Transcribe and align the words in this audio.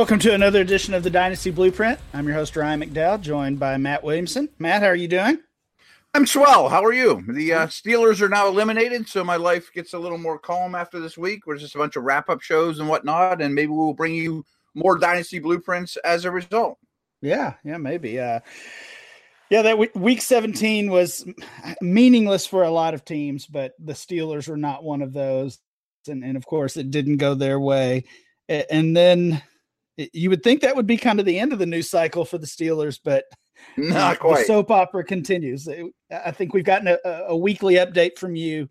Welcome 0.00 0.18
to 0.20 0.32
another 0.32 0.62
edition 0.62 0.94
of 0.94 1.02
the 1.02 1.10
Dynasty 1.10 1.50
Blueprint. 1.50 1.98
I'm 2.14 2.26
your 2.26 2.34
host, 2.34 2.56
Ryan 2.56 2.80
McDowell, 2.80 3.20
joined 3.20 3.60
by 3.60 3.76
Matt 3.76 4.02
Williamson. 4.02 4.48
Matt, 4.58 4.80
how 4.80 4.88
are 4.88 4.94
you 4.94 5.08
doing? 5.08 5.38
I'm 6.14 6.26
swell. 6.26 6.70
How 6.70 6.82
are 6.82 6.94
you? 6.94 7.22
The 7.28 7.52
uh, 7.52 7.66
Steelers 7.66 8.22
are 8.22 8.28
now 8.30 8.48
eliminated, 8.48 9.10
so 9.10 9.22
my 9.22 9.36
life 9.36 9.70
gets 9.74 9.92
a 9.92 9.98
little 9.98 10.16
more 10.16 10.38
calm 10.38 10.74
after 10.74 11.00
this 11.00 11.18
week. 11.18 11.46
We're 11.46 11.58
just 11.58 11.74
a 11.74 11.78
bunch 11.78 11.96
of 11.96 12.04
wrap 12.04 12.30
up 12.30 12.40
shows 12.40 12.78
and 12.78 12.88
whatnot, 12.88 13.42
and 13.42 13.54
maybe 13.54 13.72
we'll 13.72 13.92
bring 13.92 14.14
you 14.14 14.42
more 14.74 14.96
Dynasty 14.96 15.38
blueprints 15.38 15.98
as 15.98 16.24
a 16.24 16.30
result. 16.30 16.78
Yeah, 17.20 17.56
yeah, 17.62 17.76
maybe. 17.76 18.18
Uh, 18.18 18.40
yeah, 19.50 19.60
that 19.60 19.94
week 19.94 20.22
17 20.22 20.90
was 20.90 21.26
meaningless 21.82 22.46
for 22.46 22.62
a 22.62 22.70
lot 22.70 22.94
of 22.94 23.04
teams, 23.04 23.44
but 23.44 23.74
the 23.78 23.92
Steelers 23.92 24.48
were 24.48 24.56
not 24.56 24.82
one 24.82 25.02
of 25.02 25.12
those. 25.12 25.58
And, 26.08 26.24
and 26.24 26.38
of 26.38 26.46
course, 26.46 26.78
it 26.78 26.90
didn't 26.90 27.18
go 27.18 27.34
their 27.34 27.60
way. 27.60 28.04
And 28.48 28.96
then 28.96 29.42
you 29.96 30.30
would 30.30 30.42
think 30.42 30.60
that 30.60 30.76
would 30.76 30.86
be 30.86 30.96
kind 30.96 31.20
of 31.20 31.26
the 31.26 31.38
end 31.38 31.52
of 31.52 31.58
the 31.58 31.66
news 31.66 31.90
cycle 31.90 32.24
for 32.24 32.38
the 32.38 32.46
Steelers, 32.46 32.98
but 33.02 33.24
not 33.76 34.18
quite. 34.18 34.40
The 34.40 34.44
soap 34.44 34.70
opera 34.70 35.04
continues. 35.04 35.68
I 36.10 36.30
think 36.30 36.54
we've 36.54 36.64
gotten 36.64 36.88
a, 36.88 36.98
a 37.28 37.36
weekly 37.36 37.74
update 37.74 38.18
from 38.18 38.34
you 38.34 38.68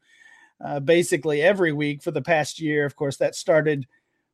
uh, 0.64 0.80
basically 0.80 1.42
every 1.42 1.72
week 1.72 2.02
for 2.02 2.12
the 2.12 2.22
past 2.22 2.60
year. 2.60 2.86
Of 2.86 2.96
course, 2.96 3.18
that 3.18 3.36
started 3.36 3.86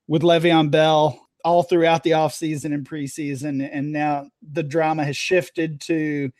with 0.07 0.21
Le'Veon 0.21 0.71
Bell 0.71 1.19
all 1.43 1.63
throughout 1.63 2.03
the 2.03 2.11
offseason 2.11 2.73
and 2.73 2.87
preseason. 2.87 3.69
And 3.71 3.91
now 3.91 4.29
the 4.41 4.63
drama 4.63 5.03
has 5.03 5.17
shifted 5.17 5.79
to 5.81 6.31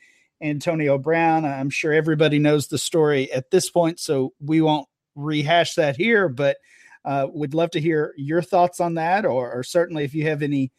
Antonio 0.42 0.98
Brown. 0.98 1.46
I'm 1.46 1.70
sure 1.70 1.94
everybody 1.94 2.40
knows 2.40 2.68
the 2.68 2.78
story 2.78 3.32
at 3.32 3.52
this 3.52 3.70
point, 3.70 4.00
so 4.00 4.34
we 4.40 4.62
won't 4.62 4.88
rehash 5.16 5.76
that 5.76 5.96
here, 5.96 6.28
but 6.28 6.58
uh, 7.06 7.28
would 7.32 7.54
love 7.54 7.72
to 7.72 7.80
hear 7.80 8.14
your 8.18 8.42
thoughts 8.42 8.80
on 8.80 8.96
that, 8.96 9.26
or, 9.26 9.52
or 9.54 9.64
certainly 9.64 10.04
if 10.04 10.14
you 10.14 10.28
have 10.28 10.42
any 10.42 10.72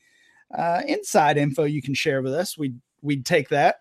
uh, 0.56 0.82
inside 0.86 1.38
info 1.38 1.64
you 1.64 1.80
can 1.80 1.94
share 1.94 2.20
with 2.20 2.34
us, 2.34 2.58
we'd, 2.58 2.78
we'd 3.00 3.24
take 3.24 3.48
that. 3.48 3.76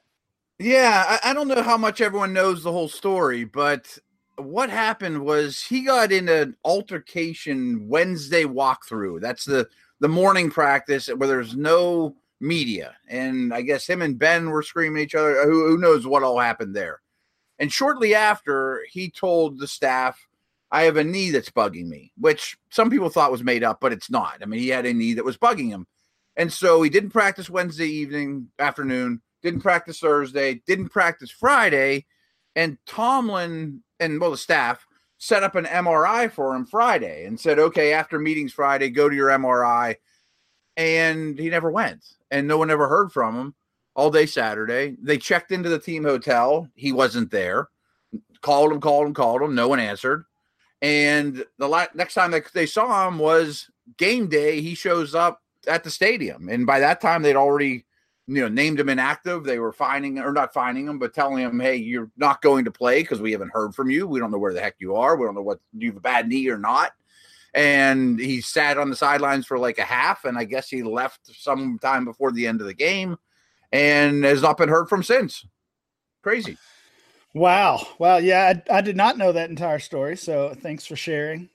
Yeah, 0.60 1.04
I, 1.08 1.32
I 1.32 1.34
don't 1.34 1.50
know 1.50 1.64
how 1.64 1.78
much 1.78 2.00
everyone 2.00 2.32
knows 2.32 2.64
the 2.64 2.72
whole 2.72 2.88
story, 2.88 3.44
but 3.44 3.98
what 4.38 4.70
happened 4.70 5.24
was 5.24 5.62
he 5.62 5.82
got 5.82 6.12
in 6.12 6.30
an 6.30 6.56
altercation 6.64 7.88
Wednesday 7.88 8.44
walkthrough. 8.44 9.22
That's 9.22 9.46
the 9.46 9.68
the 10.02 10.10
morning 10.10 10.52
practice 10.52 11.08
where 11.08 11.28
there's 11.28 11.56
no 11.56 12.16
media. 12.42 12.96
And 13.08 13.54
I 13.54 13.62
guess 13.62 13.88
him 13.88 14.02
and 14.02 14.20
Ben 14.20 14.50
were 14.50 14.62
screaming 14.62 15.02
at 15.02 15.06
each 15.06 15.16
other. 15.16 15.44
Who, 15.46 15.70
who 15.70 15.78
knows 15.78 16.06
what 16.06 16.22
all 16.22 16.38
happened 16.38 16.76
there? 16.76 17.02
And 17.60 17.72
shortly 17.72 18.14
after, 18.14 18.82
he 18.90 19.10
told 19.10 19.58
the 19.58 19.68
staff, 19.68 20.28
I 20.76 20.84
have 20.84 20.98
a 20.98 21.06
knee 21.06 21.32
that's 21.32 21.50
bugging 21.50 21.88
me, 21.88 22.12
which 22.20 22.58
some 22.70 22.90
people 22.90 23.08
thought 23.08 23.32
was 23.32 23.46
made 23.46 23.64
up, 23.64 23.80
but 23.80 23.94
it's 23.94 24.12
not. 24.12 24.40
I 24.42 24.46
mean, 24.46 24.60
he 24.60 24.68
had 24.68 24.86
a 24.86 24.94
knee 24.94 25.14
that 25.14 25.24
was 25.24 25.38
bugging 25.38 25.70
him. 25.70 25.88
And 26.36 26.52
so 26.52 26.82
he 26.82 26.90
didn't 26.90 27.12
practice 27.12 27.50
Wednesday 27.50 27.88
evening, 27.88 28.50
afternoon, 28.60 29.22
didn't 29.42 29.62
practice 29.62 30.00
Thursday, 30.00 30.62
didn't 30.68 30.90
practice 30.90 31.32
Friday. 31.32 32.06
And 32.58 32.78
Tomlin 32.86 33.84
and 34.02 34.20
well, 34.20 34.32
the 34.32 34.38
staff 34.38 34.86
set 35.18 35.44
up 35.44 35.56
an 35.56 35.64
MRI 35.64 36.30
for 36.30 36.54
him 36.54 36.66
Friday 36.66 37.26
and 37.26 37.40
said, 37.40 37.58
okay, 37.58 37.94
after 37.94 38.20
meetings 38.20 38.52
Friday, 38.52 38.90
go 38.90 39.08
to 39.08 39.16
your 39.16 39.30
MRI. 39.30 39.96
And 40.76 41.40
he 41.40 41.50
never 41.50 41.72
went. 41.72 42.04
And 42.32 42.50
no 42.50 42.58
one 42.58 42.70
ever 42.70 42.90
heard 42.90 43.14
from 43.14 43.34
him 43.34 43.56
all 43.96 44.12
day 44.12 44.26
Saturday. 44.26 44.98
They 45.02 45.20
checked 45.20 45.54
into 45.54 45.70
the 45.70 45.80
team 45.80 46.04
hotel. 46.04 46.68
He 46.76 46.92
wasn't 46.92 47.32
there. 47.32 47.70
Called 48.42 48.74
him, 48.74 48.82
called 48.82 49.08
him, 49.08 49.14
called 49.14 49.42
him. 49.42 49.56
No 49.56 49.70
one 49.70 49.80
answered. 49.80 50.26
And 50.82 51.44
the 51.58 51.68
la- 51.68 51.88
next 51.94 52.14
time 52.14 52.32
they, 52.32 52.42
they 52.54 52.66
saw 52.66 53.08
him 53.08 53.18
was 53.18 53.70
game 53.98 54.28
day. 54.28 54.62
He 54.62 54.76
shows 54.76 55.16
up 55.16 55.42
at 55.68 55.84
the 55.84 55.90
stadium. 55.90 56.50
And 56.50 56.66
by 56.66 56.80
that 56.80 57.02
time, 57.02 57.22
they'd 57.22 57.36
already 57.36 57.86
you 58.28 58.42
know, 58.42 58.48
named 58.48 58.80
him 58.80 58.90
inactive. 58.90 59.44
They 59.44 59.60
were 59.60 59.72
finding 59.72 60.18
or 60.20 60.32
not 60.32 60.54
finding 60.54 60.88
him, 60.88 60.98
but 60.98 61.14
telling 61.14 61.44
him, 61.44 61.60
"Hey, 61.60 61.76
you're 61.76 62.10
not 62.18 62.42
going 62.42 62.66
to 62.66 62.72
play 62.72 63.02
because 63.02 63.22
we 63.22 63.32
haven't 63.32 63.54
heard 63.54 63.76
from 63.76 63.90
you. 63.90 64.08
We 64.08 64.20
don't 64.20 64.32
know 64.32 64.40
where 64.40 64.54
the 64.54 64.62
heck 64.62 64.76
you 64.80 64.96
are. 64.96 65.16
We 65.16 65.26
don't 65.26 65.36
know 65.36 65.42
what 65.42 65.60
you 65.74 65.90
have 65.90 65.98
a 65.98 66.02
bad 66.02 66.28
knee 66.28 66.50
or 66.50 66.58
not." 66.58 66.94
And 67.54 68.20
he 68.20 68.42
sat 68.42 68.78
on 68.78 68.90
the 68.90 68.96
sidelines 68.96 69.46
for 69.46 69.60
like 69.60 69.78
a 69.78 69.84
half, 69.84 70.26
and 70.26 70.38
I 70.38 70.44
guess 70.44 70.70
he 70.70 70.82
left 70.82 71.34
sometime 71.36 72.04
before 72.04 72.32
the 72.32 72.48
end 72.48 72.62
of 72.62 72.68
the 72.68 72.74
game, 72.74 73.18
and 73.72 74.24
has 74.24 74.42
not 74.42 74.58
been 74.58 74.70
heard 74.70 74.90
from 74.90 75.04
since. 75.04 75.46
Crazy. 76.24 76.58
Wow. 77.36 77.86
Well, 78.00 78.20
yeah, 78.20 78.54
I, 78.70 78.78
I 78.78 78.82
did 78.82 78.96
not 78.96 79.18
know 79.18 79.32
that 79.32 79.50
entire 79.52 79.80
story. 79.80 80.18
So 80.18 80.56
thanks 80.60 80.88
for 80.88 80.96
sharing 80.96 81.50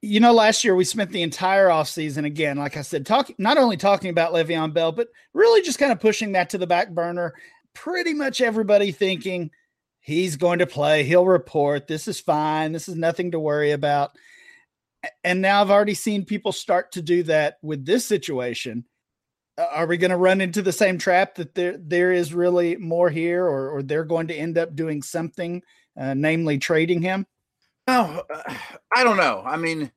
you 0.00 0.20
know, 0.20 0.32
last 0.32 0.64
year 0.64 0.74
we 0.74 0.84
spent 0.84 1.10
the 1.10 1.22
entire 1.22 1.68
offseason 1.68 2.24
again, 2.24 2.56
like 2.56 2.76
I 2.76 2.82
said, 2.82 3.04
talking 3.04 3.36
not 3.38 3.58
only 3.58 3.76
talking 3.76 4.10
about 4.10 4.32
Le'Veon 4.32 4.72
Bell, 4.72 4.92
but 4.92 5.08
really 5.32 5.62
just 5.62 5.78
kind 5.78 5.92
of 5.92 6.00
pushing 6.00 6.32
that 6.32 6.50
to 6.50 6.58
the 6.58 6.66
back 6.66 6.90
burner. 6.90 7.34
Pretty 7.74 8.14
much 8.14 8.40
everybody 8.40 8.92
thinking 8.92 9.50
he's 10.00 10.36
going 10.36 10.60
to 10.60 10.66
play, 10.66 11.04
he'll 11.04 11.26
report, 11.26 11.86
this 11.86 12.08
is 12.08 12.20
fine, 12.20 12.72
this 12.72 12.88
is 12.88 12.94
nothing 12.94 13.32
to 13.32 13.40
worry 13.40 13.72
about. 13.72 14.12
And 15.22 15.42
now 15.42 15.60
I've 15.60 15.70
already 15.70 15.94
seen 15.94 16.24
people 16.24 16.52
start 16.52 16.92
to 16.92 17.02
do 17.02 17.22
that 17.24 17.58
with 17.62 17.84
this 17.84 18.06
situation. 18.06 18.84
Are 19.56 19.86
we 19.86 19.96
going 19.96 20.10
to 20.10 20.16
run 20.16 20.40
into 20.40 20.62
the 20.62 20.72
same 20.72 20.98
trap 20.98 21.36
that 21.36 21.54
there 21.54 21.76
there 21.78 22.12
is 22.12 22.34
really 22.34 22.76
more 22.76 23.08
here, 23.08 23.44
or, 23.44 23.70
or 23.70 23.82
they're 23.82 24.04
going 24.04 24.26
to 24.28 24.34
end 24.34 24.58
up 24.58 24.74
doing 24.74 25.02
something, 25.02 25.62
uh, 25.98 26.14
namely 26.14 26.58
trading 26.58 27.02
him? 27.02 27.26
Oh, 27.86 28.22
I 28.96 29.04
don't 29.04 29.16
know. 29.16 29.42
I 29.46 29.56
mean, 29.56 29.92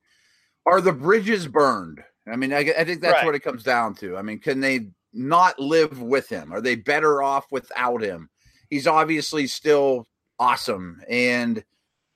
are 0.66 0.80
the 0.80 0.92
bridges 0.92 1.48
burned? 1.48 2.02
I 2.30 2.36
mean, 2.36 2.52
I, 2.52 2.58
I 2.78 2.84
think 2.84 3.00
that's 3.00 3.14
right. 3.14 3.26
what 3.26 3.34
it 3.34 3.42
comes 3.42 3.62
down 3.62 3.94
to. 3.96 4.16
I 4.16 4.22
mean, 4.22 4.38
can 4.38 4.60
they 4.60 4.90
not 5.12 5.58
live 5.58 6.00
with 6.02 6.28
him? 6.28 6.52
Are 6.52 6.60
they 6.60 6.76
better 6.76 7.22
off 7.22 7.46
without 7.50 8.02
him? 8.02 8.28
He's 8.68 8.86
obviously 8.86 9.46
still 9.46 10.06
awesome. 10.38 11.00
And 11.08 11.64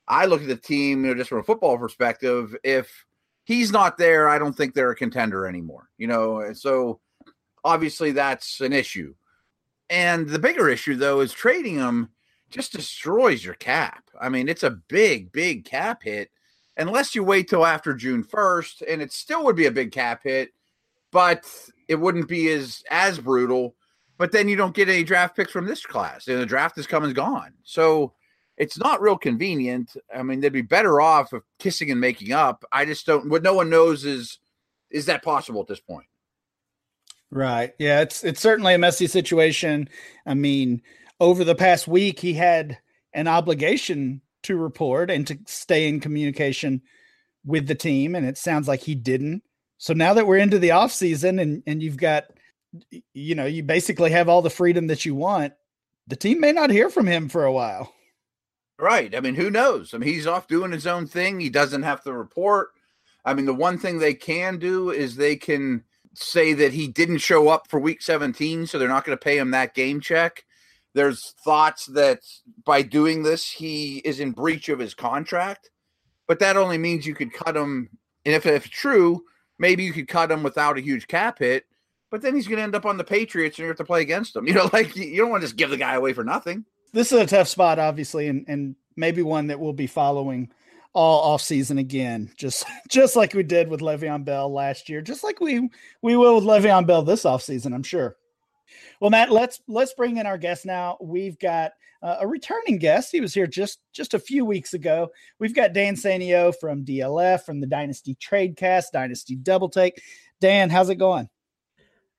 I 0.07 0.25
look 0.25 0.41
at 0.41 0.47
the 0.47 0.55
team, 0.55 1.03
you 1.03 1.11
know, 1.11 1.17
just 1.17 1.29
from 1.29 1.39
a 1.39 1.43
football 1.43 1.77
perspective. 1.77 2.55
If 2.63 3.05
he's 3.43 3.71
not 3.71 3.97
there, 3.97 4.29
I 4.29 4.37
don't 4.37 4.53
think 4.55 4.73
they're 4.73 4.91
a 4.91 4.95
contender 4.95 5.47
anymore. 5.47 5.89
You 5.97 6.07
know, 6.07 6.53
so 6.53 6.99
obviously 7.63 8.11
that's 8.11 8.61
an 8.61 8.73
issue. 8.73 9.13
And 9.89 10.27
the 10.27 10.39
bigger 10.39 10.69
issue, 10.69 10.95
though, 10.95 11.21
is 11.21 11.33
trading 11.33 11.75
him 11.75 12.09
just 12.49 12.71
destroys 12.71 13.43
your 13.43 13.55
cap. 13.55 14.09
I 14.19 14.29
mean, 14.29 14.47
it's 14.47 14.63
a 14.63 14.69
big, 14.69 15.31
big 15.31 15.65
cap 15.65 16.03
hit 16.03 16.29
unless 16.77 17.15
you 17.15 17.23
wait 17.23 17.47
till 17.47 17.65
after 17.65 17.93
June 17.93 18.23
1st, 18.23 18.83
and 18.87 19.01
it 19.01 19.11
still 19.11 19.43
would 19.45 19.55
be 19.55 19.65
a 19.65 19.71
big 19.71 19.91
cap 19.91 20.21
hit, 20.23 20.53
but 21.11 21.45
it 21.87 21.95
wouldn't 21.95 22.27
be 22.27 22.51
as 22.51 22.83
as 22.89 23.19
brutal. 23.19 23.75
But 24.17 24.31
then 24.31 24.47
you 24.47 24.55
don't 24.55 24.75
get 24.75 24.89
any 24.89 25.03
draft 25.03 25.35
picks 25.35 25.51
from 25.51 25.65
this 25.65 25.85
class, 25.85 26.27
and 26.27 26.39
the 26.39 26.45
draft 26.45 26.77
is 26.77 26.87
come 26.87 27.03
and 27.03 27.15
gone. 27.15 27.53
So 27.63 28.13
it's 28.57 28.77
not 28.77 29.01
real 29.01 29.17
convenient. 29.17 29.95
I 30.15 30.23
mean, 30.23 30.39
they'd 30.39 30.49
be 30.49 30.61
better 30.61 31.01
off 31.01 31.33
of 31.33 31.43
kissing 31.59 31.91
and 31.91 31.99
making 31.99 32.31
up. 32.31 32.63
I 32.71 32.85
just 32.85 33.05
don't. 33.05 33.29
What 33.29 33.43
no 33.43 33.53
one 33.55 33.69
knows 33.69 34.05
is 34.05 34.39
is 34.91 35.07
that 35.07 35.23
possible 35.23 35.61
at 35.61 35.67
this 35.67 35.79
point. 35.79 36.05
Right. 37.33 37.73
Yeah. 37.79 38.01
It's 38.01 38.23
it's 38.23 38.39
certainly 38.39 38.73
a 38.73 38.77
messy 38.77 39.07
situation. 39.07 39.89
I 40.25 40.35
mean 40.35 40.81
over 41.19 41.43
the 41.43 41.55
past 41.55 41.87
week, 41.87 42.19
he 42.19 42.33
had 42.33 42.77
an 43.13 43.27
obligation 43.27 44.21
to 44.43 44.57
report 44.57 45.09
and 45.09 45.25
to 45.27 45.39
stay 45.45 45.87
in 45.87 45.99
communication 45.99 46.81
with 47.45 47.67
the 47.67 47.75
team. 47.75 48.13
And 48.13 48.25
it 48.25 48.37
sounds 48.37 48.67
like 48.67 48.81
he 48.81 48.93
didn't. 48.93 49.41
So 49.77 49.93
now 49.93 50.13
that 50.13 50.27
we're 50.27 50.37
into 50.37 50.59
the 50.59 50.71
off 50.71 50.91
season 50.91 51.39
and, 51.39 51.63
and 51.65 51.81
you've 51.81 51.97
got, 51.97 52.25
you 53.13 53.35
know, 53.35 53.45
you 53.45 53.63
basically 53.63 54.11
have 54.11 54.29
all 54.29 54.41
the 54.41 54.49
freedom 54.49 54.87
that 54.87 55.05
you 55.05 55.15
want, 55.15 55.53
the 56.07 56.15
team 56.15 56.39
may 56.39 56.51
not 56.51 56.69
hear 56.69 56.89
from 56.89 57.07
him 57.07 57.29
for 57.29 57.45
a 57.45 57.53
while. 57.53 57.93
Right. 58.77 59.15
I 59.15 59.21
mean, 59.21 59.35
who 59.35 59.49
knows? 59.49 59.93
I 59.93 59.97
mean, 59.97 60.09
he's 60.09 60.27
off 60.27 60.47
doing 60.47 60.71
his 60.71 60.87
own 60.87 61.07
thing. 61.07 61.39
He 61.39 61.49
doesn't 61.49 61.83
have 61.83 62.03
to 62.03 62.11
report. 62.11 62.69
I 63.23 63.33
mean, 63.33 63.45
the 63.45 63.53
one 63.53 63.77
thing 63.77 63.99
they 63.99 64.13
can 64.13 64.57
do 64.57 64.89
is 64.89 65.15
they 65.15 65.37
can 65.37 65.85
say 66.13 66.53
that 66.53 66.73
he 66.73 66.87
didn't 66.87 67.19
show 67.19 67.49
up 67.49 67.67
for 67.67 67.79
week 67.79 68.01
17, 68.01 68.67
so 68.67 68.77
they're 68.77 68.87
not 68.87 69.05
going 69.05 69.17
to 69.17 69.23
pay 69.23 69.37
him 69.37 69.51
that 69.51 69.73
game 69.73 69.99
check. 69.99 70.43
There's 70.93 71.33
thoughts 71.43 71.87
that 71.87 72.19
by 72.65 72.83
doing 72.83 73.23
this, 73.23 73.49
he 73.49 73.97
is 73.99 74.19
in 74.19 74.31
breach 74.31 74.69
of 74.69 74.79
his 74.79 74.93
contract, 74.93 75.69
but 76.27 76.39
that 76.39 76.57
only 76.57 76.77
means 76.77 77.07
you 77.07 77.15
could 77.15 77.33
cut 77.33 77.57
him. 77.57 77.89
And 78.25 78.35
if, 78.35 78.45
if 78.45 78.69
true, 78.69 79.23
maybe 79.57 79.83
you 79.83 79.93
could 79.93 80.07
cut 80.07 80.31
him 80.31 80.43
without 80.43 80.77
a 80.77 80.81
huge 80.81 81.07
cap 81.07 81.39
hit, 81.39 81.65
but 82.11 82.21
then 82.21 82.35
he's 82.35 82.47
going 82.47 82.57
to 82.57 82.63
end 82.63 82.75
up 82.75 82.85
on 82.85 82.97
the 82.97 83.03
Patriots 83.03 83.57
and 83.57 83.63
you 83.63 83.69
have 83.69 83.77
to 83.77 83.83
play 83.83 84.01
against 84.01 84.35
him. 84.35 84.47
You 84.53 84.53
know, 84.53 84.69
like 84.71 84.95
you 84.95 85.17
don't 85.17 85.31
want 85.31 85.41
to 85.41 85.47
just 85.47 85.57
give 85.57 85.71
the 85.71 85.77
guy 85.77 85.95
away 85.95 86.13
for 86.13 86.23
nothing. 86.23 86.65
This 86.91 87.11
is 87.11 87.19
a 87.19 87.25
tough 87.25 87.47
spot, 87.47 87.79
obviously, 87.79 88.27
and, 88.27 88.45
and 88.47 88.75
maybe 88.95 89.23
one 89.23 89.47
that 89.47 89.59
we'll 89.59 89.73
be 89.73 89.87
following 89.87 90.51
all 90.93 91.33
off 91.33 91.41
season 91.41 91.77
again, 91.77 92.31
just 92.37 92.65
just 92.89 93.15
like 93.15 93.33
we 93.33 93.43
did 93.43 93.67
with 93.67 93.81
Le'Veon 93.81 94.25
Bell 94.25 94.51
last 94.51 94.89
year, 94.89 95.01
just 95.01 95.23
like 95.23 95.39
we 95.39 95.69
we 96.01 96.15
will 96.15 96.35
with 96.35 96.43
Le'Veon 96.43 96.87
Bell 96.87 97.03
this 97.03 97.25
off 97.25 97.41
season, 97.41 97.73
I'm 97.73 97.83
sure. 97.83 98.15
Well, 98.99 99.09
Matt, 99.09 99.31
let's 99.31 99.61
let's 99.67 99.93
bring 99.93 100.17
in 100.17 100.25
our 100.25 100.37
guest 100.37 100.65
now. 100.65 100.97
We've 101.01 101.37
got 101.39 101.71
uh, 102.01 102.17
a 102.21 102.27
returning 102.27 102.77
guest. 102.77 103.11
He 103.11 103.21
was 103.21 103.33
here 103.33 103.47
just 103.47 103.79
just 103.93 104.13
a 104.13 104.19
few 104.19 104.45
weeks 104.45 104.73
ago. 104.73 105.09
We've 105.39 105.55
got 105.55 105.73
Dan 105.73 105.95
Sanio 105.95 106.53
from 106.59 106.85
DLF 106.85 107.43
from 107.43 107.59
the 107.59 107.67
Dynasty 107.67 108.15
Tradecast, 108.15 108.85
Dynasty 108.93 109.35
Double 109.35 109.69
Take. 109.69 110.01
Dan, 110.39 110.69
how's 110.69 110.89
it 110.89 110.95
going? 110.95 111.29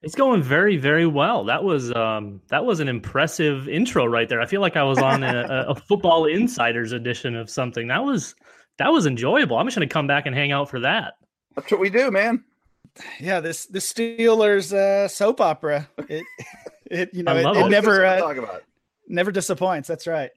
It's 0.01 0.15
going 0.15 0.43
very, 0.43 0.77
very 0.77 1.07
well. 1.07 1.45
That 1.45 1.63
was 1.63 1.91
um, 1.93 2.41
that 2.49 2.65
was 2.65 2.79
an 2.79 2.87
impressive 2.87 3.67
intro 3.67 4.05
right 4.05 4.29
there. 4.29 4.41
I 4.41 4.45
feel 4.45 4.61
like 4.61 4.75
I 4.75 4.83
was 4.83 4.99
on 4.99 5.23
a, 5.23 5.65
a 5.69 5.75
football 5.75 6.25
insiders 6.25 6.91
edition 6.91 7.35
of 7.35 7.49
something. 7.49 7.87
That 7.87 8.03
was 8.03 8.35
that 8.77 8.91
was 8.91 9.05
enjoyable. 9.05 9.57
I'm 9.57 9.67
just 9.67 9.77
going 9.77 9.87
to 9.87 9.93
come 9.93 10.07
back 10.07 10.25
and 10.25 10.35
hang 10.35 10.51
out 10.51 10.69
for 10.69 10.79
that. 10.81 11.17
That's 11.55 11.71
what 11.71 11.79
we 11.79 11.89
do, 11.89 12.11
man. 12.11 12.43
Yeah, 13.19 13.39
this 13.39 13.65
the 13.65 13.79
Steelers 13.79 14.73
uh, 14.73 15.07
soap 15.07 15.41
opera. 15.41 15.87
It, 16.09 16.25
it 16.85 17.09
you 17.13 17.23
know, 17.23 17.35
it, 17.35 17.57
it, 17.57 17.69
never 17.69 18.05
uh, 18.05 18.19
talk 18.19 18.37
about. 18.37 18.63
never 19.07 19.31
disappoints. 19.31 19.87
That's 19.87 20.07
right. 20.07 20.31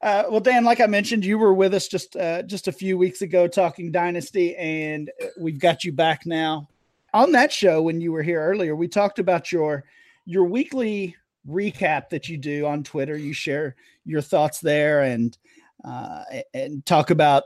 Uh, 0.00 0.24
well, 0.30 0.40
Dan, 0.40 0.64
like 0.64 0.80
I 0.80 0.86
mentioned, 0.86 1.24
you 1.24 1.38
were 1.38 1.54
with 1.54 1.74
us 1.74 1.88
just 1.88 2.14
uh, 2.16 2.42
just 2.42 2.68
a 2.68 2.72
few 2.72 2.96
weeks 2.96 3.22
ago 3.22 3.48
talking 3.48 3.90
dynasty, 3.90 4.54
and 4.56 5.10
we've 5.38 5.58
got 5.58 5.84
you 5.84 5.92
back 5.92 6.26
now 6.26 6.68
on 7.14 7.32
that 7.32 7.52
show 7.52 7.82
when 7.82 8.00
you 8.00 8.12
were 8.12 8.22
here 8.22 8.40
earlier, 8.40 8.76
we 8.76 8.88
talked 8.88 9.18
about 9.18 9.52
your 9.52 9.84
your 10.24 10.44
weekly 10.44 11.16
recap 11.48 12.10
that 12.10 12.28
you 12.28 12.36
do 12.36 12.66
on 12.66 12.82
Twitter. 12.82 13.16
You 13.16 13.32
share 13.32 13.76
your 14.04 14.20
thoughts 14.20 14.60
there 14.60 15.02
and 15.02 15.36
uh, 15.84 16.24
and 16.52 16.84
talk 16.84 17.10
about 17.10 17.44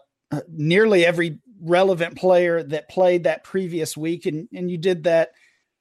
nearly 0.49 1.05
every 1.05 1.39
relevant 1.61 2.17
player 2.17 2.63
that 2.65 2.89
played 2.89 3.25
that 3.25 3.45
previous 3.45 3.97
week, 3.97 4.27
and 4.27 4.49
and 4.53 4.71
you 4.71 4.79
did 4.79 5.05
that 5.05 5.33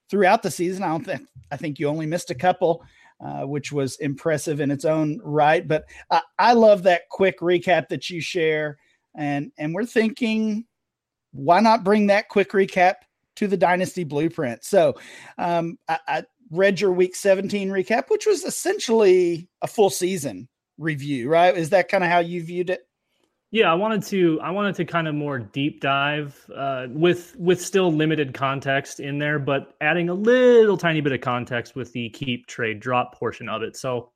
throughout 0.10 0.44
the 0.44 0.52
season. 0.52 0.84
I 0.84 0.90
don't 0.90 1.06
think 1.06 1.28
I 1.52 1.58
think 1.58 1.80
you 1.80 1.88
only 1.88 2.06
missed 2.06 2.32
a 2.32 2.36
couple. 2.36 2.84
Uh, 3.24 3.46
which 3.46 3.72
was 3.72 3.98
impressive 3.98 4.60
in 4.60 4.72
its 4.72 4.84
own 4.84 5.22
right, 5.24 5.68
but 5.68 5.86
I, 6.10 6.22
I 6.40 6.54
love 6.54 6.82
that 6.82 7.08
quick 7.10 7.40
recap 7.40 7.88
that 7.90 8.10
you 8.10 8.20
share, 8.20 8.80
and 9.14 9.52
and 9.60 9.76
we're 9.76 9.86
thinking, 9.86 10.66
why 11.32 11.60
not 11.60 11.84
bring 11.84 12.08
that 12.08 12.30
quick 12.30 12.50
recap 12.50 12.96
to 13.36 13.48
the 13.48 13.58
Dynasty 13.58 14.04
Blueprint. 14.04 14.64
So 14.64 14.96
um, 15.38 15.78
I, 15.88 16.00
I 16.08 16.24
read 16.52 16.80
your 16.80 16.92
Week 16.92 17.16
17 17.16 17.70
recap, 17.70 18.10
which 18.10 18.26
was 18.26 18.44
essentially 18.44 19.50
a 19.62 19.68
full 19.68 19.90
season 19.90 20.48
review, 20.78 21.30
right? 21.30 21.56
Is 21.56 21.70
that 21.72 21.90
kind 21.90 22.04
of 22.04 22.10
how 22.10 22.20
you 22.20 22.44
viewed 22.44 22.70
it? 22.70 22.82
Yeah, 23.54 23.70
I 23.70 23.76
wanted 23.76 24.02
to 24.04 24.40
I 24.40 24.50
wanted 24.50 24.76
to 24.76 24.86
kind 24.86 25.10
of 25.10 25.16
more 25.16 25.38
deep 25.38 25.82
dive 25.82 26.50
uh, 26.56 26.88
with 26.90 27.36
with 27.38 27.62
still 27.62 27.92
limited 27.92 28.34
context 28.34 29.02
in 29.02 29.20
there, 29.20 29.40
but 29.40 29.74
adding 29.82 30.08
a 30.08 30.14
little 30.14 30.78
tiny 30.78 31.02
bit 31.02 31.12
of 31.12 31.20
context 31.20 31.76
with 31.76 31.92
the 31.92 32.10
keep 32.12 32.48
trade 32.48 32.80
drop 32.80 33.14
portion 33.14 33.50
of 33.50 33.62
it. 33.62 33.76
So 33.76 34.12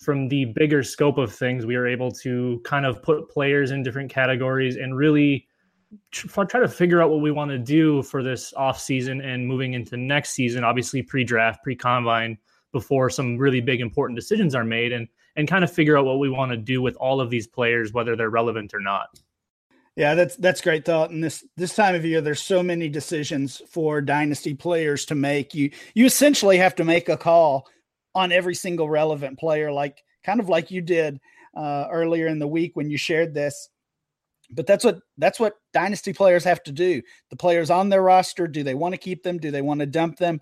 from 0.00 0.28
the 0.28 0.44
bigger 0.44 0.84
scope 0.84 1.18
of 1.18 1.34
things, 1.34 1.66
we 1.66 1.76
were 1.76 1.88
able 1.88 2.12
to 2.12 2.60
kind 2.64 2.86
of 2.86 3.02
put 3.02 3.28
players 3.28 3.72
in 3.72 3.82
different 3.82 4.12
categories 4.12 4.76
and 4.76 4.96
really 4.96 5.48
try 6.12 6.44
to 6.44 6.68
figure 6.68 7.02
out 7.02 7.10
what 7.10 7.20
we 7.20 7.32
want 7.32 7.50
to 7.50 7.58
do 7.58 8.02
for 8.04 8.22
this 8.22 8.52
off 8.54 8.78
season 8.78 9.20
and 9.22 9.44
moving 9.44 9.72
into 9.72 9.96
next 9.96 10.30
season 10.30 10.62
obviously 10.62 11.00
pre-draft 11.00 11.62
pre-combine 11.62 12.36
before 12.72 13.08
some 13.08 13.38
really 13.38 13.62
big 13.62 13.80
important 13.80 14.14
decisions 14.14 14.54
are 14.54 14.64
made 14.64 14.92
and 14.92 15.08
and 15.38 15.48
kind 15.48 15.64
of 15.64 15.72
figure 15.72 15.96
out 15.96 16.04
what 16.04 16.18
we 16.18 16.28
want 16.28 16.50
to 16.50 16.56
do 16.58 16.82
with 16.82 16.96
all 16.96 17.20
of 17.20 17.30
these 17.30 17.46
players 17.46 17.92
whether 17.92 18.14
they're 18.14 18.28
relevant 18.28 18.74
or 18.74 18.80
not 18.80 19.08
yeah 19.96 20.14
that's 20.14 20.36
that's 20.36 20.60
great 20.60 20.84
thought 20.84 21.10
and 21.10 21.24
this 21.24 21.44
this 21.56 21.74
time 21.74 21.94
of 21.94 22.04
year 22.04 22.20
there's 22.20 22.42
so 22.42 22.62
many 22.62 22.88
decisions 22.88 23.62
for 23.70 24.02
dynasty 24.02 24.52
players 24.52 25.06
to 25.06 25.14
make 25.14 25.54
you 25.54 25.70
you 25.94 26.04
essentially 26.04 26.58
have 26.58 26.74
to 26.74 26.84
make 26.84 27.08
a 27.08 27.16
call 27.16 27.66
on 28.14 28.32
every 28.32 28.54
single 28.54 28.90
relevant 28.90 29.38
player 29.38 29.72
like 29.72 30.02
kind 30.24 30.40
of 30.40 30.50
like 30.50 30.70
you 30.70 30.82
did 30.82 31.18
uh, 31.56 31.86
earlier 31.90 32.26
in 32.26 32.38
the 32.38 32.46
week 32.46 32.76
when 32.76 32.90
you 32.90 32.98
shared 32.98 33.32
this 33.32 33.70
but 34.50 34.66
that's 34.66 34.84
what 34.84 35.00
that's 35.18 35.38
what 35.38 35.54
dynasty 35.72 36.12
players 36.12 36.44
have 36.44 36.62
to 36.64 36.72
do. 36.72 37.02
The 37.30 37.36
players 37.36 37.70
on 37.70 37.88
their 37.88 38.02
roster, 38.02 38.46
do 38.46 38.62
they 38.62 38.74
want 38.74 38.94
to 38.94 38.98
keep 38.98 39.22
them? 39.22 39.38
Do 39.38 39.50
they 39.50 39.62
want 39.62 39.80
to 39.80 39.86
dump 39.86 40.16
them? 40.16 40.40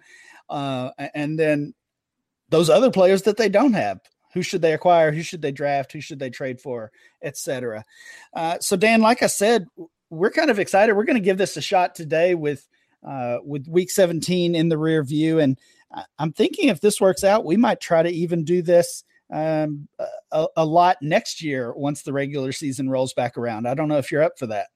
Uh, 0.49 0.91
and 1.15 1.39
then 1.39 1.75
those 2.49 2.71
other 2.71 2.91
players 2.91 3.23
that 3.23 3.37
they 3.37 3.49
don't 3.49 3.73
have, 3.73 3.99
who 4.37 4.43
should 4.43 4.61
they 4.61 4.75
acquire? 4.75 5.13
Who 5.13 5.23
should 5.23 5.41
they 5.41 5.51
draft? 5.51 5.93
Who 5.93 6.01
should 6.01 6.19
they 6.19 6.29
trade 6.29 6.61
for, 6.61 6.93
etc. 7.23 7.85
Uh, 8.35 8.59
so 8.61 8.77
Dan, 8.77 9.01
like 9.01 9.23
I 9.23 9.29
said, 9.29 9.67
we're 10.11 10.31
kind 10.31 10.51
of 10.51 10.59
excited. 10.59 10.95
We're 10.95 11.05
going 11.05 11.17
to 11.17 11.25
give 11.25 11.39
this 11.39 11.57
a 11.57 11.63
shot 11.63 11.95
today 11.95 12.35
with 12.35 12.69
uh, 13.07 13.39
with 13.43 13.67
Week 13.67 13.91
17 13.91 14.55
in 14.55 14.69
the 14.69 14.77
rear 14.77 15.03
view, 15.03 15.39
and 15.39 15.59
I'm 16.19 16.33
thinking 16.33 16.69
if 16.69 16.81
this 16.81 17.01
works 17.01 17.25
out, 17.25 17.45
we 17.45 17.57
might 17.57 17.81
try 17.81 18.03
to 18.03 18.11
even 18.11 18.45
do 18.45 18.61
this 18.61 19.05
um, 19.33 19.89
a, 20.31 20.47
a 20.57 20.65
lot 20.65 20.99
next 21.01 21.43
year 21.43 21.73
once 21.75 22.03
the 22.03 22.13
regular 22.13 22.53
season 22.53 22.91
rolls 22.91 23.15
back 23.15 23.39
around. 23.39 23.67
I 23.67 23.75
don't 23.75 23.89
know 23.89 23.99
if 23.99 24.13
you're 24.13 24.23
up 24.23 24.39
for 24.39 24.47
that. 24.49 24.67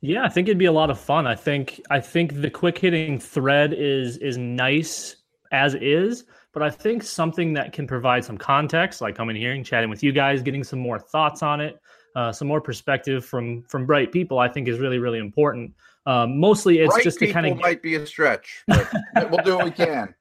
Yeah, 0.00 0.24
I 0.24 0.28
think 0.28 0.48
it'd 0.48 0.58
be 0.58 0.64
a 0.64 0.72
lot 0.72 0.90
of 0.90 0.98
fun. 0.98 1.26
I 1.26 1.34
think 1.34 1.80
I 1.90 2.00
think 2.00 2.40
the 2.40 2.50
quick 2.50 2.78
hitting 2.78 3.20
thread 3.20 3.72
is 3.72 4.16
is 4.16 4.38
nice 4.38 5.16
as 5.52 5.74
is, 5.74 6.24
but 6.52 6.62
I 6.62 6.70
think 6.70 7.02
something 7.02 7.54
that 7.54 7.72
can 7.72 7.86
provide 7.86 8.24
some 8.24 8.36
context, 8.36 9.00
like 9.00 9.14
coming 9.14 9.36
here 9.36 9.52
and 9.52 9.64
chatting 9.64 9.90
with 9.90 10.02
you 10.02 10.12
guys, 10.12 10.42
getting 10.42 10.64
some 10.64 10.78
more 10.78 10.98
thoughts 10.98 11.42
on 11.42 11.60
it, 11.60 11.80
uh, 12.14 12.30
some 12.32 12.48
more 12.48 12.60
perspective 12.60 13.24
from 13.24 13.62
from 13.62 13.86
bright 13.86 14.12
people, 14.12 14.38
I 14.38 14.48
think 14.48 14.68
is 14.68 14.78
really 14.78 14.98
really 14.98 15.18
important. 15.18 15.74
Um, 16.04 16.38
mostly, 16.38 16.78
it's 16.78 16.92
bright 16.92 17.04
just 17.04 17.18
to 17.20 17.32
kind 17.32 17.46
of 17.46 17.58
might 17.58 17.82
be 17.82 17.94
a 17.94 18.06
stretch, 18.06 18.64
but 18.66 18.90
we'll 19.30 19.44
do 19.44 19.56
what 19.56 19.64
we 19.64 19.70
can. 19.70 20.14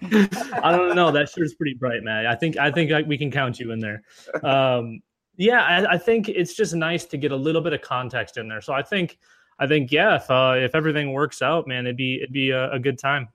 I 0.02 0.72
don't 0.72 0.94
know. 0.94 1.10
That 1.10 1.28
sure 1.28 1.44
is 1.44 1.54
pretty 1.54 1.74
bright, 1.74 2.02
man. 2.02 2.26
I 2.26 2.34
think 2.34 2.56
I 2.56 2.70
think 2.70 2.90
we 3.06 3.18
can 3.18 3.30
count 3.30 3.58
you 3.58 3.72
in 3.72 3.78
there. 3.78 4.02
Um, 4.42 5.00
yeah, 5.36 5.62
I, 5.62 5.94
I, 5.94 5.98
think 5.98 6.28
it's 6.28 6.54
just 6.54 6.74
nice 6.74 7.04
to 7.06 7.16
get 7.16 7.30
a 7.30 7.36
little 7.36 7.60
bit 7.60 7.72
of 7.72 7.80
context 7.80 8.36
in 8.36 8.48
there. 8.48 8.60
So 8.60 8.72
I 8.72 8.82
think 8.82 9.18
I 9.58 9.66
think 9.66 9.92
yeah, 9.92 10.16
if 10.16 10.30
uh, 10.30 10.54
if 10.56 10.74
everything 10.74 11.12
works 11.12 11.42
out, 11.42 11.66
man, 11.66 11.86
it'd 11.86 11.96
be 11.96 12.16
it'd 12.16 12.32
be 12.32 12.50
a, 12.50 12.72
a 12.72 12.78
good 12.78 12.98
time. 12.98 13.28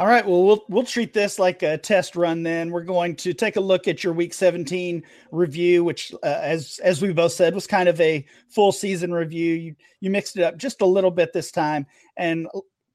All 0.00 0.06
right. 0.06 0.26
Well, 0.26 0.44
we'll 0.44 0.64
we'll 0.70 0.84
treat 0.84 1.12
this 1.12 1.38
like 1.38 1.62
a 1.62 1.76
test 1.76 2.16
run. 2.16 2.42
Then 2.42 2.70
we're 2.70 2.84
going 2.84 3.14
to 3.16 3.34
take 3.34 3.56
a 3.56 3.60
look 3.60 3.86
at 3.86 4.02
your 4.02 4.14
Week 4.14 4.32
17 4.32 5.02
review, 5.30 5.84
which, 5.84 6.10
uh, 6.22 6.38
as 6.40 6.80
as 6.82 7.02
we 7.02 7.12
both 7.12 7.32
said, 7.32 7.54
was 7.54 7.66
kind 7.66 7.86
of 7.86 8.00
a 8.00 8.24
full 8.48 8.72
season 8.72 9.12
review. 9.12 9.54
You 9.54 9.76
you 10.00 10.08
mixed 10.08 10.38
it 10.38 10.42
up 10.42 10.56
just 10.56 10.80
a 10.80 10.86
little 10.86 11.10
bit 11.10 11.34
this 11.34 11.52
time, 11.52 11.86
and 12.16 12.48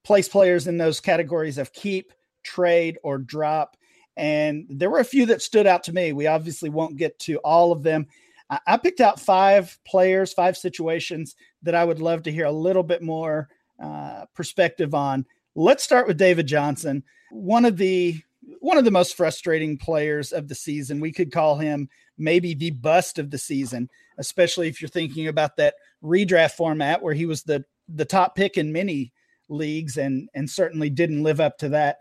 place 0.04 0.28
players 0.28 0.66
in 0.66 0.80
those 0.80 1.00
categories 1.00 1.60
of 1.60 1.72
keep, 1.74 2.12
trade, 2.42 2.98
or 3.04 3.20
drop. 3.20 3.78
And 4.18 4.66
there 4.68 4.90
were 4.90 4.98
a 4.98 5.06
few 5.06 5.28
that 5.28 5.44
stood 5.44 5.68
out 5.68 5.84
to 5.84 5.94
me. 5.94 6.12
We 6.12 6.26
obviously 6.26 6.72
won't 6.72 6.98
get 6.98 7.20
to 7.20 7.38
all 7.40 7.72
of 7.72 7.84
them. 7.84 8.08
I 8.66 8.78
picked 8.78 9.02
out 9.02 9.20
five 9.20 9.78
players, 9.86 10.34
five 10.34 10.58
situations 10.58 11.36
that 11.62 11.76
I 11.76 11.86
would 11.86 12.00
love 12.00 12.24
to 12.24 12.32
hear 12.32 12.46
a 12.46 12.52
little 12.52 12.84
bit 12.84 13.04
more 13.04 13.50
uh, 13.80 14.26
perspective 14.34 14.96
on. 14.96 15.24
Let's 15.56 15.84
start 15.84 16.06
with 16.06 16.18
David 16.18 16.48
Johnson, 16.48 17.04
one 17.32 17.64
of 17.64 17.78
the 17.78 18.22
one 18.60 18.78
of 18.78 18.84
the 18.86 18.92
most 18.92 19.16
frustrating 19.16 19.78
players 19.78 20.32
of 20.32 20.48
the 20.48 20.56
season. 20.56 21.00
We 21.00 21.12
could 21.12 21.32
call 21.32 21.58
him 21.58 21.90
maybe 22.18 22.54
the 22.54 22.72
bust 22.72 23.20
of 23.20 23.32
the 23.32 23.38
season, 23.38 23.90
especially 24.18 24.68
if 24.68 24.82
you're 24.82 24.90
thinking 24.90 25.28
about 25.28 25.56
that 25.58 25.76
redraft 26.04 26.52
format 26.52 27.02
where 27.02 27.14
he 27.14 27.26
was 27.26 27.44
the 27.44 27.64
the 27.88 28.06
top 28.06 28.36
pick 28.36 28.58
in 28.58 28.74
many 28.74 29.14
leagues 29.48 29.98
and 29.98 30.28
and 30.34 30.50
certainly 30.50 30.90
didn't 30.90 31.24
live 31.24 31.40
up 31.40 31.58
to 31.60 31.70
that. 31.70 32.00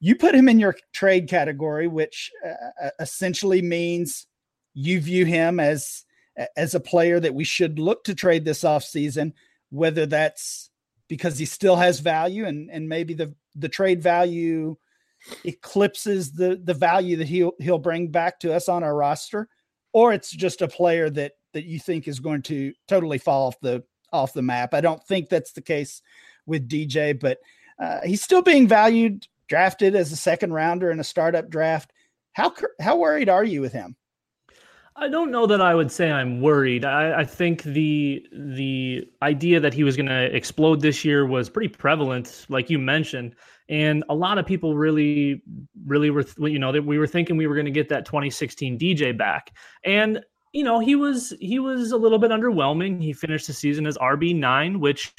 You 0.00 0.14
put 0.14 0.34
him 0.34 0.48
in 0.48 0.58
your 0.58 0.76
trade 0.92 1.28
category, 1.28 1.88
which 1.88 2.30
uh, 2.44 2.86
uh, 2.86 2.90
essentially 3.00 3.62
means 3.62 4.26
you 4.74 5.00
view 5.00 5.24
him 5.24 5.60
as 5.60 6.04
as 6.56 6.74
a 6.74 6.80
player 6.80 7.20
that 7.20 7.34
we 7.34 7.44
should 7.44 7.78
look 7.78 8.04
to 8.04 8.14
trade 8.14 8.44
this 8.44 8.64
offseason, 8.64 9.32
whether 9.70 10.04
that's 10.04 10.70
because 11.12 11.36
he 11.36 11.44
still 11.44 11.76
has 11.76 12.00
value 12.00 12.46
and 12.46 12.70
and 12.70 12.88
maybe 12.88 13.12
the 13.12 13.34
the 13.54 13.68
trade 13.68 14.02
value 14.02 14.74
eclipses 15.44 16.32
the 16.32 16.58
the 16.64 16.72
value 16.72 17.16
that 17.16 17.28
he'll 17.28 17.52
he'll 17.58 17.76
bring 17.76 18.08
back 18.08 18.40
to 18.40 18.50
us 18.50 18.66
on 18.66 18.82
our 18.82 18.96
roster, 18.96 19.46
or 19.92 20.14
it's 20.14 20.30
just 20.30 20.62
a 20.62 20.68
player 20.68 21.10
that 21.10 21.32
that 21.52 21.64
you 21.66 21.78
think 21.78 22.08
is 22.08 22.18
going 22.18 22.40
to 22.40 22.72
totally 22.88 23.18
fall 23.18 23.48
off 23.48 23.60
the 23.60 23.84
off 24.10 24.32
the 24.32 24.40
map. 24.40 24.72
I 24.72 24.80
don't 24.80 25.04
think 25.04 25.28
that's 25.28 25.52
the 25.52 25.60
case 25.60 26.00
with 26.46 26.66
DJ, 26.66 27.20
but 27.20 27.36
uh, 27.78 28.00
he's 28.06 28.22
still 28.22 28.40
being 28.40 28.66
valued 28.66 29.26
drafted 29.48 29.94
as 29.94 30.12
a 30.12 30.16
second 30.16 30.54
rounder 30.54 30.90
in 30.90 30.98
a 30.98 31.04
startup 31.04 31.50
draft. 31.50 31.92
How 32.32 32.54
how 32.80 32.96
worried 32.96 33.28
are 33.28 33.44
you 33.44 33.60
with 33.60 33.74
him? 33.74 33.96
I 34.94 35.08
don't 35.08 35.30
know 35.30 35.46
that 35.46 35.60
I 35.60 35.74
would 35.74 35.90
say 35.90 36.10
I'm 36.10 36.40
worried. 36.40 36.84
I, 36.84 37.20
I 37.20 37.24
think 37.24 37.62
the 37.62 38.26
the 38.32 39.08
idea 39.22 39.58
that 39.58 39.72
he 39.72 39.84
was 39.84 39.96
going 39.96 40.06
to 40.06 40.34
explode 40.34 40.80
this 40.80 41.04
year 41.04 41.26
was 41.26 41.48
pretty 41.48 41.68
prevalent, 41.68 42.46
like 42.50 42.68
you 42.68 42.78
mentioned, 42.78 43.34
and 43.68 44.04
a 44.10 44.14
lot 44.14 44.36
of 44.36 44.44
people 44.44 44.76
really, 44.76 45.42
really 45.86 46.10
were, 46.10 46.26
you 46.40 46.58
know, 46.58 46.72
that 46.72 46.84
we 46.84 46.98
were 46.98 47.06
thinking 47.06 47.36
we 47.36 47.46
were 47.46 47.54
going 47.54 47.64
to 47.64 47.72
get 47.72 47.88
that 47.88 48.04
2016 48.04 48.78
DJ 48.78 49.16
back, 49.16 49.56
and 49.84 50.20
you 50.52 50.62
know 50.62 50.78
he 50.78 50.94
was 50.94 51.32
he 51.40 51.58
was 51.58 51.92
a 51.92 51.96
little 51.96 52.18
bit 52.18 52.30
underwhelming. 52.30 53.00
He 53.00 53.14
finished 53.14 53.46
the 53.46 53.54
season 53.54 53.86
as 53.86 53.96
RB 53.96 54.36
nine, 54.36 54.78
which 54.78 55.14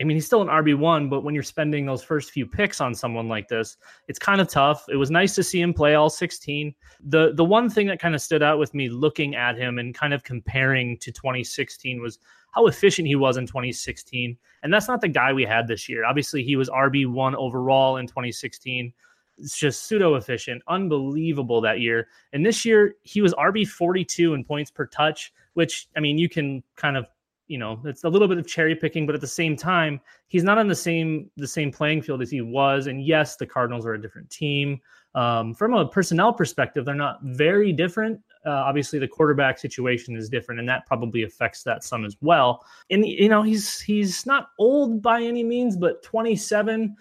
I 0.00 0.04
mean, 0.04 0.16
he's 0.16 0.26
still 0.26 0.42
an 0.42 0.48
RB1, 0.48 1.08
but 1.08 1.24
when 1.24 1.34
you're 1.34 1.42
spending 1.42 1.86
those 1.86 2.02
first 2.02 2.30
few 2.30 2.46
picks 2.46 2.82
on 2.82 2.94
someone 2.94 3.28
like 3.28 3.48
this, 3.48 3.78
it's 4.08 4.18
kind 4.18 4.42
of 4.42 4.48
tough. 4.48 4.84
It 4.90 4.96
was 4.96 5.10
nice 5.10 5.34
to 5.36 5.42
see 5.42 5.60
him 5.60 5.72
play 5.72 5.94
all 5.94 6.10
16. 6.10 6.74
The 7.08 7.32
the 7.34 7.44
one 7.44 7.70
thing 7.70 7.86
that 7.86 7.98
kind 7.98 8.14
of 8.14 8.20
stood 8.20 8.42
out 8.42 8.58
with 8.58 8.74
me 8.74 8.90
looking 8.90 9.34
at 9.34 9.56
him 9.56 9.78
and 9.78 9.94
kind 9.94 10.12
of 10.12 10.22
comparing 10.22 10.98
to 10.98 11.10
2016 11.10 12.02
was 12.02 12.18
how 12.52 12.66
efficient 12.66 13.08
he 13.08 13.16
was 13.16 13.38
in 13.38 13.46
2016. 13.46 14.36
And 14.62 14.72
that's 14.72 14.88
not 14.88 15.00
the 15.00 15.08
guy 15.08 15.32
we 15.32 15.44
had 15.44 15.66
this 15.66 15.88
year. 15.88 16.04
Obviously, 16.04 16.42
he 16.42 16.56
was 16.56 16.68
RB1 16.68 17.34
overall 17.34 17.96
in 17.96 18.06
2016. 18.06 18.92
It's 19.38 19.58
just 19.58 19.84
pseudo 19.84 20.14
efficient, 20.14 20.62
unbelievable 20.66 21.60
that 21.60 21.80
year. 21.80 22.08
And 22.32 22.44
this 22.44 22.64
year, 22.64 22.94
he 23.02 23.20
was 23.20 23.34
RB 23.34 23.66
42 23.68 24.32
in 24.32 24.44
points 24.44 24.70
per 24.70 24.86
touch, 24.86 25.32
which, 25.52 25.88
I 25.96 26.00
mean, 26.00 26.16
you 26.16 26.30
can 26.30 26.62
kind 26.76 26.96
of 26.96 27.06
you 27.48 27.58
know 27.58 27.80
it's 27.84 28.04
a 28.04 28.08
little 28.08 28.28
bit 28.28 28.38
of 28.38 28.46
cherry 28.46 28.74
picking 28.74 29.06
but 29.06 29.14
at 29.14 29.20
the 29.20 29.26
same 29.26 29.56
time 29.56 30.00
he's 30.28 30.42
not 30.42 30.58
on 30.58 30.68
the 30.68 30.74
same 30.74 31.30
the 31.36 31.46
same 31.46 31.70
playing 31.70 32.02
field 32.02 32.22
as 32.22 32.30
he 32.30 32.40
was. 32.40 32.86
And 32.86 33.04
yes 33.04 33.36
the 33.36 33.46
cardinals 33.46 33.86
are 33.86 33.94
a 33.94 34.00
different 34.00 34.30
team. 34.30 34.80
Um, 35.14 35.54
from 35.54 35.72
a 35.74 35.88
personnel 35.88 36.32
perspective 36.32 36.84
they're 36.84 36.94
not 36.94 37.22
very 37.22 37.72
different. 37.72 38.20
Uh, 38.44 38.50
obviously 38.50 38.98
the 38.98 39.08
quarterback 39.08 39.58
situation 39.58 40.16
is 40.16 40.28
different 40.28 40.60
and 40.60 40.68
that 40.68 40.86
probably 40.86 41.22
affects 41.24 41.62
that 41.64 41.82
some 41.84 42.04
as 42.04 42.16
well. 42.20 42.64
And 42.90 43.06
you 43.06 43.28
know 43.28 43.42
he's 43.42 43.80
he's 43.80 44.26
not 44.26 44.48
old 44.58 45.02
by 45.02 45.22
any 45.22 45.44
means 45.44 45.76
but 45.76 46.02
27 46.02 46.96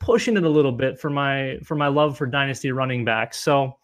pushing 0.00 0.36
it 0.36 0.44
a 0.44 0.48
little 0.48 0.72
bit 0.72 0.98
for 0.98 1.10
my 1.10 1.58
for 1.62 1.74
my 1.74 1.88
love 1.88 2.16
for 2.16 2.26
dynasty 2.26 2.72
running 2.72 3.04
backs. 3.04 3.40
So 3.40 3.78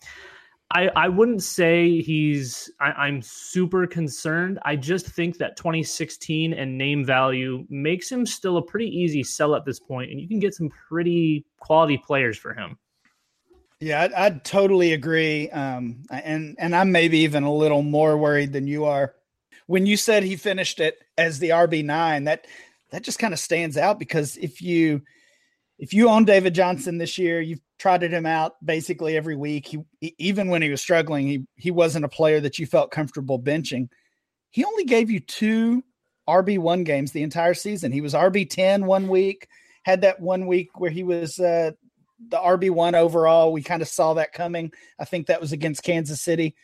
I, 0.71 0.89
I 0.97 1.09
wouldn't 1.09 1.43
say 1.43 2.01
he's 2.01 2.71
I, 2.81 3.07
am 3.07 3.23
super 3.23 3.87
concerned. 3.87 4.59
I 4.65 4.77
just 4.77 5.07
think 5.07 5.39
that 5.39 5.57
2016 5.57 6.53
and 6.53 6.77
name 6.77 7.05
value 7.05 7.65
makes 7.69 8.11
him 8.11 8.27
still 8.27 8.57
a 8.57 8.63
pretty 8.63 8.89
easy 8.89 9.23
sell 9.23 9.55
at 9.55 9.65
this 9.65 9.79
point, 9.79 10.11
and 10.11 10.21
you 10.21 10.27
can 10.27 10.41
get 10.41 10.55
some 10.55 10.71
pretty 10.89 11.45
quality 11.61 11.99
players 11.99 12.37
for 12.37 12.55
him. 12.55 12.77
Yeah, 13.81 14.03
I'd, 14.03 14.13
I'd 14.15 14.45
totally 14.45 14.95
agree. 14.95 15.51
Um, 15.51 16.05
and 16.11 16.57
and 16.59 16.75
I'm 16.75 16.91
maybe 16.91 17.19
even 17.19 17.45
a 17.45 17.53
little 17.53 17.83
more 17.83 18.17
worried 18.17 18.53
than 18.53 18.67
you 18.67 18.85
are. 18.85 19.15
When 19.67 19.87
you 19.87 19.97
said 19.97 20.23
he 20.23 20.37
finished 20.37 20.81
it 20.81 20.99
as 21.19 21.39
the 21.39 21.51
RB 21.51 21.85
nine, 21.85 22.25
that 22.25 22.47
that 22.91 23.03
just 23.03 23.19
kind 23.19 23.35
of 23.35 23.39
stands 23.39 23.77
out 23.77 23.99
because 23.99 24.37
if 24.39 24.63
you 24.63 25.03
if 25.79 25.93
you 25.93 26.09
own 26.09 26.25
David 26.25 26.55
Johnson 26.55 26.99
this 26.99 27.19
year, 27.19 27.41
you've 27.41 27.61
trotted 27.79 28.13
him 28.13 28.27
out 28.27 28.55
basically 28.65 29.17
every 29.17 29.37
week. 29.37 29.67
He 29.67 30.15
even 30.19 30.49
when 30.49 30.63
he 30.63 30.71
was 30.71 30.81
struggling, 30.81 31.27
he 31.27 31.45
he 31.57 31.71
wasn't 31.71 32.05
a 32.05 32.09
player 32.09 32.41
that 32.41 32.59
you 32.59 32.67
felt 32.67 32.91
comfortable 32.91 33.41
benching. 33.41 33.89
He 34.51 34.65
only 34.65 34.85
gave 34.85 35.11
you 35.11 35.21
two 35.21 35.83
RB 36.29 36.59
one 36.59 36.85
games 36.85 37.13
the 37.13 37.23
entire 37.23 37.55
season. 37.55 37.93
He 37.93 38.01
was 38.01 38.15
RB 38.15 38.49
ten 38.49 38.87
one 38.87 39.09
week, 39.09 39.49
had 39.83 40.03
that 40.03 40.21
one 40.21 40.47
week 40.47 40.79
where 40.79 40.91
he 40.91 41.03
was 41.03 41.39
uh, 41.39 41.73
the 42.29 42.39
RB 42.39 42.71
one 42.71 42.95
overall. 42.95 43.53
We 43.53 43.63
kind 43.63 43.83
of 43.83 43.89
saw 43.89 44.15
that 44.15 44.33
coming. 44.33 44.73
I 44.99 45.05
think 45.05 45.27
that 45.27 45.41
was 45.41 45.53
against 45.53 45.83
Kansas 45.83 46.23
City. 46.23 46.55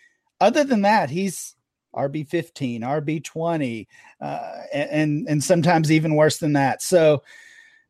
Other 0.41 0.65
than 0.65 0.83
that, 0.83 1.11
he's 1.11 1.55
RB 1.95 2.29
fifteen, 2.29 2.83
RB 2.83 3.23
twenty, 3.23 3.89
uh, 4.21 4.63
and 4.73 5.27
and 5.29 5.43
sometimes 5.43 5.91
even 5.91 6.15
worse 6.15 6.39
than 6.39 6.55
that. 6.55 6.83
So 6.83 7.23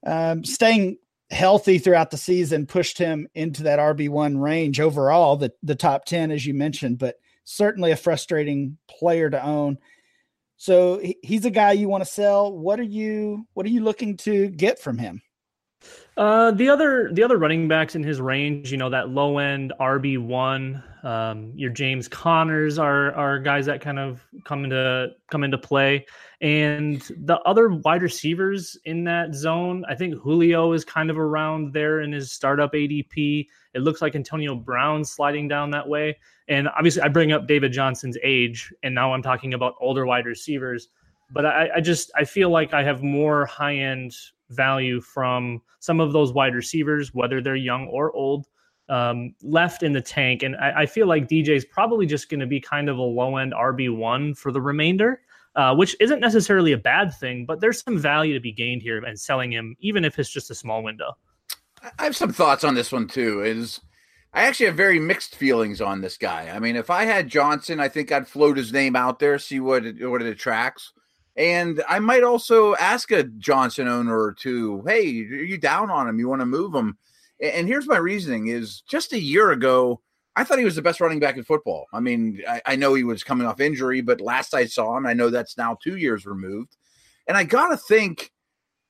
um, 0.06 0.44
staying 0.44 0.96
healthy 1.30 1.78
throughout 1.78 2.10
the 2.10 2.16
season 2.16 2.66
pushed 2.66 2.98
him 2.98 3.28
into 3.34 3.64
that 3.64 3.78
RB1 3.78 4.40
range 4.40 4.80
overall, 4.80 5.36
the, 5.36 5.52
the 5.62 5.74
top 5.74 6.04
10, 6.04 6.30
as 6.30 6.44
you 6.44 6.54
mentioned, 6.54 6.98
but 6.98 7.16
certainly 7.44 7.92
a 7.92 7.96
frustrating 7.96 8.76
player 8.88 9.30
to 9.30 9.42
own. 9.42 9.78
So 10.56 11.00
he's 11.22 11.44
a 11.46 11.50
guy 11.50 11.72
you 11.72 11.88
want 11.88 12.04
to 12.04 12.10
sell. 12.10 12.52
What 12.52 12.78
are 12.78 12.84
you 12.84 13.46
what 13.54 13.64
are 13.64 13.70
you 13.70 13.82
looking 13.82 14.18
to 14.18 14.48
get 14.48 14.78
from 14.78 14.98
him? 14.98 15.22
Uh, 16.20 16.50
the 16.50 16.68
other 16.68 17.10
the 17.14 17.22
other 17.22 17.38
running 17.38 17.66
backs 17.66 17.94
in 17.94 18.02
his 18.02 18.20
range, 18.20 18.70
you 18.70 18.76
know, 18.76 18.90
that 18.90 19.08
low 19.08 19.38
end 19.38 19.72
RB 19.80 20.18
one, 20.18 20.82
um, 21.02 21.50
your 21.56 21.70
James 21.70 22.08
Conners 22.08 22.78
are 22.78 23.14
are 23.14 23.38
guys 23.38 23.64
that 23.64 23.80
kind 23.80 23.98
of 23.98 24.22
come 24.44 24.64
into 24.64 25.12
come 25.30 25.44
into 25.44 25.56
play, 25.56 26.04
and 26.42 27.00
the 27.24 27.38
other 27.46 27.70
wide 27.70 28.02
receivers 28.02 28.76
in 28.84 29.02
that 29.04 29.34
zone, 29.34 29.82
I 29.88 29.94
think 29.94 30.14
Julio 30.16 30.72
is 30.74 30.84
kind 30.84 31.08
of 31.10 31.18
around 31.18 31.72
there 31.72 32.02
in 32.02 32.12
his 32.12 32.30
startup 32.32 32.74
ADP. 32.74 33.46
It 33.72 33.80
looks 33.80 34.02
like 34.02 34.14
Antonio 34.14 34.54
Brown 34.54 35.06
sliding 35.06 35.48
down 35.48 35.70
that 35.70 35.88
way, 35.88 36.18
and 36.48 36.68
obviously 36.68 37.00
I 37.00 37.08
bring 37.08 37.32
up 37.32 37.48
David 37.48 37.72
Johnson's 37.72 38.18
age, 38.22 38.70
and 38.82 38.94
now 38.94 39.14
I'm 39.14 39.22
talking 39.22 39.54
about 39.54 39.72
older 39.80 40.04
wide 40.04 40.26
receivers. 40.26 40.88
But 41.30 41.46
I, 41.46 41.70
I 41.76 41.80
just 41.80 42.10
I 42.14 42.24
feel 42.24 42.50
like 42.50 42.74
I 42.74 42.82
have 42.82 43.02
more 43.02 43.46
high 43.46 43.76
end 43.76 44.14
value 44.50 45.00
from 45.00 45.60
some 45.80 46.00
of 46.00 46.12
those 46.12 46.32
wide 46.32 46.54
receivers, 46.54 47.14
whether 47.14 47.40
they're 47.40 47.56
young 47.56 47.86
or 47.86 48.12
old, 48.12 48.46
um, 48.88 49.34
left 49.42 49.82
in 49.82 49.92
the 49.92 50.00
tank. 50.00 50.42
And 50.42 50.56
I, 50.56 50.82
I 50.82 50.86
feel 50.86 51.06
like 51.06 51.28
DJ 51.28 51.50
is 51.50 51.64
probably 51.64 52.06
just 52.06 52.28
going 52.28 52.40
to 52.40 52.46
be 52.46 52.60
kind 52.60 52.88
of 52.88 52.98
a 52.98 53.02
low 53.02 53.36
end 53.36 53.52
RB1 53.52 54.36
for 54.36 54.52
the 54.52 54.60
remainder, 54.60 55.22
uh, 55.54 55.74
which 55.74 55.96
isn't 56.00 56.20
necessarily 56.20 56.72
a 56.72 56.78
bad 56.78 57.14
thing, 57.14 57.46
but 57.46 57.60
there's 57.60 57.82
some 57.82 57.98
value 57.98 58.34
to 58.34 58.40
be 58.40 58.52
gained 58.52 58.82
here 58.82 58.98
and 58.98 59.18
selling 59.18 59.52
him, 59.52 59.76
even 59.80 60.04
if 60.04 60.18
it's 60.18 60.30
just 60.30 60.50
a 60.50 60.54
small 60.54 60.82
window. 60.82 61.16
I 61.98 62.04
have 62.04 62.16
some 62.16 62.32
thoughts 62.32 62.64
on 62.64 62.74
this 62.74 62.92
one 62.92 63.06
too. 63.06 63.42
Is 63.42 63.80
I 64.32 64.42
actually 64.42 64.66
have 64.66 64.76
very 64.76 65.00
mixed 65.00 65.34
feelings 65.34 65.80
on 65.80 66.00
this 66.00 66.16
guy. 66.16 66.50
I 66.54 66.58
mean, 66.58 66.76
if 66.76 66.90
I 66.90 67.04
had 67.04 67.28
Johnson, 67.28 67.80
I 67.80 67.88
think 67.88 68.12
I'd 68.12 68.28
float 68.28 68.56
his 68.56 68.72
name 68.72 68.94
out 68.94 69.18
there, 69.18 69.38
see 69.38 69.60
what 69.60 69.84
it, 69.84 70.08
what 70.08 70.22
it 70.22 70.28
attracts. 70.28 70.92
And 71.40 71.82
I 71.88 72.00
might 72.00 72.22
also 72.22 72.74
ask 72.74 73.10
a 73.12 73.22
Johnson 73.22 73.88
owner 73.88 74.20
or 74.20 74.34
two, 74.34 74.82
hey, 74.86 75.06
are 75.22 75.42
you 75.42 75.56
down 75.56 75.90
on 75.90 76.06
him? 76.06 76.18
You 76.18 76.28
want 76.28 76.42
to 76.42 76.46
move 76.46 76.74
him? 76.74 76.98
And 77.42 77.66
here's 77.66 77.86
my 77.86 77.96
reasoning 77.96 78.48
is 78.48 78.82
just 78.82 79.14
a 79.14 79.18
year 79.18 79.52
ago, 79.52 80.02
I 80.36 80.44
thought 80.44 80.58
he 80.58 80.66
was 80.66 80.76
the 80.76 80.82
best 80.82 81.00
running 81.00 81.18
back 81.18 81.38
in 81.38 81.42
football. 81.42 81.86
I 81.94 82.00
mean, 82.00 82.42
I, 82.46 82.60
I 82.66 82.76
know 82.76 82.92
he 82.92 83.04
was 83.04 83.24
coming 83.24 83.46
off 83.46 83.58
injury, 83.58 84.02
but 84.02 84.20
last 84.20 84.52
I 84.52 84.66
saw 84.66 84.94
him, 84.98 85.06
I 85.06 85.14
know 85.14 85.30
that's 85.30 85.56
now 85.56 85.78
two 85.82 85.96
years 85.96 86.26
removed. 86.26 86.76
And 87.26 87.38
I 87.38 87.44
got 87.44 87.68
to 87.68 87.78
think 87.78 88.32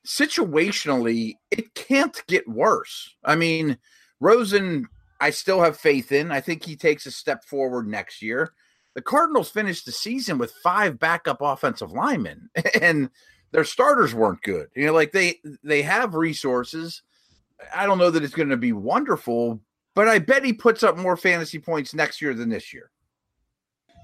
situationally, 0.05 1.35
it 1.53 1.73
can't 1.75 2.21
get 2.27 2.49
worse. 2.49 3.15
I 3.25 3.37
mean, 3.37 3.79
Rosen, 4.19 4.89
I 5.21 5.31
still 5.31 5.63
have 5.63 5.77
faith 5.77 6.11
in. 6.11 6.33
I 6.33 6.41
think 6.41 6.65
he 6.65 6.75
takes 6.75 7.07
a 7.07 7.13
step 7.13 7.45
forward 7.45 7.87
next 7.87 8.23
year 8.23 8.51
the 9.01 9.05
Cardinals 9.05 9.49
finished 9.49 9.87
the 9.87 9.93
season 9.93 10.37
with 10.37 10.53
five 10.63 10.99
backup 10.99 11.39
offensive 11.41 11.91
linemen, 11.91 12.51
and 12.83 13.09
their 13.51 13.65
starters 13.65 14.15
weren't 14.15 14.43
good. 14.43 14.69
You 14.77 14.87
know, 14.87 14.93
like 14.93 15.13
they 15.13 15.41
they 15.65 15.81
have 15.81 16.15
resources. 16.15 17.03
I 17.75 17.87
don't 17.87 17.97
know 17.97 18.11
that 18.11 18.23
it's 18.23 18.35
going 18.35 18.51
to 18.51 18.59
be 18.59 18.75
wonderful, 18.75 19.59
but 19.95 20.07
I 20.07 20.19
bet 20.19 20.45
he 20.45 20.53
puts 20.53 20.83
up 20.83 20.99
more 20.99 21.17
fantasy 21.17 21.59
points 21.59 21.95
next 21.95 22.21
year 22.21 22.35
than 22.35 22.51
this 22.51 22.75
year. 22.75 22.91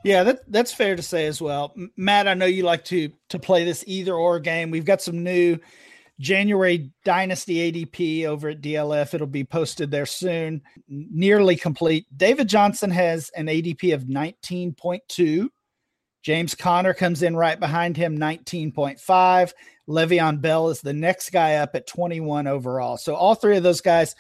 Yeah, 0.03 0.23
that, 0.23 0.51
that's 0.51 0.73
fair 0.73 0.97
to 0.97 1.03
say 1.03 1.27
as 1.27 1.43
well. 1.43 1.75
Matt, 1.97 2.27
I 2.27 2.33
know 2.33 2.47
you 2.47 2.63
like 2.63 2.85
to 2.87 3.13
to 3.29 3.39
play 3.39 3.65
this 3.65 3.85
either 3.87 4.15
or 4.15 4.41
game. 4.41 4.71
We've 4.71 4.87
got 4.87 5.03
some 5.03 5.23
new 5.23 5.59
January 6.19 6.91
Dynasty 7.05 7.71
ADP 7.71 8.25
over 8.27 8.51
at 8.51 8.63
DLF. 8.63 9.15
It'll 9.15 9.27
be 9.27 9.45
posted 9.45 9.91
there 9.91 10.07
soon. 10.07 10.63
Nearly 10.89 11.57
complete. 11.57 12.07
David 12.17 12.49
Johnson 12.49 12.91
has 12.91 13.31
an 13.31 13.47
ADP 13.47 13.95
of 13.95 14.05
19.2. 14.05 15.49
James 16.23 16.55
Conner 16.55 16.95
comes 16.95 17.23
in 17.23 17.37
right 17.37 17.61
behind 17.61 17.97
him, 17.97 18.19
19.5. 18.19 19.53
Le'Veon 19.89 20.41
Bell 20.41 20.71
is 20.71 20.81
the 20.81 20.93
next 20.93 21.31
guy 21.31 21.57
up 21.57 21.75
at 21.75 21.87
21 21.87 22.47
overall. 22.47 22.97
So 22.97 23.15
all 23.15 23.35
three 23.35 23.57
of 23.57 23.63
those 23.63 23.81
guys 23.81 24.17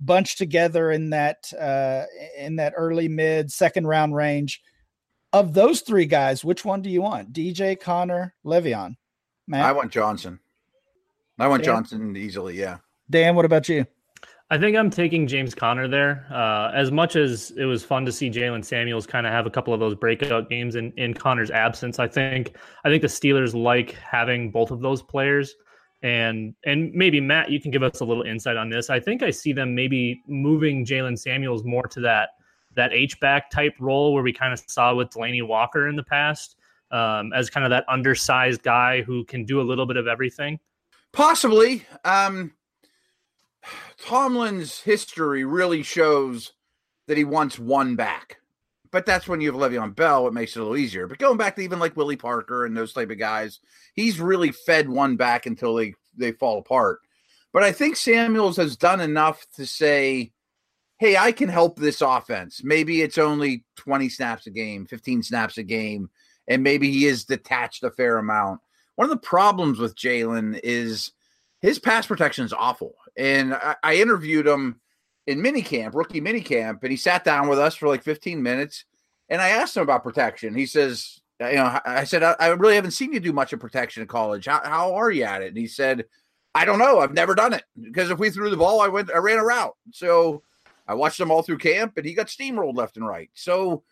bunched 0.00 0.38
together 0.38 0.90
in 0.90 1.10
that 1.10 1.50
uh, 1.58 2.04
in 2.36 2.56
that 2.56 2.74
early 2.76 3.08
mid 3.08 3.50
second 3.50 3.86
round 3.86 4.14
range. 4.14 4.60
Of 5.32 5.52
those 5.52 5.82
three 5.82 6.06
guys, 6.06 6.42
which 6.42 6.64
one 6.64 6.80
do 6.80 6.88
you 6.88 7.02
want? 7.02 7.34
DJ, 7.34 7.78
Conner, 7.78 8.34
Le'Veon? 8.46 8.96
Matt? 9.46 9.64
I 9.64 9.72
want 9.72 9.92
Johnson. 9.92 10.40
I 11.38 11.48
want 11.48 11.64
Dan? 11.64 11.74
Johnson 11.74 12.16
easily. 12.16 12.58
Yeah. 12.58 12.78
Dan, 13.10 13.34
what 13.34 13.44
about 13.44 13.68
you? 13.68 13.86
I 14.50 14.56
think 14.56 14.76
I'm 14.76 14.88
taking 14.88 15.26
James 15.26 15.54
Conner 15.54 15.88
there. 15.88 16.26
Uh, 16.32 16.70
as 16.74 16.90
much 16.90 17.16
as 17.16 17.50
it 17.58 17.66
was 17.66 17.84
fun 17.84 18.06
to 18.06 18.12
see 18.12 18.30
Jaylen 18.30 18.64
Samuels 18.64 19.06
kind 19.06 19.26
of 19.26 19.32
have 19.32 19.46
a 19.46 19.50
couple 19.50 19.74
of 19.74 19.80
those 19.80 19.94
breakout 19.94 20.48
games 20.48 20.74
in, 20.74 20.90
in 20.96 21.12
Conner's 21.12 21.50
absence, 21.50 21.98
I 21.98 22.08
think 22.08 22.56
I 22.84 22.88
think 22.88 23.02
the 23.02 23.08
Steelers 23.08 23.54
like 23.54 23.92
having 23.92 24.50
both 24.50 24.70
of 24.70 24.80
those 24.80 25.02
players. 25.02 25.54
And 26.02 26.54
and 26.64 26.92
maybe 26.94 27.20
Matt, 27.20 27.50
you 27.50 27.60
can 27.60 27.70
give 27.70 27.82
us 27.82 28.00
a 28.00 28.04
little 28.04 28.22
insight 28.22 28.56
on 28.56 28.70
this. 28.70 28.88
I 28.88 29.00
think 29.00 29.22
I 29.22 29.30
see 29.30 29.52
them 29.52 29.74
maybe 29.74 30.22
moving 30.26 30.86
Jaylen 30.86 31.18
Samuels 31.18 31.62
more 31.64 31.86
to 31.88 32.00
that 32.00 32.30
that 32.74 32.92
H 32.94 33.20
back 33.20 33.50
type 33.50 33.74
role 33.80 34.14
where 34.14 34.22
we 34.22 34.32
kind 34.32 34.52
of 34.52 34.62
saw 34.66 34.94
with 34.94 35.10
Delanie 35.10 35.46
Walker 35.46 35.88
in 35.88 35.96
the 35.96 36.04
past, 36.04 36.56
um, 36.90 37.32
as 37.34 37.50
kind 37.50 37.64
of 37.64 37.70
that 37.70 37.84
undersized 37.88 38.62
guy 38.62 39.02
who 39.02 39.24
can 39.24 39.44
do 39.44 39.60
a 39.60 39.62
little 39.62 39.84
bit 39.84 39.96
of 39.96 40.06
everything. 40.06 40.58
Possibly. 41.12 41.86
Um, 42.04 42.52
Tomlin's 43.98 44.80
history 44.80 45.44
really 45.44 45.82
shows 45.82 46.52
that 47.06 47.16
he 47.16 47.24
wants 47.24 47.58
one 47.58 47.96
back. 47.96 48.38
But 48.90 49.04
that's 49.04 49.28
when 49.28 49.40
you 49.40 49.52
have 49.52 49.60
Le'Veon 49.60 49.94
Bell, 49.94 50.26
it 50.26 50.32
makes 50.32 50.56
it 50.56 50.60
a 50.60 50.62
little 50.62 50.76
easier. 50.76 51.06
But 51.06 51.18
going 51.18 51.36
back 51.36 51.56
to 51.56 51.62
even 51.62 51.78
like 51.78 51.96
Willie 51.96 52.16
Parker 52.16 52.64
and 52.64 52.76
those 52.76 52.92
type 52.92 53.10
of 53.10 53.18
guys, 53.18 53.60
he's 53.94 54.20
really 54.20 54.50
fed 54.50 54.88
one 54.88 55.16
back 55.16 55.44
until 55.44 55.74
they 55.74 55.94
they 56.16 56.32
fall 56.32 56.58
apart. 56.58 57.00
But 57.52 57.62
I 57.62 57.72
think 57.72 57.96
Samuels 57.96 58.56
has 58.56 58.76
done 58.76 59.00
enough 59.00 59.46
to 59.56 59.66
say, 59.66 60.32
hey, 60.98 61.16
I 61.16 61.32
can 61.32 61.48
help 61.48 61.78
this 61.78 62.00
offense. 62.00 62.62
Maybe 62.64 63.02
it's 63.02 63.18
only 63.18 63.64
20 63.76 64.08
snaps 64.08 64.46
a 64.46 64.50
game, 64.50 64.86
15 64.86 65.22
snaps 65.22 65.58
a 65.58 65.62
game, 65.62 66.10
and 66.46 66.62
maybe 66.62 66.90
he 66.90 67.06
is 67.06 67.24
detached 67.24 67.84
a 67.84 67.90
fair 67.90 68.18
amount. 68.18 68.60
One 68.98 69.04
of 69.04 69.10
the 69.10 69.24
problems 69.24 69.78
with 69.78 69.94
Jaylen 69.94 70.58
is 70.64 71.12
his 71.60 71.78
pass 71.78 72.04
protection 72.04 72.44
is 72.44 72.52
awful. 72.52 72.96
And 73.16 73.54
I, 73.54 73.76
I 73.84 73.94
interviewed 73.94 74.44
him 74.44 74.80
in 75.28 75.38
minicamp, 75.38 75.94
rookie 75.94 76.20
minicamp, 76.20 76.82
and 76.82 76.90
he 76.90 76.96
sat 76.96 77.22
down 77.22 77.46
with 77.46 77.60
us 77.60 77.76
for 77.76 77.86
like 77.86 78.02
15 78.02 78.42
minutes. 78.42 78.86
And 79.28 79.40
I 79.40 79.50
asked 79.50 79.76
him 79.76 79.84
about 79.84 80.02
protection. 80.02 80.52
He 80.52 80.66
says, 80.66 81.20
you 81.38 81.52
know, 81.52 81.78
I 81.84 82.02
said, 82.02 82.24
I, 82.24 82.34
I 82.40 82.48
really 82.48 82.74
haven't 82.74 82.90
seen 82.90 83.12
you 83.12 83.20
do 83.20 83.32
much 83.32 83.52
of 83.52 83.60
protection 83.60 84.02
in 84.02 84.08
college. 84.08 84.46
How, 84.46 84.62
how 84.64 84.94
are 84.96 85.12
you 85.12 85.22
at 85.22 85.42
it? 85.42 85.48
And 85.48 85.56
he 85.56 85.68
said, 85.68 86.04
I 86.56 86.64
don't 86.64 86.80
know. 86.80 86.98
I've 86.98 87.14
never 87.14 87.36
done 87.36 87.52
it 87.52 87.62
because 87.80 88.10
if 88.10 88.18
we 88.18 88.30
threw 88.30 88.50
the 88.50 88.56
ball, 88.56 88.80
I 88.80 88.88
went, 88.88 89.12
I 89.14 89.18
ran 89.18 89.38
a 89.38 89.44
route. 89.44 89.76
So 89.92 90.42
I 90.88 90.94
watched 90.94 91.20
him 91.20 91.30
all 91.30 91.42
through 91.42 91.58
camp 91.58 91.98
and 91.98 92.04
he 92.04 92.14
got 92.14 92.26
steamrolled 92.26 92.76
left 92.76 92.96
and 92.96 93.06
right. 93.06 93.30
So 93.34 93.84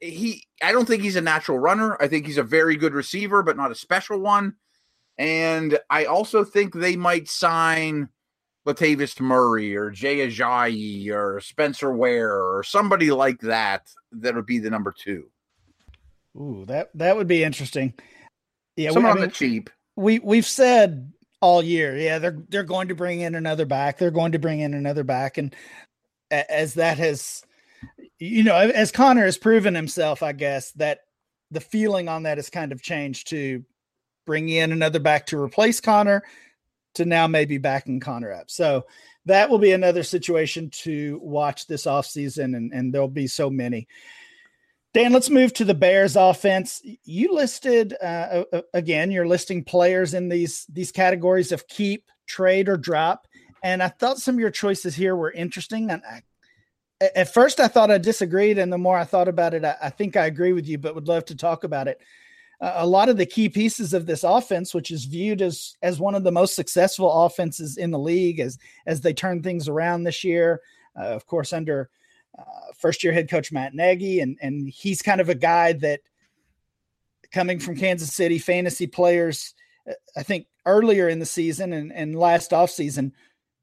he, 0.00 0.44
I 0.62 0.72
don't 0.72 0.86
think 0.86 1.02
he's 1.02 1.16
a 1.16 1.20
natural 1.20 1.58
runner. 1.58 1.96
I 2.00 2.08
think 2.08 2.26
he's 2.26 2.38
a 2.38 2.42
very 2.42 2.76
good 2.76 2.94
receiver, 2.94 3.42
but 3.42 3.56
not 3.56 3.70
a 3.70 3.74
special 3.74 4.18
one. 4.18 4.54
And 5.18 5.78
I 5.88 6.04
also 6.04 6.44
think 6.44 6.74
they 6.74 6.96
might 6.96 7.28
sign 7.28 8.08
Latavius 8.66 9.20
Murray 9.20 9.76
or 9.76 9.90
Jay 9.90 10.26
Ajayi 10.26 11.10
or 11.10 11.40
Spencer 11.40 11.92
Ware 11.92 12.34
or 12.34 12.62
somebody 12.62 13.10
like 13.10 13.40
that 13.40 13.88
that 14.12 14.34
would 14.34 14.46
be 14.46 14.58
the 14.58 14.70
number 14.70 14.92
two. 14.96 15.30
Ooh, 16.36 16.64
that 16.66 16.90
that 16.94 17.16
would 17.16 17.28
be 17.28 17.42
interesting. 17.44 17.94
Yeah, 18.76 18.90
someone 18.90 19.04
we, 19.04 19.10
on 19.10 19.16
mean, 19.20 19.28
the 19.28 19.34
cheap. 19.34 19.70
We 19.94 20.18
we've 20.18 20.46
said 20.46 21.12
all 21.40 21.62
year, 21.62 21.96
yeah, 21.96 22.18
they're 22.18 22.38
they're 22.48 22.64
going 22.64 22.88
to 22.88 22.94
bring 22.94 23.20
in 23.20 23.34
another 23.34 23.64
back. 23.64 23.98
They're 23.98 24.10
going 24.10 24.32
to 24.32 24.38
bring 24.38 24.60
in 24.60 24.74
another 24.74 25.04
back, 25.04 25.38
and 25.38 25.54
as 26.30 26.74
that 26.74 26.98
has, 26.98 27.42
you 28.18 28.42
know, 28.42 28.56
as 28.56 28.90
Conner 28.90 29.24
has 29.24 29.38
proven 29.38 29.74
himself, 29.74 30.22
I 30.22 30.32
guess 30.32 30.72
that 30.72 31.00
the 31.50 31.60
feeling 31.60 32.08
on 32.08 32.24
that 32.24 32.38
has 32.38 32.50
kind 32.50 32.72
of 32.72 32.82
changed 32.82 33.28
to 33.28 33.64
bring 34.24 34.48
in 34.48 34.72
another 34.72 34.98
back 34.98 35.26
to 35.26 35.40
replace 35.40 35.80
Conner 35.80 36.22
to 36.94 37.04
now 37.04 37.26
maybe 37.26 37.58
backing 37.58 38.00
Conner 38.00 38.32
up. 38.32 38.50
So 38.50 38.86
that 39.26 39.50
will 39.50 39.58
be 39.58 39.72
another 39.72 40.02
situation 40.02 40.70
to 40.70 41.20
watch 41.22 41.66
this 41.66 41.84
offseason, 41.84 42.56
and, 42.56 42.72
and 42.72 42.92
there'll 42.92 43.08
be 43.08 43.26
so 43.26 43.50
many. 43.50 43.86
Dan, 44.94 45.12
let's 45.12 45.28
move 45.28 45.52
to 45.54 45.64
the 45.64 45.74
Bears 45.74 46.16
offense. 46.16 46.80
You 47.04 47.34
listed 47.34 47.94
uh, 48.02 48.44
again. 48.72 49.10
You're 49.10 49.26
listing 49.26 49.62
players 49.62 50.14
in 50.14 50.30
these 50.30 50.64
these 50.72 50.90
categories 50.90 51.52
of 51.52 51.68
keep, 51.68 52.08
trade, 52.26 52.66
or 52.68 52.78
drop. 52.78 53.26
And 53.62 53.82
I 53.82 53.88
thought 53.88 54.18
some 54.18 54.36
of 54.36 54.40
your 54.40 54.50
choices 54.50 54.94
here 54.94 55.14
were 55.14 55.32
interesting. 55.32 55.90
And 55.90 56.02
I, 56.10 56.22
at 57.00 57.32
first, 57.32 57.60
I 57.60 57.68
thought 57.68 57.90
I 57.90 57.98
disagreed, 57.98 58.58
and 58.58 58.72
the 58.72 58.78
more 58.78 58.96
I 58.96 59.04
thought 59.04 59.28
about 59.28 59.54
it, 59.54 59.64
I, 59.64 59.76
I 59.82 59.90
think 59.90 60.16
I 60.16 60.26
agree 60.26 60.52
with 60.52 60.66
you. 60.66 60.78
But 60.78 60.94
would 60.94 61.08
love 61.08 61.24
to 61.26 61.36
talk 61.36 61.64
about 61.64 61.88
it 61.88 62.00
a 62.60 62.86
lot 62.86 63.08
of 63.08 63.16
the 63.16 63.26
key 63.26 63.48
pieces 63.48 63.92
of 63.92 64.06
this 64.06 64.24
offense, 64.24 64.72
which 64.72 64.90
is 64.90 65.04
viewed 65.04 65.42
as 65.42 65.76
as 65.82 66.00
one 66.00 66.14
of 66.14 66.24
the 66.24 66.32
most 66.32 66.54
successful 66.54 67.10
offenses 67.24 67.76
in 67.76 67.90
the 67.90 67.98
league, 67.98 68.40
as 68.40 68.58
as 68.86 69.00
they 69.00 69.12
turn 69.12 69.42
things 69.42 69.68
around 69.68 70.04
this 70.04 70.24
year. 70.24 70.62
Uh, 70.98 71.04
of 71.08 71.26
course, 71.26 71.52
under 71.52 71.90
uh, 72.38 72.72
first 72.74 73.04
year 73.04 73.12
head 73.12 73.28
coach 73.28 73.52
Matt 73.52 73.74
Nagy, 73.74 74.20
and 74.20 74.38
and 74.40 74.68
he's 74.68 75.02
kind 75.02 75.20
of 75.20 75.28
a 75.28 75.34
guy 75.34 75.74
that 75.74 76.00
coming 77.30 77.58
from 77.58 77.76
Kansas 77.76 78.12
City, 78.12 78.38
fantasy 78.38 78.86
players. 78.86 79.54
Uh, 79.88 79.92
I 80.16 80.22
think 80.22 80.46
earlier 80.64 81.08
in 81.08 81.18
the 81.18 81.26
season 81.26 81.74
and 81.74 81.92
and 81.92 82.18
last 82.18 82.52
offseason, 82.52 83.12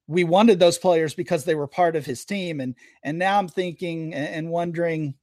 we 0.08 0.24
wanted 0.24 0.60
those 0.60 0.78
players 0.78 1.14
because 1.14 1.46
they 1.46 1.56
were 1.56 1.68
part 1.68 1.96
of 1.96 2.06
his 2.06 2.26
team, 2.26 2.60
and 2.60 2.76
and 3.04 3.18
now 3.18 3.40
I'm 3.40 3.48
thinking 3.48 4.14
and 4.14 4.50
wondering 4.50 5.16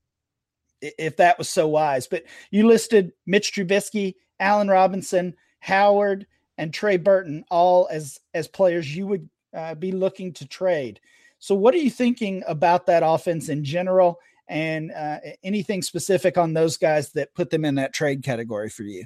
if 0.81 1.17
that 1.19 1.39
was 1.39 1.49
so 1.49 1.69
wise. 1.69 2.07
But 2.07 2.25
you 2.51 2.67
listed 2.67 3.13
Mitch 3.27 3.53
Trubisky, 3.53 4.15
Allen 4.39 4.69
Robinson, 4.69 5.35
Howard, 5.61 6.27
and 6.59 6.73
Trey 6.73 6.97
Burton 6.97 7.45
all 7.51 7.89
as 7.91 8.19
as 8.35 8.49
players 8.49 8.95
you 8.95 9.07
would 9.07 9.29
uh, 9.55 9.75
be 9.75 9.93
looking 9.93 10.33
to 10.35 10.47
trade. 10.47 11.01
So, 11.39 11.55
what 11.55 11.75
are 11.75 11.79
you 11.79 11.91
thinking 11.91 12.43
about 12.47 12.87
that 12.87 13.03
offense 13.05 13.49
in 13.49 13.65
general, 13.65 14.21
and 14.49 14.93
uh, 14.93 15.19
anything 15.43 15.83
specific 15.83 16.39
on 16.39 16.53
those 16.53 16.77
guys 16.77 17.13
that 17.13 17.35
put 17.35 17.51
them 17.51 17.65
in 17.65 17.77
that 17.77 17.95
trade 17.95 18.23
category 18.23 18.69
for 18.71 18.83
you? 18.83 19.05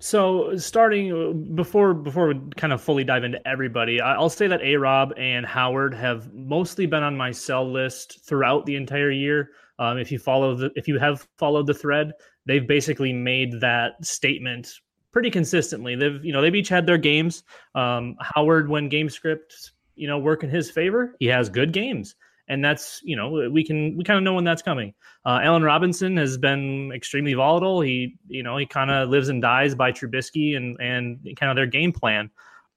So 0.00 0.56
starting 0.56 1.12
uh, 1.12 1.32
before 1.32 1.92
before 1.92 2.28
we 2.28 2.40
kind 2.56 2.72
of 2.72 2.80
fully 2.80 3.02
dive 3.02 3.24
into 3.24 3.46
everybody, 3.46 4.00
I'll 4.00 4.30
say 4.30 4.46
that 4.46 4.62
A 4.62 4.76
Rob 4.76 5.12
and 5.16 5.44
Howard 5.44 5.92
have 5.94 6.32
mostly 6.32 6.86
been 6.86 7.02
on 7.02 7.16
my 7.16 7.32
sell 7.32 7.68
list 7.68 8.20
throughout 8.24 8.64
the 8.64 8.76
entire 8.76 9.10
year. 9.10 9.50
Um, 9.80 9.98
if 9.98 10.12
you 10.12 10.20
follow 10.20 10.54
the 10.54 10.70
if 10.76 10.86
you 10.86 11.00
have 11.00 11.26
followed 11.36 11.66
the 11.66 11.74
thread, 11.74 12.12
they've 12.46 12.66
basically 12.66 13.12
made 13.12 13.60
that 13.60 14.04
statement 14.04 14.72
pretty 15.10 15.30
consistently. 15.30 15.96
They've 15.96 16.24
you 16.24 16.32
know 16.32 16.42
they've 16.42 16.54
each 16.54 16.68
had 16.68 16.86
their 16.86 16.98
games. 16.98 17.42
Um, 17.74 18.14
Howard, 18.20 18.68
when 18.68 18.88
game 18.88 19.08
scripts 19.08 19.72
you 19.96 20.06
know 20.06 20.18
work 20.18 20.44
in 20.44 20.50
his 20.50 20.70
favor, 20.70 21.16
he 21.18 21.26
has 21.26 21.48
good 21.48 21.72
games 21.72 22.14
and 22.48 22.64
that's 22.64 23.00
you 23.04 23.16
know 23.16 23.50
we 23.50 23.64
can 23.64 23.96
we 23.96 24.04
kind 24.04 24.16
of 24.16 24.22
know 24.22 24.34
when 24.34 24.44
that's 24.44 24.62
coming. 24.62 24.94
Uh, 25.24 25.40
Allen 25.42 25.62
Robinson 25.62 26.16
has 26.16 26.36
been 26.36 26.90
extremely 26.92 27.34
volatile. 27.34 27.80
He 27.80 28.16
you 28.28 28.42
know 28.42 28.56
he 28.56 28.66
kind 28.66 28.90
of 28.90 29.08
lives 29.08 29.28
and 29.28 29.40
dies 29.40 29.74
by 29.74 29.92
Trubisky 29.92 30.56
and 30.56 30.76
and 30.80 31.18
kind 31.36 31.50
of 31.50 31.56
their 31.56 31.66
game 31.66 31.92
plan. 31.92 32.30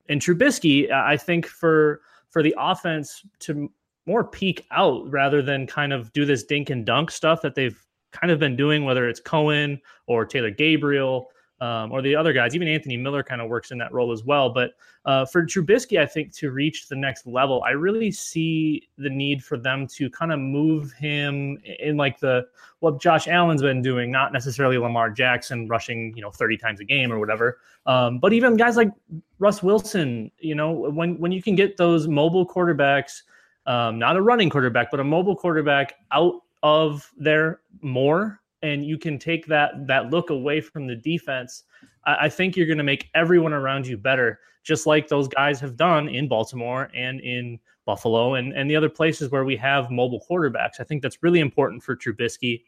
And 0.09 0.21
Trubisky, 0.21 0.91
I 0.91 1.17
think 1.17 1.45
for 1.45 2.01
for 2.29 2.43
the 2.43 2.55
offense 2.57 3.23
to 3.39 3.71
more 4.05 4.23
peak 4.23 4.65
out 4.71 5.09
rather 5.09 5.41
than 5.41 5.67
kind 5.67 5.93
of 5.93 6.11
do 6.13 6.25
this 6.25 6.43
dink 6.43 6.69
and 6.69 6.85
dunk 6.85 7.11
stuff 7.11 7.41
that 7.41 7.55
they've 7.55 7.79
kind 8.11 8.31
of 8.31 8.39
been 8.39 8.55
doing, 8.55 8.83
whether 8.83 9.07
it's 9.07 9.19
Cohen 9.19 9.79
or 10.07 10.25
Taylor 10.25 10.49
Gabriel 10.49 11.29
um, 11.61 11.91
or 11.91 12.01
the 12.01 12.15
other 12.15 12.33
guys. 12.33 12.55
Even 12.55 12.67
Anthony 12.67 12.97
Miller 12.97 13.23
kind 13.23 13.39
of 13.39 13.47
works 13.47 13.71
in 13.71 13.77
that 13.77 13.93
role 13.93 14.11
as 14.11 14.23
well. 14.23 14.49
But 14.49 14.71
uh, 15.05 15.25
for 15.25 15.45
Trubisky, 15.45 15.99
I 15.99 16.07
think 16.07 16.33
to 16.37 16.51
reach 16.51 16.89
the 16.89 16.95
next 16.95 17.27
level, 17.27 17.63
I 17.63 17.71
really 17.71 18.11
see 18.11 18.89
the 18.97 19.09
need 19.09 19.43
for 19.43 19.57
them 19.57 19.85
to 19.87 20.09
kind 20.09 20.33
of 20.33 20.39
move 20.39 20.91
him 20.93 21.59
in 21.79 21.97
like 21.97 22.19
the 22.19 22.47
what 22.79 22.99
Josh 22.99 23.27
Allen's 23.27 23.61
been 23.61 23.83
doing, 23.83 24.11
not 24.11 24.33
necessarily 24.33 24.79
Lamar 24.79 25.11
Jackson 25.11 25.67
rushing, 25.67 26.13
you 26.15 26.23
know, 26.23 26.31
30 26.31 26.57
times 26.57 26.79
a 26.79 26.83
game 26.83 27.13
or 27.13 27.19
whatever. 27.19 27.59
Um, 27.85 28.17
but 28.17 28.33
even 28.33 28.57
guys 28.57 28.75
like 28.75 28.89
Russ 29.37 29.61
Wilson, 29.61 30.31
you 30.39 30.55
know, 30.55 30.71
when 30.71 31.19
when 31.19 31.31
you 31.31 31.43
can 31.43 31.55
get 31.55 31.77
those 31.77 32.07
mobile 32.07 32.47
quarterbacks, 32.47 33.21
um, 33.67 33.99
not 33.99 34.17
a 34.17 34.21
running 34.21 34.49
quarterback, 34.49 34.89
but 34.89 34.99
a 34.99 35.03
mobile 35.03 35.35
quarterback 35.35 35.93
out 36.11 36.41
of 36.63 37.11
there 37.17 37.61
more 37.81 38.40
and 38.61 38.85
you 38.85 38.97
can 38.97 39.17
take 39.17 39.45
that 39.47 39.87
that 39.87 40.09
look 40.09 40.29
away 40.29 40.61
from 40.61 40.87
the 40.87 40.95
defense, 40.95 41.63
I, 42.05 42.25
I 42.25 42.29
think 42.29 42.55
you're 42.55 42.67
going 42.67 42.77
to 42.77 42.83
make 42.83 43.09
everyone 43.15 43.53
around 43.53 43.87
you 43.87 43.97
better, 43.97 44.39
just 44.63 44.85
like 44.85 45.07
those 45.07 45.27
guys 45.27 45.59
have 45.59 45.75
done 45.75 46.09
in 46.09 46.27
Baltimore 46.27 46.89
and 46.93 47.19
in 47.21 47.59
Buffalo 47.85 48.35
and, 48.35 48.53
and 48.53 48.69
the 48.69 48.75
other 48.75 48.89
places 48.89 49.31
where 49.31 49.43
we 49.43 49.55
have 49.57 49.89
mobile 49.89 50.23
quarterbacks. 50.29 50.79
I 50.79 50.83
think 50.83 51.01
that's 51.01 51.23
really 51.23 51.39
important 51.39 51.83
for 51.83 51.95
Trubisky. 51.95 52.63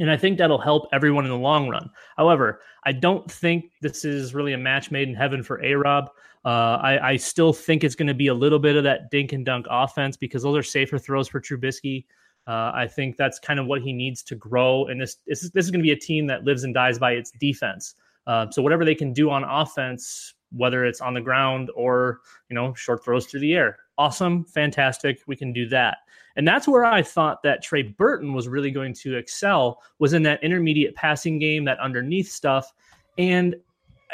And 0.00 0.10
I 0.10 0.16
think 0.16 0.38
that'll 0.38 0.60
help 0.60 0.88
everyone 0.92 1.24
in 1.24 1.30
the 1.30 1.36
long 1.36 1.68
run. 1.68 1.90
However, 2.16 2.60
I 2.84 2.92
don't 2.92 3.28
think 3.30 3.72
this 3.82 4.04
is 4.04 4.32
really 4.32 4.52
a 4.52 4.58
match 4.58 4.92
made 4.92 5.08
in 5.08 5.14
heaven 5.14 5.42
for 5.42 5.62
A 5.64 5.74
Rob. 5.74 6.10
Uh, 6.44 6.78
I, 6.80 7.10
I, 7.10 7.16
still 7.16 7.52
think 7.52 7.82
it's 7.82 7.96
going 7.96 8.06
to 8.06 8.14
be 8.14 8.28
a 8.28 8.34
little 8.34 8.60
bit 8.60 8.76
of 8.76 8.84
that 8.84 9.10
dink 9.10 9.32
and 9.32 9.44
dunk 9.44 9.66
offense 9.68 10.16
because 10.16 10.44
those 10.44 10.56
are 10.56 10.62
safer 10.62 10.96
throws 10.96 11.26
for 11.26 11.40
Trubisky. 11.40 12.04
Uh, 12.48 12.72
I 12.74 12.86
think 12.86 13.18
that's 13.18 13.38
kind 13.38 13.60
of 13.60 13.66
what 13.66 13.82
he 13.82 13.92
needs 13.92 14.22
to 14.24 14.34
grow. 14.34 14.86
And 14.86 15.00
this 15.00 15.18
this 15.26 15.42
is, 15.42 15.50
is 15.54 15.70
going 15.70 15.80
to 15.80 15.86
be 15.86 15.92
a 15.92 15.96
team 15.96 16.26
that 16.28 16.44
lives 16.44 16.64
and 16.64 16.72
dies 16.72 16.98
by 16.98 17.12
its 17.12 17.30
defense. 17.30 17.94
Uh, 18.26 18.50
so 18.50 18.62
whatever 18.62 18.86
they 18.86 18.94
can 18.94 19.12
do 19.12 19.30
on 19.30 19.44
offense, 19.44 20.34
whether 20.52 20.86
it's 20.86 21.02
on 21.02 21.12
the 21.12 21.20
ground 21.20 21.70
or 21.76 22.20
you 22.48 22.54
know 22.54 22.72
short 22.72 23.04
throws 23.04 23.26
through 23.26 23.40
the 23.40 23.54
air, 23.54 23.76
awesome, 23.98 24.44
fantastic. 24.46 25.20
We 25.26 25.36
can 25.36 25.52
do 25.52 25.68
that. 25.68 25.98
And 26.36 26.48
that's 26.48 26.66
where 26.66 26.86
I 26.86 27.02
thought 27.02 27.42
that 27.42 27.62
Trey 27.62 27.82
Burton 27.82 28.32
was 28.32 28.48
really 28.48 28.70
going 28.70 28.94
to 28.94 29.16
excel 29.16 29.82
was 29.98 30.14
in 30.14 30.22
that 30.22 30.42
intermediate 30.42 30.94
passing 30.94 31.38
game, 31.38 31.64
that 31.64 31.78
underneath 31.80 32.30
stuff. 32.30 32.72
And 33.18 33.56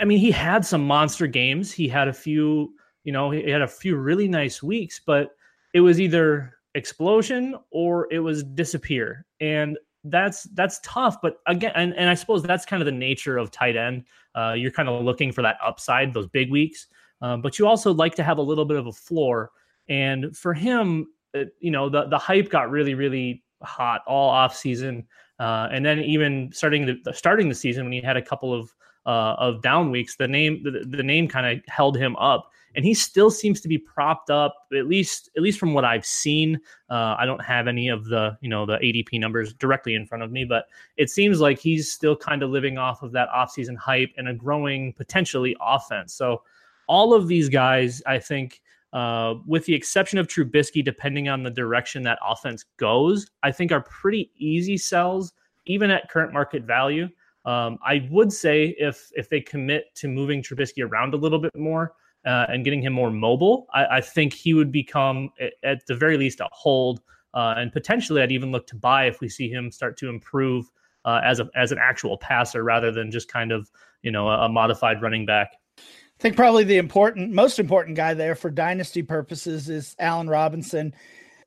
I 0.01 0.05
mean, 0.05 0.19
he 0.19 0.33
had 0.33 0.65
some 0.67 0.85
monster 0.85 1.29
games. 1.29 1.71
He 1.71 1.87
had 1.87 2.09
a 2.09 2.13
few, 2.13 2.75
you 3.05 3.13
know, 3.13 3.31
he 3.31 3.49
had 3.49 3.63
a 3.63 3.69
few 3.69 3.97
really 3.97 4.27
nice 4.27 4.61
weeks, 4.61 5.01
but 5.05 5.37
it 5.73 5.81
was 5.81 6.01
either 6.01 6.55
explosion 6.75 7.57
or 7.71 8.09
it 8.11 8.19
was 8.21 8.43
disappear. 8.43 9.25
And 9.41 9.79
that's 10.05 10.45
that's 10.55 10.81
tough. 10.83 11.17
But 11.23 11.37
again, 11.47 11.73
and, 11.75 11.95
and 11.95 12.11
I 12.11 12.15
suppose 12.15 12.43
that's 12.43 12.67
kind 12.67 12.83
of 12.83 12.87
the 12.87 12.93
nature 12.93 13.39
of 13.39 13.51
tight 13.51 13.77
end. 13.77 14.05
Uh, 14.35 14.53
you're 14.53 14.71
kind 14.71 14.89
of 14.89 15.03
looking 15.05 15.33
for 15.33 15.43
that 15.43 15.57
upside, 15.65 16.13
those 16.13 16.27
big 16.29 16.51
weeks. 16.51 16.87
Um, 17.23 17.41
but 17.41 17.59
you 17.59 17.67
also 17.67 17.93
like 17.93 18.15
to 18.17 18.23
have 18.23 18.39
a 18.39 18.43
little 18.43 18.65
bit 18.65 18.77
of 18.77 18.87
a 18.87 18.93
floor. 18.93 19.51
And 19.89 20.37
for 20.37 20.53
him, 20.53 21.07
it, 21.33 21.53
you 21.61 21.71
know, 21.71 21.89
the 21.89 22.07
the 22.07 22.19
hype 22.19 22.51
got 22.51 22.71
really, 22.71 22.95
really 22.95 23.43
hot 23.63 24.03
all 24.07 24.29
off 24.29 24.57
season. 24.57 25.07
Uh, 25.41 25.69
and 25.73 25.85
then 25.85 25.99
even 26.01 26.51
starting 26.53 26.87
the 26.87 27.13
starting 27.13 27.49
the 27.49 27.55
season 27.55 27.85
when 27.85 27.93
he 27.93 28.01
had 28.01 28.17
a 28.17 28.23
couple 28.23 28.53
of 28.53 28.75
uh, 29.07 29.35
of 29.39 29.63
down 29.63 29.91
weeks, 29.91 30.17
the 30.17 30.29
name 30.29 30.63
the, 30.63 30.85
the 30.85 31.03
name 31.03 31.29
kind 31.29 31.47
of 31.47 31.65
held 31.67 31.97
him 31.97 32.17
up, 32.17 32.51
and 32.75 32.85
he 32.85 32.95
still 32.95 33.31
seems 33.31 33.61
to 33.61 33.69
be 33.69 33.79
propped 33.79 34.31
up 34.31 34.55
at 34.77 34.87
least 34.87 35.31
at 35.37 35.43
least 35.43 35.59
from 35.59 35.75
what 35.75 35.85
I've 35.85 36.07
seen. 36.07 36.59
Uh, 36.89 37.15
I 37.19 37.27
don't 37.27 37.43
have 37.45 37.69
any 37.69 37.89
of 37.89 38.07
the 38.07 38.37
you 38.41 38.49
know 38.49 38.65
the 38.65 38.79
ADP 38.79 39.21
numbers 39.21 39.53
directly 39.55 39.95
in 39.95 40.07
front 40.07 40.25
of 40.25 40.33
me, 40.33 40.45
but 40.45 40.67
it 40.97 41.11
seems 41.11 41.41
like 41.41 41.59
he's 41.59 41.93
still 41.93 42.17
kind 42.17 42.43
of 42.43 42.51
living 42.51 42.79
off 42.79 43.03
of 43.03 43.13
that 43.13 43.29
offseason 43.29 43.77
hype 43.77 44.11
and 44.17 44.29
a 44.29 44.35
growing 44.35 44.93
potentially 44.95 45.57
offense. 45.61 46.15
So 46.15 46.43
all 46.89 47.15
of 47.15 47.29
these 47.29 47.49
guys, 47.49 48.03
I 48.07 48.19
think. 48.19 48.61
Uh, 48.93 49.35
with 49.49 49.65
the 49.65 49.75
exception 49.75 50.21
of 50.21 50.29
Trubisky, 50.29 50.85
depending 50.85 51.29
on 51.29 51.43
the 51.43 51.51
direction 51.51 52.05
that 52.05 52.17
offense 52.25 52.65
goes, 52.77 53.27
I 53.43 53.51
think 53.51 53.73
are 53.73 53.81
pretty 53.81 54.31
easy 54.37 54.77
sells, 54.77 55.33
even 55.67 55.91
at 55.91 56.09
current 56.09 56.33
market 56.33 56.63
value. 56.63 57.09
Um, 57.45 57.79
I 57.85 58.09
would 58.11 58.33
say 58.33 58.75
if 58.79 59.11
if 59.15 59.29
they 59.29 59.41
commit 59.41 59.95
to 59.97 60.09
moving 60.09 60.43
Trubisky 60.43 60.83
around 60.83 61.13
a 61.13 61.19
little 61.19 61.39
bit 61.39 61.55
more 61.57 61.93
uh, 62.25 62.47
and 62.49 62.65
getting 62.65 62.81
him 62.81 62.95
more 62.95 63.11
mobile, 63.11 63.67
I, 63.75 63.97
I, 63.97 64.01
think 64.01 64.33
he 64.33 64.55
would 64.55 64.73
become 64.73 65.29
at 65.63 65.85
the 65.87 65.95
very 65.95 66.17
least 66.17 66.41
a 66.41 66.49
hold, 66.53 67.03
uh, 67.35 67.55
and 67.59 67.71
potentially 67.71 68.23
I'd 68.23 68.33
even 68.33 68.51
look 68.51 68.67
to 68.69 68.77
buy 68.77 69.07
if 69.07 69.21
we 69.21 69.29
see 69.29 69.51
him 69.51 69.71
start 69.71 69.99
to 69.99 70.09
improve 70.09 70.71
uh, 71.05 71.21
as 71.23 71.39
a 71.39 71.51
as 71.55 71.71
an 71.71 71.79
actual 71.79 72.17
passer 72.17 72.65
rather 72.65 72.91
than 72.91 73.11
just 73.11 73.31
kind 73.31 73.53
of 73.53 73.71
you 74.03 74.11
know 74.11 74.29
a, 74.29 74.47
a 74.47 74.49
modified 74.49 75.03
running 75.03 75.27
back. 75.27 75.53
I 75.79 76.23
think 76.23 76.37
probably 76.37 76.65
the 76.65 76.79
important, 76.79 77.33
most 77.33 77.59
important 77.59 77.97
guy 77.97 78.15
there 78.15 78.37
for 78.37 78.49
dynasty 78.49 79.03
purposes 79.03 79.69
is 79.69 79.97
Allen 79.99 80.31
Robinson. 80.31 80.95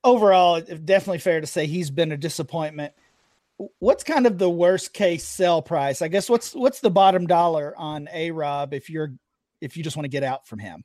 Overall, 0.04 0.62
definitely 0.62 1.20
fair 1.20 1.42
to 1.42 1.48
say 1.48 1.66
he's 1.66 1.90
been 1.90 2.12
a 2.12 2.18
disappointment 2.18 2.94
what's 3.80 4.04
kind 4.04 4.28
of 4.28 4.38
the 4.38 4.50
worst 4.50 4.94
case 4.94 5.26
sell 5.26 5.62
price? 5.62 6.02
I 6.02 6.08
guess 6.08 6.30
what's 6.30 6.54
what's 6.54 6.80
the 6.80 6.92
bottom 6.92 7.28
dollar 7.28 7.74
on 7.78 8.08
A 8.14 8.32
Rob 8.32 8.74
if 8.74 8.90
you're 8.90 9.14
if 9.62 9.78
you 9.78 9.84
just 9.84 9.96
want 9.96 10.06
to 10.06 10.10
get 10.10 10.24
out 10.24 10.48
from 10.48 10.60
him? 10.60 10.84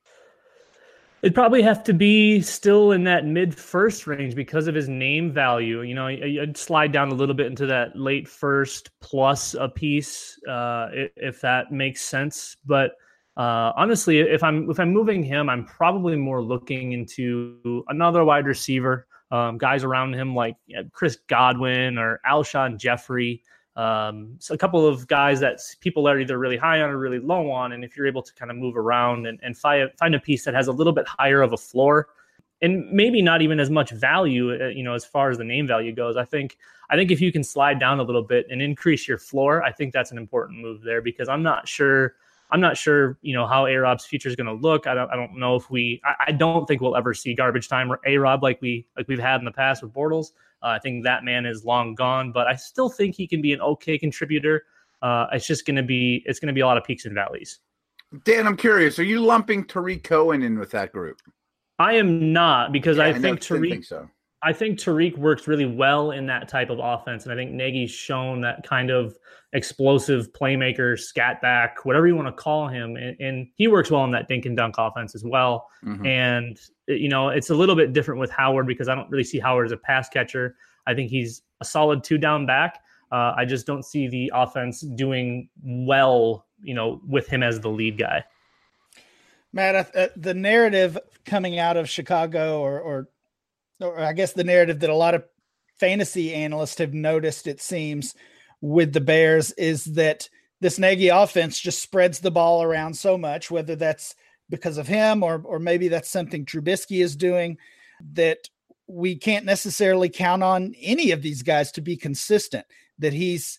It'd 1.23 1.37
probably 1.37 1.63
have 1.63 1.85
to 1.85 1.95
be 1.95 2.41
still 2.41 2.91
in 2.91 3.05
that 3.05 3.25
mid 3.25 3.55
first 3.55 4.09
range 4.09 4.35
because 4.35 4.67
of 4.67 4.75
his 4.75 4.89
name 4.89 5.33
value. 5.33 5.83
You 5.83 5.95
know, 5.95 6.09
I'd 6.09 6.57
slide 6.57 6.91
down 6.91 7.11
a 7.11 7.15
little 7.15 7.35
bit 7.35 7.47
into 7.47 7.67
that 7.67 7.97
late 7.97 8.27
first 8.27 8.91
plus 9.01 9.55
a 9.55 9.69
piece, 9.69 10.37
uh, 10.49 10.89
if 11.17 11.41
that 11.43 11.71
makes 11.71 12.01
sense. 12.01 12.57
But 12.67 12.93
uh, 13.37 13.73
honestly, 13.77 14.19
if 14.19 14.43
I'm 14.43 14.69
if 14.69 14.81
I'm 14.81 14.93
moving 14.93 15.23
him, 15.23 15.49
I'm 15.49 15.65
probably 15.65 16.17
more 16.17 16.43
looking 16.43 16.93
into 16.93 17.85
another 17.89 18.25
wide 18.25 18.47
receiver 18.47 19.07
um, 19.33 19.57
guys 19.57 19.83
around 19.83 20.15
him 20.15 20.35
like 20.35 20.57
Chris 20.93 21.17
Godwin 21.27 21.99
or 21.99 22.21
Alshon 22.29 22.77
Jeffery. 22.77 23.43
Um, 23.75 24.37
so 24.39 24.53
a 24.53 24.59
couple 24.59 24.87
of 24.87 25.09
guys 25.09 25.41
that 25.41 25.59
people 25.81 26.07
are 26.07 26.21
either 26.21 26.39
really 26.39 26.59
high 26.59 26.83
on 26.83 26.91
or 26.91 26.99
really 26.99 27.19
low 27.19 27.51
on. 27.51 27.73
And 27.73 27.83
if 27.83 27.97
you're 27.97 28.07
able 28.07 28.23
to 28.23 28.35
kind 28.35 28.51
of 28.51 28.59
move 28.59 28.77
around 28.77 29.27
and, 29.27 29.41
and 29.43 29.57
find, 29.57 29.91
find 29.99 30.15
a 30.15 30.21
piece 30.21 30.45
that 30.45 30.53
has 30.53 30.69
a 30.69 30.73
little 30.73 30.93
bit 30.93 31.09
higher 31.09 31.41
of 31.41 31.55
a 31.55 31.57
floor 31.57 32.09
and 32.61 32.93
maybe 32.93 33.23
not 33.23 33.41
even 33.41 33.59
as 33.59 33.71
much 33.71 33.91
value, 33.91 34.53
uh, 34.53 34.69
you 34.69 34.85
know, 34.85 34.93
as 34.93 35.07
far 35.07 35.31
as 35.31 35.39
the 35.39 35.45
name 35.45 35.67
value 35.67 35.93
goes, 35.93 36.19
I 36.19 36.27
think, 36.27 36.59
I 36.91 36.97
think 36.97 37.11
if 37.11 37.19
you 37.19 37.33
can 37.33 37.43
slide 37.43 37.81
down 37.81 38.01
a 38.01 38.03
little 38.03 38.23
bit 38.23 38.47
and 38.51 38.61
increase 38.61 39.09
your 39.09 39.19
floor, 39.19 39.63
I 39.63 39.73
think 39.73 39.95
that's 39.95 40.13
an 40.13 40.19
important 40.19 40.61
move 40.61 40.83
there 40.83 41.01
because 41.01 41.31
I'm 41.31 41.43
not 41.43 41.67
sure 41.67 42.17
I'm 42.53 42.61
not 42.61 42.77
sure, 42.77 43.19
you 43.23 43.35
know, 43.35 43.47
how 43.47 43.67
A 43.67 43.75
Rob's 43.75 44.05
future 44.05 44.29
is 44.29 44.37
going 44.37 44.47
to 44.47 44.53
look. 44.53 44.87
I 44.87 44.95
don't, 44.95 45.11
I 45.11 45.17
don't 45.17 45.39
know 45.39 45.57
if 45.57 45.71
we, 45.71 46.01
I, 46.05 46.27
I, 46.29 46.33
don't 46.33 46.67
think 46.67 46.83
we'll 46.83 46.97
ever 46.97 47.15
see 47.15 47.35
garbage 47.35 47.67
time 47.67 47.91
or 47.91 47.99
A 48.07 48.19
Rob 48.19 48.43
like 48.43 48.61
we, 48.61 48.87
like 48.97 49.09
we've 49.09 49.19
had 49.19 49.41
in 49.41 49.47
the 49.47 49.53
past 49.53 49.83
with 49.83 49.93
Bortles. 49.93 50.33
Uh, 50.63 50.67
I 50.67 50.79
think 50.79 51.03
that 51.05 51.25
man 51.25 51.47
is 51.47 51.65
long 51.65 51.95
gone, 51.95 52.31
but 52.31 52.47
I 52.47 52.55
still 52.55 52.91
think 52.91 53.17
he 53.17 53.27
can 53.27 53.41
be 53.41 53.55
an 53.55 53.61
okay 53.63 53.99
contributor. 53.99 54.65
Uh, 55.01 55.27
it's 55.33 55.47
just 55.47 55.67
going 55.67 55.77
to 55.77 55.83
be, 55.83 56.23
it's 56.27 56.39
going 56.39 56.49
to 56.49 56.53
be 56.53 56.61
a 56.61 56.67
lot 56.67 56.77
of 56.77 56.85
peaks 56.85 57.07
and 57.07 57.15
valleys. 57.15 57.61
Dan, 58.25 58.47
I'm 58.47 58.57
curious. 58.57 58.99
Are 58.99 59.05
you 59.05 59.21
lumping 59.21 59.65
Tarik 59.65 60.05
Cohen 60.05 60.43
in 60.43 60.59
with 60.59 60.71
that 60.73 60.93
group? 60.93 61.21
I 61.79 61.95
am 61.95 62.33
not 62.33 62.71
because 62.71 62.99
yeah, 62.99 63.05
I, 63.05 63.09
I 63.09 63.19
think 63.19 63.41
Tarik. 63.41 63.71
Think 63.71 63.85
so. 63.85 64.09
I 64.45 64.53
think 64.53 64.79
Tarik 64.79 65.17
works 65.17 65.47
really 65.47 65.67
well 65.67 66.11
in 66.11 66.27
that 66.27 66.49
type 66.49 66.69
of 66.69 66.81
offense, 66.83 67.25
and 67.25 67.33
I 67.33 67.37
think 67.37 67.53
Nagy's 67.53 67.93
shown 67.93 68.41
that 68.41 68.67
kind 68.67 68.91
of 68.91 69.17
explosive 69.53 70.33
playmaker, 70.33 70.99
scat 70.99 71.41
back, 71.41 71.85
whatever 71.85 72.09
you 72.09 72.17
want 72.17 72.27
to 72.29 72.33
call 72.33 72.67
him, 72.67 72.97
and, 72.97 73.17
and 73.21 73.49
he 73.55 73.69
works 73.69 73.91
well 73.91 74.03
in 74.05 74.11
that 74.13 74.27
dink 74.27 74.45
and 74.45 74.57
dunk 74.57 74.77
offense 74.79 75.15
as 75.15 75.25
well. 75.25 75.69
Mm-hmm. 75.85 76.07
And 76.07 76.61
you 76.89 77.09
know, 77.09 77.29
it's 77.29 77.51
a 77.51 77.55
little 77.55 77.77
bit 77.77 77.93
different 77.93 78.21
with 78.21 78.31
Howard 78.31 78.67
because 78.67 78.89
I 78.89 78.95
don't 78.95 79.09
really 79.11 79.25
see 79.25 79.39
Howard 79.39 79.67
as 79.67 79.73
a 79.73 79.77
pass 79.77 80.09
catcher. 80.09 80.57
I 80.87 80.95
think 80.95 81.11
he's 81.11 81.43
a 81.61 81.65
solid 81.65 82.03
two 82.03 82.19
down 82.19 82.45
back. 82.45 82.81
Uh, 83.13 83.35
I 83.37 83.45
just 83.45 83.67
don't 83.67 83.85
see 83.85 84.09
the 84.09 84.33
offense 84.35 84.81
doing 84.81 85.49
well, 85.63 86.47
you 86.63 86.75
know, 86.75 87.01
with 87.07 87.29
him 87.29 87.43
as 87.43 87.61
the 87.61 87.69
lead 87.69 87.99
guy. 87.99 88.25
Matt, 89.53 89.95
uh, 89.95 90.09
the 90.17 90.35
narrative 90.35 90.99
coming 91.27 91.59
out 91.59 91.77
of 91.77 91.89
Chicago, 91.89 92.61
or, 92.61 92.81
or 92.81 93.09
or 93.83 93.99
I 93.99 94.13
guess 94.13 94.33
the 94.33 94.45
narrative 94.45 94.81
that 94.81 94.91
a 94.91 94.95
lot 94.95 95.15
of 95.15 95.25
fantasy 95.79 96.33
analysts 96.33 96.79
have 96.79 96.95
noticed, 96.95 97.47
it 97.47 97.61
seems, 97.61 98.15
with 98.61 98.93
the 98.93 99.01
Bears 99.01 99.51
is 99.53 99.85
that 99.85 100.29
this 100.61 100.79
Nagy 100.79 101.09
offense 101.09 101.59
just 101.59 101.83
spreads 101.83 102.21
the 102.21 102.31
ball 102.31 102.63
around 102.63 102.95
so 102.95 103.19
much, 103.19 103.51
whether 103.51 103.75
that's 103.75 104.15
because 104.49 104.79
of 104.79 104.87
him 104.87 105.23
or 105.23 105.43
or 105.45 105.59
maybe 105.59 105.89
that's 105.89 106.11
something 106.11 106.45
Trubisky 106.45 107.03
is 107.03 107.17
doing, 107.17 107.59
that 108.13 108.49
we 108.87 109.17
can't 109.17 109.45
necessarily 109.45 110.09
count 110.09 110.43
on 110.43 110.75
any 110.81 111.11
of 111.11 111.23
these 111.23 111.43
guys 111.43 111.73
to 111.73 111.81
be 111.81 111.97
consistent. 111.97 112.65
That 112.99 113.13
he's 113.13 113.59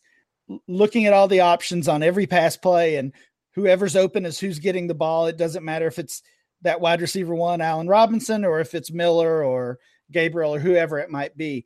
looking 0.67 1.05
at 1.05 1.13
all 1.13 1.27
the 1.27 1.41
options 1.41 1.87
on 1.87 2.03
every 2.03 2.27
pass 2.27 2.55
play 2.55 2.95
and 2.95 3.13
whoever's 3.55 3.95
open 3.95 4.25
is 4.25 4.39
who's 4.39 4.59
getting 4.59 4.87
the 4.87 4.93
ball. 4.93 5.27
It 5.27 5.37
doesn't 5.37 5.65
matter 5.65 5.87
if 5.87 5.99
it's 5.99 6.21
that 6.61 6.81
wide 6.81 7.01
receiver 7.01 7.35
one, 7.35 7.61
Allen 7.61 7.87
Robinson, 7.87 8.45
or 8.45 8.59
if 8.59 8.73
it's 8.73 8.91
Miller 8.91 9.43
or 9.43 9.79
Gabriel 10.13 10.55
or 10.55 10.59
whoever 10.59 10.99
it 10.99 11.09
might 11.09 11.35
be. 11.35 11.65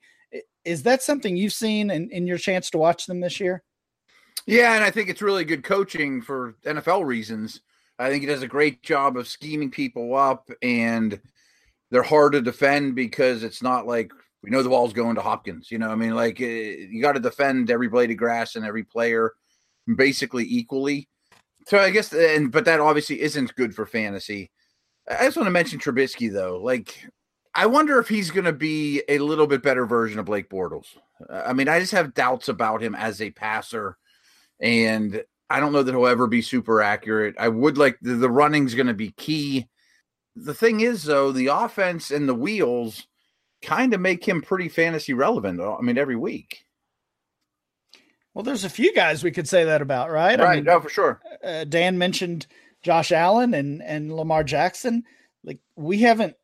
Is 0.66 0.84
that 0.84 1.04
something 1.04 1.38
you've 1.38 1.54
seen 1.54 1.90
in, 1.92 2.10
in 2.12 2.28
your 2.28 2.38
chance 2.38 2.70
to 2.72 2.78
watch 2.78 3.06
them 3.06 3.22
this 3.22 3.40
year? 3.40 3.64
Yeah, 4.46 4.76
and 4.76 4.84
I 4.84 4.92
think 4.92 5.10
it's 5.10 5.22
really 5.22 5.46
good 5.46 5.64
coaching 5.64 6.22
for 6.22 6.56
NFL 6.66 7.06
reasons. 7.06 7.62
I 8.00 8.10
think 8.10 8.22
he 8.22 8.28
does 8.28 8.44
a 8.44 8.48
great 8.48 8.84
job 8.84 9.18
of 9.18 9.28
scheming 9.28 9.72
people 9.72 10.16
up, 10.16 10.50
and 10.62 11.20
they're 11.90 12.04
hard 12.04 12.34
to 12.34 12.42
defend 12.42 12.96
because 12.96 13.44
it's 13.44 13.62
not 13.62 13.88
like 13.88 14.12
we 14.44 14.50
know 14.50 14.62
the 14.62 14.70
ball's 14.70 14.94
going 14.94 15.16
to 15.16 15.22
Hopkins. 15.22 15.72
You 15.72 15.80
know, 15.80 15.90
I 15.90 15.96
mean, 15.96 16.16
like 16.16 16.40
eh, 16.42 16.88
you 16.90 17.02
got 17.02 17.14
to 17.14 17.20
defend 17.20 17.72
every 17.72 17.88
blade 17.88 18.12
of 18.12 18.18
grass 18.18 18.56
and 18.56 18.66
every 18.66 18.84
player 18.84 19.34
basically 19.96 20.46
equally. 20.46 21.08
So 21.68 21.80
I 21.80 21.90
guess, 21.90 22.14
and 22.14 22.52
but 22.52 22.66
that 22.66 22.80
obviously 22.80 23.22
isn't 23.22 23.56
good 23.56 23.76
for 23.76 23.86
fantasy. 23.86 24.52
I 25.10 25.24
just 25.24 25.38
want 25.38 25.48
to 25.48 25.52
mention 25.52 25.80
Trubisky 25.80 26.32
though. 26.32 26.60
Like 26.62 27.06
I 27.58 27.66
wonder 27.66 27.98
if 27.98 28.08
he's 28.08 28.30
going 28.30 28.46
to 28.46 28.54
be 28.54 29.02
a 29.10 29.18
little 29.18 29.48
bit 29.48 29.64
better 29.64 29.88
version 29.88 30.20
of 30.20 30.26
Blake 30.26 30.48
Bortles. 30.48 30.86
I 31.28 31.54
mean, 31.54 31.68
I 31.68 31.80
just 31.80 31.92
have 31.92 32.14
doubts 32.14 32.48
about 32.48 32.84
him 32.84 32.94
as 32.94 33.20
a 33.20 33.32
passer, 33.32 33.98
and 34.62 35.24
I 35.50 35.60
don't 35.60 35.74
know 35.74 35.82
that 35.82 35.92
he'll 35.92 36.06
ever 36.06 36.28
be 36.28 36.44
super 36.44 36.84
accurate. 36.84 37.34
I 37.40 37.48
would 37.50 37.80
like 37.80 37.98
the, 38.00 38.14
the 38.14 38.30
running's 38.30 38.76
going 38.76 38.88
to 38.88 38.94
be 38.94 39.10
key. 39.10 39.68
The 40.36 40.54
thing 40.54 40.82
is, 40.82 41.04
though, 41.04 41.32
the 41.32 41.48
offense 41.48 42.12
and 42.12 42.30
the 42.30 42.36
wheels 42.36 43.08
kind 43.64 43.96
of 43.96 44.02
make 44.02 44.28
him 44.28 44.44
pretty 44.44 44.70
fantasy 44.70 45.14
relevant. 45.14 45.60
I 45.60 45.82
mean, 45.82 45.98
every 45.98 46.16
week. 46.16 46.64
Well, 48.36 48.44
there's 48.44 48.66
a 48.66 48.70
few 48.70 48.94
guys 48.94 49.24
we 49.24 49.32
could 49.32 49.48
say 49.48 49.64
that 49.64 49.82
about, 49.82 50.12
right? 50.12 50.40
Right. 50.40 50.48
I 50.48 50.56
mean, 50.58 50.66
no, 50.66 50.80
for 50.80 50.90
sure. 50.90 51.22
Uh, 51.44 51.64
Dan 51.64 51.98
mentioned 51.98 52.46
Josh 52.84 53.12
Allen 53.12 53.56
and 53.56 53.82
and 53.82 54.16
Lamar 54.16 54.44
Jackson. 54.44 55.06
Like 55.44 55.58
we 55.76 56.02
haven't 56.02 56.36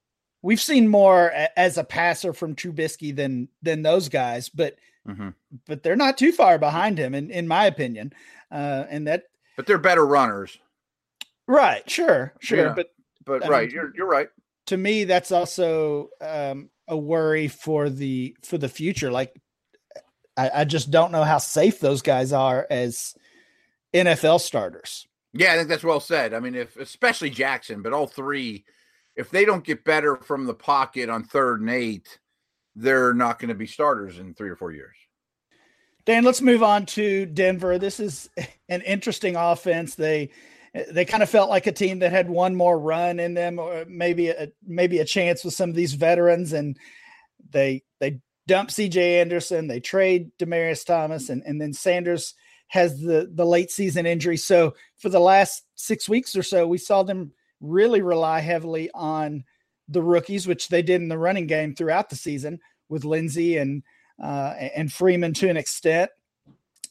we've 0.44 0.62
seen 0.62 0.88
more 0.88 1.32
as 1.58 1.80
a 1.80 1.84
passer 1.84 2.34
from 2.34 2.56
Trubisky 2.56 3.16
than 3.16 3.48
than 3.64 3.82
those 3.82 4.10
guys, 4.10 4.50
but 4.50 4.76
mm-hmm. 5.08 5.30
but 5.66 5.82
they're 5.82 5.96
not 5.96 6.20
too 6.20 6.32
far 6.32 6.60
behind 6.60 7.00
him, 7.00 7.16
in 7.16 7.32
in 7.32 7.48
my 7.48 7.66
opinion. 7.66 8.14
Uh, 8.52 8.86
and 8.90 9.08
that, 9.08 9.24
but 9.58 9.66
they're 9.66 9.80
better 9.80 10.06
runners, 10.06 10.60
right? 11.48 11.90
Sure, 11.90 12.34
sure, 12.40 12.68
yeah. 12.68 12.74
but 12.76 12.94
but 13.26 13.48
right, 13.48 13.72
you're 13.72 13.92
you're 13.96 14.08
right. 14.08 14.30
To 14.68 14.78
me, 14.78 15.06
that's 15.06 15.32
also 15.32 16.10
um, 16.22 16.70
a 16.88 16.96
worry 16.96 17.48
for 17.48 17.90
the 17.90 18.36
for 18.44 18.60
the 18.60 18.70
future. 18.70 19.12
Like, 19.12 19.34
I, 20.38 20.52
I 20.54 20.64
just 20.66 20.92
don't 20.92 21.12
know 21.12 21.24
how 21.24 21.40
safe 21.40 21.80
those 21.80 22.02
guys 22.02 22.32
are 22.32 22.68
as 22.70 23.16
NFL 23.94 24.42
starters. 24.42 25.08
Yeah, 25.34 25.54
I 25.54 25.56
think 25.56 25.68
that's 25.68 25.84
well 25.84 26.00
said. 26.00 26.34
I 26.34 26.40
mean, 26.40 26.54
if 26.54 26.78
especially 26.78 27.32
Jackson, 27.32 27.82
but 27.82 27.92
all 27.92 28.06
three 28.06 28.66
if 29.16 29.30
they 29.30 29.46
don't 29.46 29.64
get 29.64 29.84
better 29.84 30.16
from 30.18 30.46
the 30.46 30.54
pocket 30.54 31.10
on 31.10 31.24
third 31.24 31.62
and 31.62 31.70
eight, 31.70 32.20
they're 32.76 33.14
not 33.14 33.40
going 33.40 33.50
to 33.50 33.56
be 33.56 33.68
starters 33.68 34.20
in 34.20 34.34
three 34.34 34.50
or 34.50 34.56
four 34.56 34.72
years. 34.72 34.96
Dan, 36.06 36.24
let's 36.24 36.42
move 36.42 36.64
on 36.64 36.86
to 36.88 37.26
Denver. 37.26 37.78
This 37.78 38.00
is 38.00 38.30
an 38.70 38.82
interesting 38.82 39.36
offense. 39.36 39.96
They 39.96 40.32
they 40.92 41.06
kind 41.06 41.22
of 41.22 41.30
felt 41.30 41.52
like 41.52 41.68
a 41.68 41.72
team 41.72 42.00
that 42.00 42.12
had 42.12 42.30
one 42.30 42.56
more 42.56 42.80
run 42.80 43.20
in 43.20 43.36
them, 43.36 43.60
or 43.60 43.86
maybe 43.88 44.30
a 44.30 44.50
maybe 44.66 45.00
a 45.00 45.06
chance 45.06 45.44
with 45.44 45.54
some 45.54 45.70
of 45.70 45.76
these 45.76 45.94
veterans, 45.94 46.52
and 46.52 46.78
they 47.52 47.84
they 48.00 48.20
dump 48.48 48.72
C.J. 48.72 49.22
Anderson, 49.22 49.68
they 49.68 49.80
trade 49.80 50.32
Demaryius 50.40 50.86
Thomas, 50.86 51.30
and 51.30 51.44
and 51.46 51.62
then 51.62 51.74
Sanders 51.74 52.34
has 52.68 53.00
the 53.00 53.30
the 53.32 53.46
late 53.46 53.70
season 53.70 54.06
injury. 54.06 54.38
So 54.38 54.74
for 54.98 55.10
the 55.10 55.20
last 55.20 55.64
six 55.76 56.10
weeks 56.10 56.36
or 56.36 56.44
so, 56.44 56.68
we 56.68 56.80
saw 56.80 57.04
them 57.04 57.32
really 57.64 58.02
rely 58.02 58.42
heavily 58.42 58.92
on 58.94 59.44
the 59.88 60.04
rookies, 60.04 60.48
which 60.48 60.68
they 60.68 60.82
did 60.82 61.02
in 61.02 61.08
the 61.08 61.18
running 61.18 61.48
game 61.48 61.74
throughout 61.74 62.10
the 62.10 62.16
season 62.16 62.60
with 62.90 63.06
Lindsay 63.06 63.58
and 63.58 63.82
uh, 64.22 64.54
and 64.76 64.94
Freeman 64.94 65.34
to 65.34 65.50
an 65.50 65.58
extent, 65.58 66.12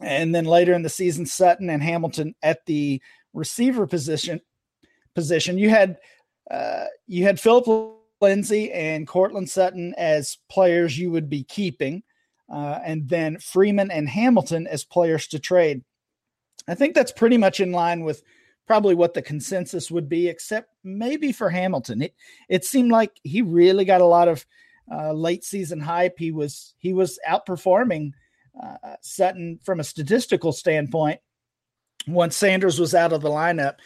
and 0.01 0.35
then 0.35 0.45
later 0.45 0.73
in 0.73 0.83
the 0.83 0.89
season, 0.89 1.25
Sutton 1.25 1.71
and 1.71 1.83
Hamilton 1.83 2.35
at 2.43 2.67
the 2.67 3.01
receiver 3.33 3.87
position. 3.87 4.41
Position 5.15 5.59
you 5.59 5.69
had 5.69 5.99
uh, 6.51 6.87
you 7.07 7.25
had 7.25 7.39
Phillip 7.39 7.97
Lindsay 8.21 8.73
and 8.73 9.07
Courtland 9.07 9.51
Sutton 9.51 9.95
as 9.99 10.39
players 10.49 10.99
you 10.99 11.11
would 11.11 11.29
be 11.29 11.45
keeping, 11.45 12.03
uh, 12.51 12.79
and 12.85 13.09
then 13.09 13.39
Freeman 13.39 13.91
and 13.91 14.09
Hamilton 14.09 14.67
as 14.67 14.85
players 14.85 15.27
to 15.29 15.39
trade. 15.39 15.83
I 16.67 16.75
think 16.75 16.95
that's 16.95 17.13
pretty 17.13 17.37
much 17.37 17.61
in 17.61 17.73
line 17.73 18.05
with 18.05 18.23
probably 18.67 18.95
what 18.95 19.15
the 19.15 19.23
consensus 19.23 19.91
would 19.91 20.09
be, 20.09 20.29
except 20.29 20.71
maybe 20.85 21.33
for 21.33 21.51
Hamilton. 21.51 22.03
It 22.03 22.15
it 22.49 22.65
seemed 22.65 22.91
like 22.91 23.13
he 23.23 23.43
really 23.43 23.85
got 23.85 24.01
a 24.01 24.07
lot 24.07 24.29
of 24.29 24.47
uh, 24.91 25.13
late 25.13 25.45
season 25.45 25.81
hype. 25.81 26.19
He 26.19 26.31
was 26.33 26.75
he 26.79 26.93
was 26.93 27.19
outperforming 27.29 28.13
uh, 28.61 28.97
Sutton 29.01 29.59
from 29.63 29.81
a 29.81 29.85
statistical 29.85 30.53
standpoint 30.53 31.21
once 32.07 32.37
Sanders 32.37 32.79
was 32.81 32.95
out 32.95 33.13
of 33.13 33.23
the 33.23 33.31
lineup. 33.31 33.77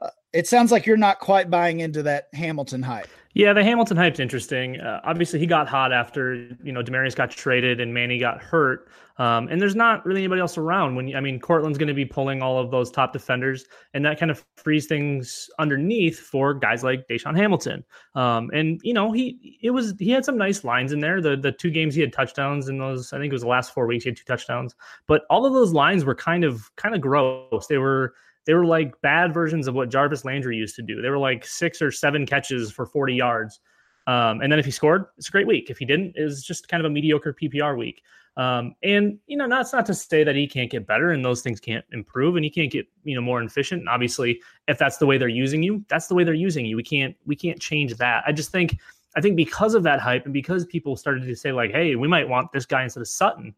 Uh, 0.00 0.10
it 0.32 0.46
sounds 0.46 0.70
like 0.70 0.86
you're 0.86 0.96
not 0.96 1.18
quite 1.20 1.50
buying 1.50 1.80
into 1.80 2.02
that 2.04 2.28
Hamilton 2.32 2.82
hype. 2.82 3.08
Yeah, 3.34 3.52
the 3.52 3.62
Hamilton 3.62 3.96
hype's 3.96 4.20
interesting. 4.20 4.80
Uh, 4.80 5.00
obviously, 5.04 5.38
he 5.38 5.46
got 5.46 5.68
hot 5.68 5.92
after 5.92 6.34
you 6.62 6.72
know 6.72 6.82
Demaryius 6.82 7.14
got 7.14 7.30
traded 7.30 7.78
and 7.78 7.92
Manny 7.92 8.18
got 8.18 8.42
hurt, 8.42 8.88
um, 9.18 9.48
and 9.48 9.60
there's 9.60 9.76
not 9.76 10.04
really 10.06 10.20
anybody 10.20 10.40
else 10.40 10.56
around. 10.56 10.94
When 10.96 11.14
I 11.14 11.20
mean, 11.20 11.38
Courtland's 11.38 11.76
going 11.76 11.88
to 11.88 11.94
be 11.94 12.06
pulling 12.06 12.40
all 12.40 12.58
of 12.58 12.70
those 12.70 12.90
top 12.90 13.12
defenders, 13.12 13.66
and 13.92 14.02
that 14.06 14.18
kind 14.18 14.30
of 14.30 14.44
frees 14.56 14.86
things 14.86 15.50
underneath 15.58 16.18
for 16.18 16.54
guys 16.54 16.82
like 16.82 17.06
DaeSean 17.06 17.36
Hamilton. 17.36 17.84
Um, 18.14 18.50
and 18.54 18.80
you 18.82 18.94
know, 18.94 19.12
he 19.12 19.58
it 19.62 19.70
was 19.70 19.94
he 19.98 20.10
had 20.10 20.24
some 20.24 20.38
nice 20.38 20.64
lines 20.64 20.92
in 20.92 21.00
there. 21.00 21.20
The 21.20 21.36
the 21.36 21.52
two 21.52 21.70
games 21.70 21.94
he 21.94 22.00
had 22.00 22.14
touchdowns 22.14 22.68
in 22.68 22.78
those. 22.78 23.12
I 23.12 23.18
think 23.18 23.30
it 23.30 23.34
was 23.34 23.42
the 23.42 23.48
last 23.48 23.74
four 23.74 23.86
weeks 23.86 24.04
he 24.04 24.10
had 24.10 24.16
two 24.16 24.24
touchdowns, 24.24 24.74
but 25.06 25.22
all 25.28 25.44
of 25.44 25.52
those 25.52 25.74
lines 25.74 26.04
were 26.06 26.14
kind 26.14 26.44
of 26.44 26.74
kind 26.76 26.94
of 26.94 27.02
gross. 27.02 27.66
They 27.66 27.78
were 27.78 28.14
they 28.48 28.54
were 28.54 28.64
like 28.64 28.98
bad 29.02 29.34
versions 29.34 29.68
of 29.68 29.74
what 29.74 29.90
Jarvis 29.90 30.24
Landry 30.24 30.56
used 30.56 30.74
to 30.76 30.82
do. 30.82 31.02
They 31.02 31.10
were 31.10 31.18
like 31.18 31.44
six 31.44 31.82
or 31.82 31.92
seven 31.92 32.24
catches 32.24 32.72
for 32.72 32.86
40 32.86 33.14
yards. 33.14 33.60
Um, 34.06 34.40
and 34.40 34.50
then 34.50 34.58
if 34.58 34.64
he 34.64 34.70
scored, 34.70 35.04
it's 35.18 35.28
a 35.28 35.30
great 35.30 35.46
week. 35.46 35.68
If 35.68 35.76
he 35.76 35.84
didn't, 35.84 36.16
it 36.16 36.24
was 36.24 36.42
just 36.42 36.66
kind 36.66 36.80
of 36.80 36.90
a 36.90 36.94
mediocre 36.94 37.34
PPR 37.34 37.76
week. 37.76 38.02
Um, 38.38 38.74
and 38.82 39.18
you 39.26 39.36
know, 39.36 39.50
that's 39.50 39.74
not 39.74 39.84
to 39.84 39.94
say 39.94 40.24
that 40.24 40.34
he 40.34 40.46
can't 40.46 40.70
get 40.70 40.86
better 40.86 41.10
and 41.10 41.22
those 41.22 41.42
things 41.42 41.60
can't 41.60 41.84
improve 41.92 42.36
and 42.36 42.44
he 42.44 42.50
can't 42.50 42.72
get 42.72 42.86
you 43.04 43.14
know 43.14 43.20
more 43.20 43.42
efficient. 43.42 43.80
And 43.80 43.88
obviously, 43.90 44.40
if 44.66 44.78
that's 44.78 44.96
the 44.96 45.04
way 45.04 45.18
they're 45.18 45.28
using 45.28 45.62
you, 45.62 45.84
that's 45.90 46.06
the 46.06 46.14
way 46.14 46.24
they're 46.24 46.32
using 46.32 46.64
you. 46.64 46.76
We 46.76 46.82
can't 46.82 47.14
we 47.26 47.36
can't 47.36 47.60
change 47.60 47.96
that. 47.96 48.24
I 48.26 48.32
just 48.32 48.50
think 48.50 48.78
I 49.14 49.20
think 49.20 49.36
because 49.36 49.74
of 49.74 49.82
that 49.82 50.00
hype 50.00 50.24
and 50.24 50.32
because 50.32 50.64
people 50.64 50.96
started 50.96 51.24
to 51.24 51.36
say 51.36 51.52
like, 51.52 51.72
hey, 51.72 51.96
we 51.96 52.08
might 52.08 52.26
want 52.26 52.50
this 52.52 52.64
guy 52.64 52.82
instead 52.82 53.00
of 53.00 53.08
Sutton, 53.08 53.54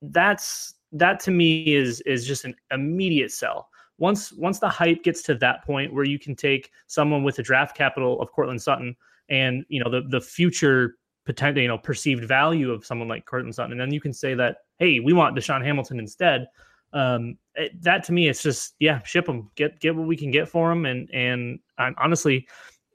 that's 0.00 0.76
that 0.92 1.20
to 1.20 1.30
me 1.30 1.74
is 1.74 2.00
is 2.02 2.26
just 2.26 2.46
an 2.46 2.54
immediate 2.70 3.30
sell 3.30 3.68
once 4.02 4.32
once 4.32 4.58
the 4.58 4.68
hype 4.68 5.04
gets 5.04 5.22
to 5.22 5.34
that 5.36 5.64
point 5.64 5.94
where 5.94 6.04
you 6.04 6.18
can 6.18 6.34
take 6.34 6.72
someone 6.88 7.22
with 7.22 7.36
the 7.36 7.42
draft 7.42 7.76
capital 7.76 8.20
of 8.20 8.32
Courtland 8.32 8.60
Sutton 8.60 8.96
and 9.28 9.64
you 9.68 9.82
know 9.82 9.88
the 9.88 10.02
the 10.08 10.20
future 10.20 10.96
potential 11.24 11.62
you 11.62 11.68
know 11.68 11.78
perceived 11.78 12.24
value 12.24 12.72
of 12.72 12.84
someone 12.84 13.06
like 13.06 13.24
Courtland 13.26 13.54
Sutton, 13.54 13.70
and 13.70 13.80
then 13.80 13.92
you 13.92 14.00
can 14.00 14.12
say 14.12 14.34
that 14.34 14.56
hey, 14.80 14.98
we 14.98 15.12
want 15.12 15.36
DaeSean 15.36 15.64
Hamilton 15.64 16.00
instead. 16.00 16.48
Um, 16.92 17.38
it, 17.54 17.80
that 17.80 18.02
to 18.04 18.12
me, 18.12 18.28
it's 18.28 18.42
just 18.42 18.74
yeah, 18.80 19.00
ship 19.04 19.26
them, 19.26 19.50
get 19.54 19.78
get 19.78 19.94
what 19.94 20.08
we 20.08 20.16
can 20.16 20.32
get 20.32 20.48
for 20.48 20.68
them, 20.68 20.84
and 20.84 21.08
and 21.14 21.60
I'm, 21.78 21.94
honestly, 21.96 22.48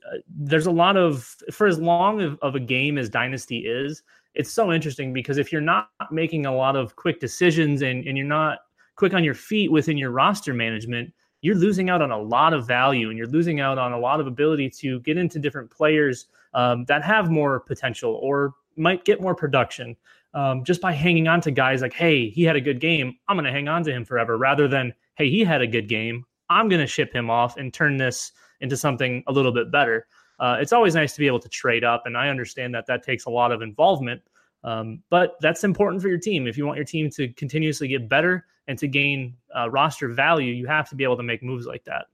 uh, 0.06 0.18
there's 0.28 0.68
a 0.68 0.72
lot 0.72 0.98
of 0.98 1.34
for 1.52 1.68
as 1.68 1.80
long 1.80 2.22
of, 2.22 2.38
of 2.42 2.56
a 2.56 2.60
game 2.60 2.98
as 2.98 3.10
Dynasty 3.10 3.60
is, 3.60 4.04
it's 4.36 4.52
so 4.52 4.74
interesting 4.74 5.14
because 5.14 5.38
if 5.38 5.54
you're 5.54 5.62
not 5.62 5.90
making 6.12 6.46
a 6.46 6.54
lot 6.54 6.76
of 6.76 6.98
quick 6.98 7.22
decisions 7.22 7.82
and 7.82 8.06
and 8.06 8.18
you're 8.18 8.28
not 8.28 8.60
quick 8.98 9.14
on 9.14 9.24
your 9.24 9.34
feet 9.34 9.72
within 9.72 9.98
your 9.98 10.12
roster 10.12 10.54
management, 10.54 11.14
you're 11.42 11.56
losing 11.56 11.90
out 11.90 12.02
on 12.02 12.12
a 12.12 12.18
lot 12.18 12.54
of 12.54 12.68
value 12.68 13.10
and 13.10 13.18
you're 13.18 13.28
losing 13.28 13.60
out 13.60 13.78
on 13.78 13.94
a 13.94 14.00
lot 14.00 14.20
of 14.20 14.28
ability 14.28 14.70
to 14.70 15.00
get 15.02 15.18
into 15.18 15.40
different 15.40 15.72
players 15.72 16.28
um, 16.54 16.84
that 16.86 17.04
have 17.04 17.30
more 17.30 17.60
potential 17.62 18.20
or 18.22 18.54
might 18.76 19.06
get 19.06 19.22
more 19.22 19.36
production 19.36 19.96
um, 20.34 20.64
just 20.64 20.82
by 20.82 20.92
hanging 20.92 21.28
on 21.28 21.40
to 21.42 21.52
guys 21.52 21.82
like, 21.82 21.94
hey, 21.94 22.30
he 22.30 22.44
had 22.44 22.56
a 22.56 22.62
good 22.62 22.80
game. 22.80 23.16
I'm 23.28 23.38
going 23.38 23.46
to 23.46 23.52
hang 23.52 23.68
on 23.68 23.84
to 23.84 23.92
him 23.92 24.04
forever 24.04 24.38
rather 24.38 24.68
than, 24.68 24.94
hey, 25.16 25.30
he 25.30 25.44
had 25.44 25.62
a 25.62 25.68
good 25.68 25.88
game. 25.88 26.26
I'm 26.50 26.68
going 26.70 26.82
to 26.82 26.88
ship 26.88 27.14
him 27.14 27.30
off 27.30 27.58
and 27.58 27.74
turn 27.74 27.98
this 27.98 28.32
into 28.62 28.78
something 28.78 29.24
a 29.28 29.32
little 29.32 29.52
bit 29.52 29.72
better. 29.72 30.08
Uh, 30.40 30.58
it's 30.60 30.74
always 30.74 30.96
nice 30.96 31.14
to 31.14 31.20
be 31.20 31.28
able 31.28 31.40
to 31.40 31.50
trade 31.50 31.84
up. 31.84 32.04
And 32.06 32.18
I 32.18 32.30
understand 32.30 32.74
that 32.76 32.86
that 32.88 33.04
takes 33.04 33.26
a 33.26 33.30
lot 33.30 33.52
of 33.52 33.62
involvement. 33.62 34.22
Um, 34.64 35.02
but 35.10 35.36
that's 35.40 35.64
important 35.64 36.02
for 36.02 36.08
your 36.10 36.20
team. 36.20 36.48
If 36.48 36.58
you 36.58 36.66
want 36.66 36.78
your 36.78 36.86
team 36.86 37.10
to 37.12 37.30
continuously 37.30 37.88
get 37.88 38.10
better 38.10 38.46
and 38.68 38.78
to 38.80 38.88
gain 38.88 39.36
uh, 39.56 39.70
roster 39.70 40.10
value, 40.10 40.54
you 40.54 40.68
have 40.68 40.90
to 40.90 40.96
be 40.96 41.04
able 41.04 41.18
to 41.18 41.24
make 41.24 41.42
moves 41.44 41.66
like 41.66 41.84
that. 41.86 42.06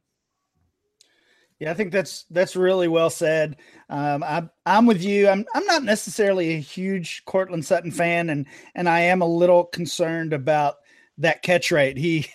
Yeah, 1.59 1.71
I 1.71 1.75
think 1.75 1.91
that's 1.91 2.25
that's 2.29 2.55
really 2.55 2.87
well 2.87 3.09
said. 3.09 3.57
Um, 3.89 4.23
I, 4.23 4.49
I'm 4.65 4.85
with 4.85 5.03
you. 5.03 5.29
I'm 5.29 5.45
I'm 5.53 5.65
not 5.65 5.83
necessarily 5.83 6.55
a 6.55 6.59
huge 6.59 7.23
Courtland 7.25 7.65
Sutton 7.65 7.91
fan, 7.91 8.29
and 8.29 8.45
and 8.75 8.89
I 8.89 9.01
am 9.01 9.21
a 9.21 9.27
little 9.27 9.65
concerned 9.65 10.33
about 10.33 10.75
that 11.19 11.41
catch 11.41 11.71
rate. 11.71 11.97
He, 11.97 12.27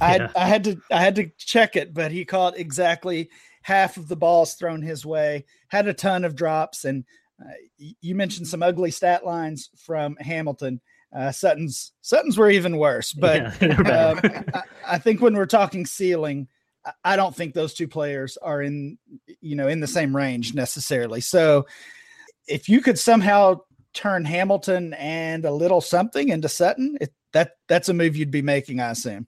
yeah. 0.00 0.28
I 0.34 0.44
I 0.44 0.46
had 0.46 0.64
to 0.64 0.80
I 0.90 1.02
had 1.02 1.16
to 1.16 1.30
check 1.36 1.76
it, 1.76 1.92
but 1.92 2.12
he 2.12 2.24
caught 2.24 2.56
exactly 2.56 3.30
half 3.62 3.96
of 3.96 4.08
the 4.08 4.16
balls 4.16 4.54
thrown 4.54 4.80
his 4.80 5.04
way. 5.04 5.44
Had 5.68 5.86
a 5.86 5.94
ton 5.94 6.24
of 6.24 6.36
drops, 6.36 6.84
and 6.84 7.04
uh, 7.44 7.52
you 8.00 8.14
mentioned 8.14 8.46
some 8.48 8.62
ugly 8.62 8.90
stat 8.90 9.26
lines 9.26 9.70
from 9.76 10.16
Hamilton. 10.16 10.80
Uh, 11.14 11.30
Sutton's 11.30 11.92
Sutton's 12.00 12.38
were 12.38 12.50
even 12.50 12.78
worse, 12.78 13.12
but 13.12 13.60
yeah, 13.60 14.14
um, 14.14 14.20
I, 14.54 14.62
I, 14.86 14.98
think 14.98 15.20
when 15.20 15.34
we're 15.34 15.46
talking 15.46 15.84
ceiling, 15.84 16.48
I 17.04 17.16
don't 17.16 17.36
think 17.36 17.52
those 17.52 17.74
two 17.74 17.86
players 17.86 18.38
are 18.38 18.62
in 18.62 18.98
you 19.40 19.54
know 19.54 19.68
in 19.68 19.80
the 19.80 19.86
same 19.86 20.16
range 20.16 20.54
necessarily. 20.54 21.20
So 21.20 21.66
if 22.48 22.68
you 22.68 22.80
could 22.80 22.98
somehow 22.98 23.60
turn 23.92 24.24
Hamilton 24.24 24.94
and 24.94 25.44
a 25.44 25.52
little 25.52 25.82
something 25.82 26.30
into 26.30 26.48
Sutton, 26.48 26.96
it, 27.00 27.12
that 27.32 27.52
that's 27.68 27.88
a 27.88 27.94
move 27.94 28.16
you'd 28.16 28.30
be 28.30 28.42
making, 28.42 28.80
I 28.80 28.90
assume. 28.90 29.26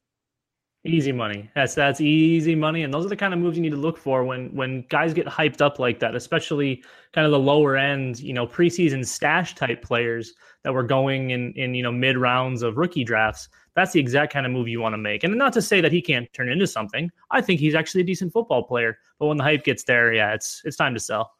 Easy 0.86 1.12
money. 1.12 1.48
That's 1.54 1.74
that's 1.74 2.02
easy 2.02 2.54
money, 2.54 2.82
and 2.82 2.92
those 2.92 3.06
are 3.06 3.08
the 3.08 3.16
kind 3.16 3.32
of 3.32 3.40
moves 3.40 3.56
you 3.56 3.62
need 3.62 3.70
to 3.70 3.76
look 3.76 3.96
for 3.96 4.22
when 4.22 4.54
when 4.54 4.84
guys 4.90 5.14
get 5.14 5.26
hyped 5.26 5.62
up 5.62 5.78
like 5.78 5.98
that, 6.00 6.14
especially 6.14 6.84
kind 7.12 7.24
of 7.24 7.30
the 7.30 7.38
lower 7.38 7.74
end, 7.78 8.20
you 8.20 8.34
know, 8.34 8.46
preseason 8.46 9.06
stash 9.06 9.54
type 9.54 9.82
players 9.82 10.34
that 10.62 10.74
were 10.74 10.82
going 10.82 11.30
in 11.30 11.54
in 11.54 11.74
you 11.74 11.82
know 11.82 11.90
mid 11.90 12.18
rounds 12.18 12.62
of 12.62 12.76
rookie 12.76 13.02
drafts. 13.02 13.48
That's 13.74 13.92
the 13.92 14.00
exact 14.00 14.30
kind 14.30 14.44
of 14.44 14.52
move 14.52 14.68
you 14.68 14.78
want 14.78 14.92
to 14.92 14.98
make, 14.98 15.24
and 15.24 15.34
not 15.36 15.54
to 15.54 15.62
say 15.62 15.80
that 15.80 15.90
he 15.90 16.02
can't 16.02 16.30
turn 16.34 16.50
into 16.50 16.66
something. 16.66 17.10
I 17.30 17.40
think 17.40 17.60
he's 17.60 17.74
actually 17.74 18.02
a 18.02 18.04
decent 18.04 18.34
football 18.34 18.62
player, 18.62 18.98
but 19.18 19.28
when 19.28 19.38
the 19.38 19.44
hype 19.44 19.64
gets 19.64 19.84
there, 19.84 20.12
yeah, 20.12 20.34
it's 20.34 20.60
it's 20.66 20.76
time 20.76 20.92
to 20.92 21.00
sell. 21.00 21.32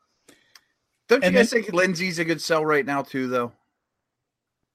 Don't 1.07 1.21
you 1.21 1.27
and 1.27 1.35
guys 1.35 1.51
then, 1.51 1.65
think 1.65 1.75
Lindsay's 1.75 2.19
a 2.19 2.25
good 2.25 2.41
sell 2.41 2.65
right 2.65 2.87
now 2.87 3.03
too, 3.03 3.29
though? 3.29 3.53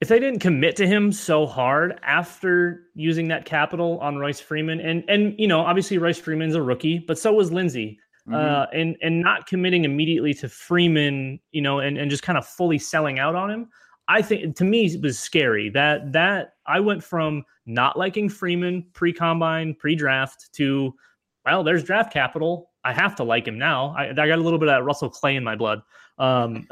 If 0.01 0.07
they 0.07 0.19
didn't 0.19 0.39
commit 0.39 0.75
to 0.77 0.87
him 0.87 1.11
so 1.11 1.45
hard 1.45 1.99
after 2.03 2.83
using 2.95 3.27
that 3.27 3.43
capital 3.45 3.99
on 3.99 4.17
Royce 4.17 4.39
Freeman, 4.39 4.79
and 4.79 5.03
and 5.09 5.35
you 5.37 5.47
know, 5.47 5.59
obviously 5.59 5.97
Royce 5.97 6.19
Freeman's 6.19 6.55
a 6.55 6.61
rookie, 6.61 6.99
but 6.99 7.19
so 7.19 7.33
was 7.33 7.51
Lindsay, 7.51 7.99
Mm-hmm. 8.29 8.35
Uh, 8.35 8.65
and 8.79 8.95
and 9.01 9.21
not 9.21 9.47
committing 9.47 9.85
immediately 9.85 10.33
to 10.35 10.49
Freeman, 10.49 11.39
you 11.51 11.61
know, 11.61 11.79
and, 11.79 11.97
and 11.97 12.11
just 12.11 12.21
kind 12.21 12.37
of 12.37 12.45
fully 12.45 12.77
selling 12.77 13.17
out 13.17 13.33
on 13.33 13.49
him, 13.49 13.69
I 14.07 14.21
think 14.21 14.55
to 14.57 14.63
me 14.63 14.85
it 14.85 15.01
was 15.01 15.17
scary. 15.17 15.69
That 15.69 16.11
that 16.11 16.53
I 16.67 16.79
went 16.79 17.03
from 17.03 17.43
not 17.65 17.97
liking 17.97 18.29
Freeman 18.29 18.85
pre 18.93 19.13
combine, 19.13 19.73
pre 19.73 19.95
draft 19.95 20.49
to 20.53 20.93
well, 21.45 21.63
there's 21.63 21.83
draft 21.83 22.13
capital. 22.13 22.69
I 22.83 22.93
have 22.93 23.15
to 23.15 23.23
like 23.23 23.47
him 23.47 23.57
now. 23.57 23.95
I, 23.97 24.09
I 24.09 24.13
got 24.13 24.37
a 24.39 24.41
little 24.41 24.59
bit 24.59 24.69
of 24.69 24.85
Russell 24.85 25.09
Clay 25.09 25.35
in 25.35 25.43
my 25.43 25.55
blood. 25.55 25.81
Um, 26.17 26.67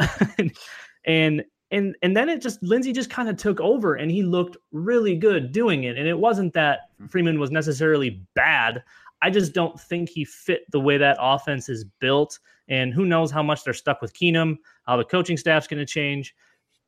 and 1.05 1.43
and 1.71 1.95
and 2.01 2.15
then 2.15 2.30
it 2.30 2.41
just 2.41 2.62
Lindsay 2.63 2.93
just 2.93 3.10
kind 3.10 3.30
of 3.30 3.38
took 3.38 3.60
over 3.60 3.95
and 3.95 4.10
he 4.10 4.23
looked 4.23 4.58
really 4.71 5.15
good 5.15 5.51
doing 5.51 5.84
it. 5.84 5.97
And 5.97 6.08
it 6.08 6.17
wasn't 6.17 6.53
that 6.53 6.91
mm-hmm. 6.93 7.08
Freeman 7.08 7.39
was 7.39 7.51
necessarily 7.51 8.21
bad. 8.36 8.84
I 9.21 9.30
just 9.30 9.53
don't 9.53 9.80
think 9.80 10.10
he 10.10 10.23
fit 10.23 10.62
the 10.71 10.80
way 10.80 10.97
that 10.97 11.17
offense 11.19 11.69
is 11.69 11.84
built. 11.99 12.39
And 12.69 12.93
who 12.93 13.06
knows 13.06 13.32
how 13.32 13.43
much 13.43 13.63
they're 13.63 13.73
stuck 13.73 14.01
with 14.01 14.13
Keenum, 14.13 14.58
how 14.86 14.97
the 14.97 15.03
coaching 15.03 15.38
staff's 15.38 15.67
going 15.67 15.80
to 15.80 15.86
change. 15.86 16.36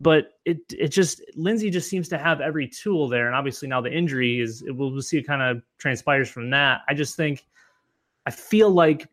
But 0.01 0.33
it 0.45 0.59
it 0.71 0.89
just 0.89 1.21
Lindsay 1.35 1.69
just 1.69 1.89
seems 1.89 2.07
to 2.09 2.17
have 2.17 2.39
every 2.39 2.67
tool 2.67 3.09
there. 3.09 3.27
And 3.27 3.35
obviously 3.35 3.67
now 3.67 3.81
the 3.81 3.91
injury 3.91 4.39
is 4.39 4.63
we'll 4.67 5.01
see 5.01 5.17
it 5.17 5.27
kind 5.27 5.41
of 5.41 5.61
transpires 5.77 6.29
from 6.29 6.49
that. 6.51 6.81
I 6.87 6.93
just 6.93 7.17
think 7.17 7.45
I 8.25 8.31
feel 8.31 8.69
like 8.69 9.07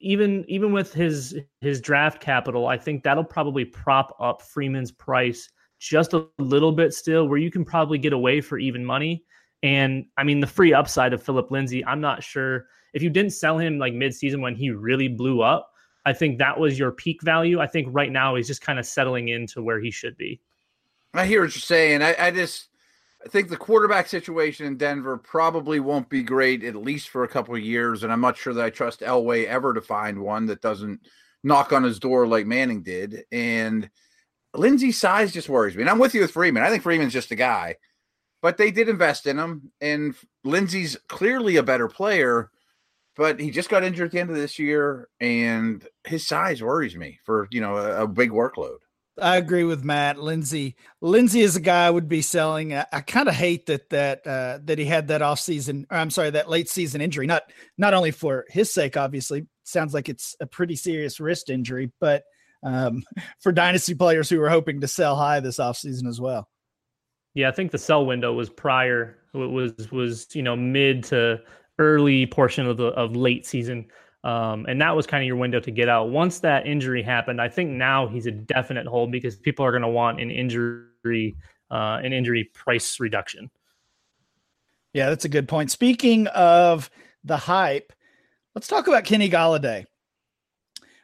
even 0.00 0.44
even 0.48 0.72
with 0.72 0.92
his 0.92 1.38
his 1.60 1.80
draft 1.80 2.20
capital, 2.20 2.66
I 2.66 2.78
think 2.78 3.02
that'll 3.02 3.24
probably 3.24 3.64
prop 3.64 4.16
up 4.18 4.42
Freeman's 4.42 4.90
price 4.90 5.50
just 5.78 6.12
a 6.12 6.26
little 6.38 6.72
bit 6.72 6.92
still, 6.92 7.28
where 7.28 7.38
you 7.38 7.50
can 7.50 7.64
probably 7.64 7.98
get 7.98 8.12
away 8.12 8.40
for 8.40 8.58
even 8.58 8.84
money. 8.84 9.24
And 9.62 10.06
I 10.16 10.24
mean, 10.24 10.40
the 10.40 10.46
free 10.46 10.72
upside 10.72 11.12
of 11.12 11.22
Phillip 11.22 11.50
Lindsay, 11.50 11.84
I'm 11.84 12.00
not 12.00 12.22
sure 12.22 12.66
if 12.94 13.02
you 13.02 13.10
didn't 13.10 13.32
sell 13.32 13.58
him 13.58 13.78
like 13.78 13.92
midseason 13.92 14.40
when 14.40 14.54
he 14.54 14.70
really 14.70 15.08
blew 15.08 15.42
up. 15.42 15.70
I 16.06 16.14
think 16.14 16.38
that 16.38 16.58
was 16.58 16.78
your 16.78 16.92
peak 16.92 17.22
value. 17.22 17.60
I 17.60 17.66
think 17.66 17.88
right 17.90 18.10
now 18.10 18.34
he's 18.34 18.46
just 18.46 18.62
kind 18.62 18.78
of 18.78 18.86
settling 18.86 19.28
into 19.28 19.62
where 19.62 19.80
he 19.80 19.90
should 19.90 20.16
be. 20.16 20.40
I 21.12 21.26
hear 21.26 21.42
what 21.42 21.54
you're 21.54 21.60
saying. 21.60 22.02
I, 22.02 22.14
I 22.18 22.30
just 22.30 22.68
I 23.24 23.28
think 23.28 23.48
the 23.48 23.56
quarterback 23.56 24.08
situation 24.08 24.66
in 24.66 24.78
Denver 24.78 25.18
probably 25.18 25.78
won't 25.78 26.08
be 26.08 26.22
great 26.22 26.64
at 26.64 26.76
least 26.76 27.10
for 27.10 27.22
a 27.22 27.28
couple 27.28 27.54
of 27.54 27.60
years, 27.60 28.02
and 28.02 28.12
I'm 28.12 28.20
not 28.20 28.38
sure 28.38 28.54
that 28.54 28.64
I 28.64 28.70
trust 28.70 29.00
Elway 29.00 29.46
ever 29.46 29.74
to 29.74 29.82
find 29.82 30.20
one 30.20 30.46
that 30.46 30.62
doesn't 30.62 31.00
knock 31.42 31.72
on 31.72 31.82
his 31.82 31.98
door 31.98 32.26
like 32.26 32.46
Manning 32.46 32.82
did. 32.82 33.24
And 33.30 33.90
Lindsay's 34.54 34.98
size 34.98 35.32
just 35.32 35.48
worries 35.48 35.76
me. 35.76 35.82
And 35.82 35.90
I'm 35.90 35.98
with 35.98 36.14
you 36.14 36.22
with 36.22 36.32
Freeman. 36.32 36.62
I 36.62 36.70
think 36.70 36.82
Freeman's 36.82 37.12
just 37.12 37.30
a 37.30 37.36
guy, 37.36 37.76
but 38.40 38.56
they 38.56 38.70
did 38.70 38.88
invest 38.88 39.26
in 39.26 39.38
him, 39.38 39.70
and 39.80 40.14
Lindsay's 40.42 40.96
clearly 41.08 41.56
a 41.56 41.62
better 41.62 41.88
player. 41.88 42.50
But 43.16 43.38
he 43.38 43.50
just 43.50 43.68
got 43.68 43.84
injured 43.84 44.06
at 44.06 44.12
the 44.12 44.20
end 44.20 44.30
of 44.30 44.36
this 44.36 44.58
year, 44.58 45.08
and 45.20 45.86
his 46.04 46.26
size 46.26 46.62
worries 46.62 46.96
me 46.96 47.18
for 47.26 47.48
you 47.50 47.60
know 47.60 47.76
a, 47.76 48.04
a 48.04 48.08
big 48.08 48.30
workload. 48.30 48.78
I 49.20 49.36
agree 49.36 49.64
with 49.64 49.84
Matt. 49.84 50.18
Lindsay, 50.18 50.76
Lindsay 51.00 51.40
is 51.40 51.56
a 51.56 51.60
guy 51.60 51.86
I 51.86 51.90
would 51.90 52.08
be 52.08 52.22
selling. 52.22 52.74
I, 52.74 52.86
I 52.92 53.00
kind 53.00 53.28
of 53.28 53.34
hate 53.34 53.66
that 53.66 53.88
that 53.90 54.26
uh, 54.26 54.58
that 54.64 54.78
he 54.78 54.84
had 54.84 55.08
that 55.08 55.22
off 55.22 55.40
season. 55.40 55.86
I'm 55.90 56.10
sorry, 56.10 56.30
that 56.30 56.48
late 56.48 56.68
season 56.68 57.00
injury. 57.00 57.26
Not 57.26 57.42
not 57.78 57.94
only 57.94 58.10
for 58.10 58.46
his 58.48 58.72
sake, 58.72 58.96
obviously, 58.96 59.46
sounds 59.64 59.94
like 59.94 60.08
it's 60.08 60.36
a 60.40 60.46
pretty 60.46 60.76
serious 60.76 61.20
wrist 61.20 61.50
injury, 61.50 61.92
but 62.00 62.24
um, 62.62 63.02
for 63.40 63.52
dynasty 63.52 63.94
players 63.94 64.28
who 64.28 64.38
were 64.38 64.50
hoping 64.50 64.80
to 64.80 64.88
sell 64.88 65.16
high 65.16 65.40
this 65.40 65.58
off 65.58 65.76
season 65.76 66.06
as 66.06 66.20
well. 66.20 66.48
Yeah, 67.34 67.48
I 67.48 67.52
think 67.52 67.70
the 67.70 67.78
sell 67.78 68.06
window 68.06 68.32
was 68.32 68.50
prior. 68.50 69.18
It 69.34 69.38
was 69.38 69.90
was 69.90 70.26
you 70.34 70.42
know 70.42 70.56
mid 70.56 71.04
to 71.04 71.40
early 71.78 72.26
portion 72.26 72.66
of 72.66 72.76
the 72.76 72.86
of 72.86 73.16
late 73.16 73.46
season. 73.46 73.86
Um, 74.22 74.66
and 74.68 74.80
that 74.82 74.94
was 74.94 75.06
kind 75.06 75.22
of 75.22 75.26
your 75.26 75.36
window 75.36 75.60
to 75.60 75.70
get 75.70 75.88
out. 75.88 76.10
Once 76.10 76.40
that 76.40 76.66
injury 76.66 77.02
happened, 77.02 77.40
I 77.40 77.48
think 77.48 77.70
now 77.70 78.06
he's 78.06 78.26
a 78.26 78.30
definite 78.30 78.86
hold 78.86 79.10
because 79.10 79.36
people 79.36 79.64
are 79.64 79.70
going 79.70 79.82
to 79.82 79.88
want 79.88 80.20
an 80.20 80.30
injury, 80.30 81.36
uh, 81.70 82.00
an 82.02 82.12
injury 82.12 82.50
price 82.52 83.00
reduction. 83.00 83.50
Yeah, 84.92 85.08
that's 85.08 85.24
a 85.24 85.30
good 85.30 85.48
point. 85.48 85.70
Speaking 85.70 86.26
of 86.28 86.90
the 87.24 87.36
hype, 87.36 87.92
let's 88.54 88.68
talk 88.68 88.88
about 88.88 89.04
Kenny 89.04 89.30
Golladay. 89.30 89.86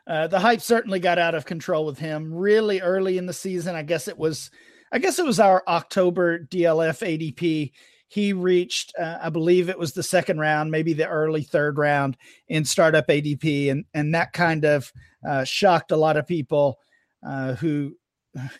Uh, 0.07 0.27
the 0.27 0.39
hype 0.39 0.61
certainly 0.61 1.01
got 1.01 1.19
out 1.19 1.35
of 1.35 1.47
control 1.47 1.87
with 1.87 1.99
him 1.99 2.33
really 2.33 2.81
early 2.81 3.19
in 3.19 3.27
the 3.27 3.33
season. 3.33 3.75
I 3.75 3.83
guess 3.83 4.09
it 4.09 4.19
was, 4.19 4.51
I 4.93 4.99
guess 4.99 5.19
it 5.19 5.25
was 5.25 5.41
our 5.41 5.63
October 5.67 6.41
DLF 6.41 7.35
ADP 7.35 7.73
he 8.09 8.33
reached, 8.33 8.95
uh, 8.99 9.19
I 9.21 9.31
believe 9.31 9.69
it 9.69 9.79
was 9.79 9.93
the 9.93 10.03
second 10.03 10.39
round, 10.39 10.71
maybe 10.71 10.93
the 10.93 11.09
early 11.09 11.43
third 11.43 11.77
round 11.79 12.17
in 12.49 12.65
startup 12.65 13.09
ADP, 13.09 13.71
and 13.71 13.85
and 13.95 14.15
that 14.15 14.33
kind 14.33 14.65
of 14.65 14.93
uh, 15.27 15.45
shocked 15.45 15.91
a 15.91 15.97
lot 15.97 16.17
of 16.17 16.27
people 16.27 16.79
uh, 17.27 17.55
who 17.55 17.97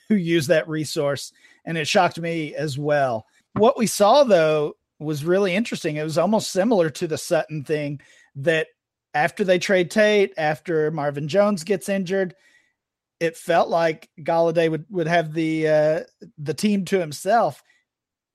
who 0.09 0.17
use 0.17 0.49
that 0.49 0.69
resource, 0.69 1.33
and 1.65 1.79
it 1.79 1.87
shocked 1.87 2.19
me 2.19 2.55
as 2.55 2.79
well. 2.79 3.27
What 3.53 3.79
we 3.79 3.87
saw 3.87 4.25
though 4.25 4.75
was 4.99 5.25
really 5.25 5.55
interesting. 5.55 5.97
It 5.97 6.05
was 6.05 6.19
almost 6.19 6.51
similar 6.51 6.91
to 6.91 7.07
the 7.07 7.19
Sutton 7.19 7.63
thing 7.65 8.01
that 8.37 8.67
after 9.15 9.45
they 9.45 9.59
trade 9.59 9.91
Tate, 9.91 10.33
after 10.37 10.91
Marvin 10.91 11.29
Jones 11.29 11.65
gets 11.65 11.89
injured, 11.89 12.35
it 13.21 13.37
felt 13.37 13.69
like 13.69 14.11
Golladay 14.21 14.71
would 14.71 14.87
would 14.91 15.07
have 15.07 15.33
the 15.33 15.69
uh, 15.69 16.01
the 16.37 16.55
team 16.55 16.85
to 16.87 16.99
himself 16.99 17.63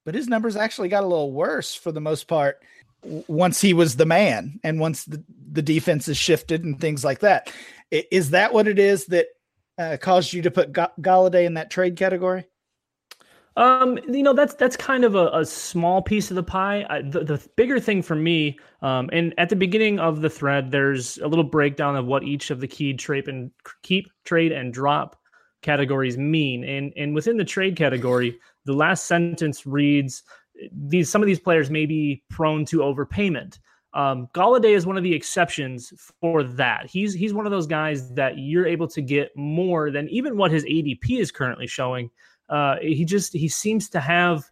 but 0.05 0.15
his 0.15 0.27
numbers 0.27 0.55
actually 0.55 0.89
got 0.89 1.03
a 1.03 1.07
little 1.07 1.31
worse 1.31 1.75
for 1.75 1.91
the 1.91 2.01
most 2.01 2.27
part 2.27 2.61
once 3.03 3.61
he 3.61 3.73
was 3.73 3.95
the 3.95 4.05
man 4.05 4.59
and 4.63 4.79
once 4.79 5.05
the, 5.05 5.23
the 5.51 5.61
defense 5.61 6.07
is 6.07 6.17
shifted 6.17 6.63
and 6.63 6.79
things 6.79 7.03
like 7.03 7.19
that. 7.19 7.51
Is 7.89 8.29
that 8.29 8.53
what 8.53 8.67
it 8.67 8.79
is 8.79 9.07
that 9.07 9.27
uh, 9.77 9.97
caused 9.99 10.33
you 10.33 10.41
to 10.43 10.51
put 10.51 10.73
G- 10.73 10.81
Golladay 11.01 11.45
in 11.45 11.55
that 11.55 11.71
trade 11.71 11.97
category? 11.97 12.45
Um, 13.57 13.99
you 14.07 14.23
know, 14.23 14.33
that's 14.33 14.53
that's 14.53 14.77
kind 14.77 15.03
of 15.03 15.15
a, 15.15 15.27
a 15.33 15.45
small 15.45 16.01
piece 16.01 16.31
of 16.31 16.35
the 16.35 16.43
pie. 16.43 16.85
I, 16.89 17.01
the, 17.01 17.23
the 17.23 17.49
bigger 17.57 17.81
thing 17.81 18.01
for 18.01 18.15
me, 18.15 18.57
um, 18.81 19.09
and 19.11 19.33
at 19.37 19.49
the 19.49 19.57
beginning 19.57 19.99
of 19.99 20.21
the 20.21 20.29
thread, 20.29 20.71
there's 20.71 21.17
a 21.17 21.27
little 21.27 21.43
breakdown 21.43 21.97
of 21.97 22.05
what 22.05 22.23
each 22.23 22.49
of 22.49 22.61
the 22.61 22.67
key 22.67 22.93
trade 22.93 23.27
and 23.27 23.51
keep, 23.83 24.09
trade, 24.23 24.53
and 24.53 24.73
drop 24.73 25.19
categories 25.61 26.17
mean. 26.17 26.63
And 26.63 26.93
and 26.95 27.13
within 27.13 27.35
the 27.35 27.43
trade 27.43 27.75
category, 27.75 28.39
the 28.65 28.73
last 28.73 29.05
sentence 29.05 29.65
reads 29.65 30.23
these 30.71 31.09
some 31.09 31.21
of 31.21 31.27
these 31.27 31.39
players 31.39 31.69
may 31.69 31.85
be 31.85 32.23
prone 32.29 32.65
to 32.65 32.79
overpayment. 32.79 33.59
Um, 33.93 34.27
Golladay 34.33 34.75
is 34.75 34.85
one 34.85 34.97
of 34.97 35.03
the 35.03 35.13
exceptions 35.13 35.91
for 36.21 36.43
that. 36.43 36.89
He's 36.89 37.13
he's 37.13 37.33
one 37.33 37.45
of 37.45 37.51
those 37.51 37.67
guys 37.67 38.13
that 38.13 38.37
you're 38.37 38.67
able 38.67 38.87
to 38.89 39.01
get 39.01 39.35
more 39.35 39.91
than 39.91 40.07
even 40.09 40.37
what 40.37 40.51
his 40.51 40.63
ADP 40.65 41.19
is 41.19 41.31
currently 41.31 41.67
showing. 41.67 42.09
Uh, 42.49 42.77
he 42.81 43.03
just 43.03 43.33
he 43.33 43.47
seems 43.47 43.89
to 43.89 43.99
have 43.99 44.49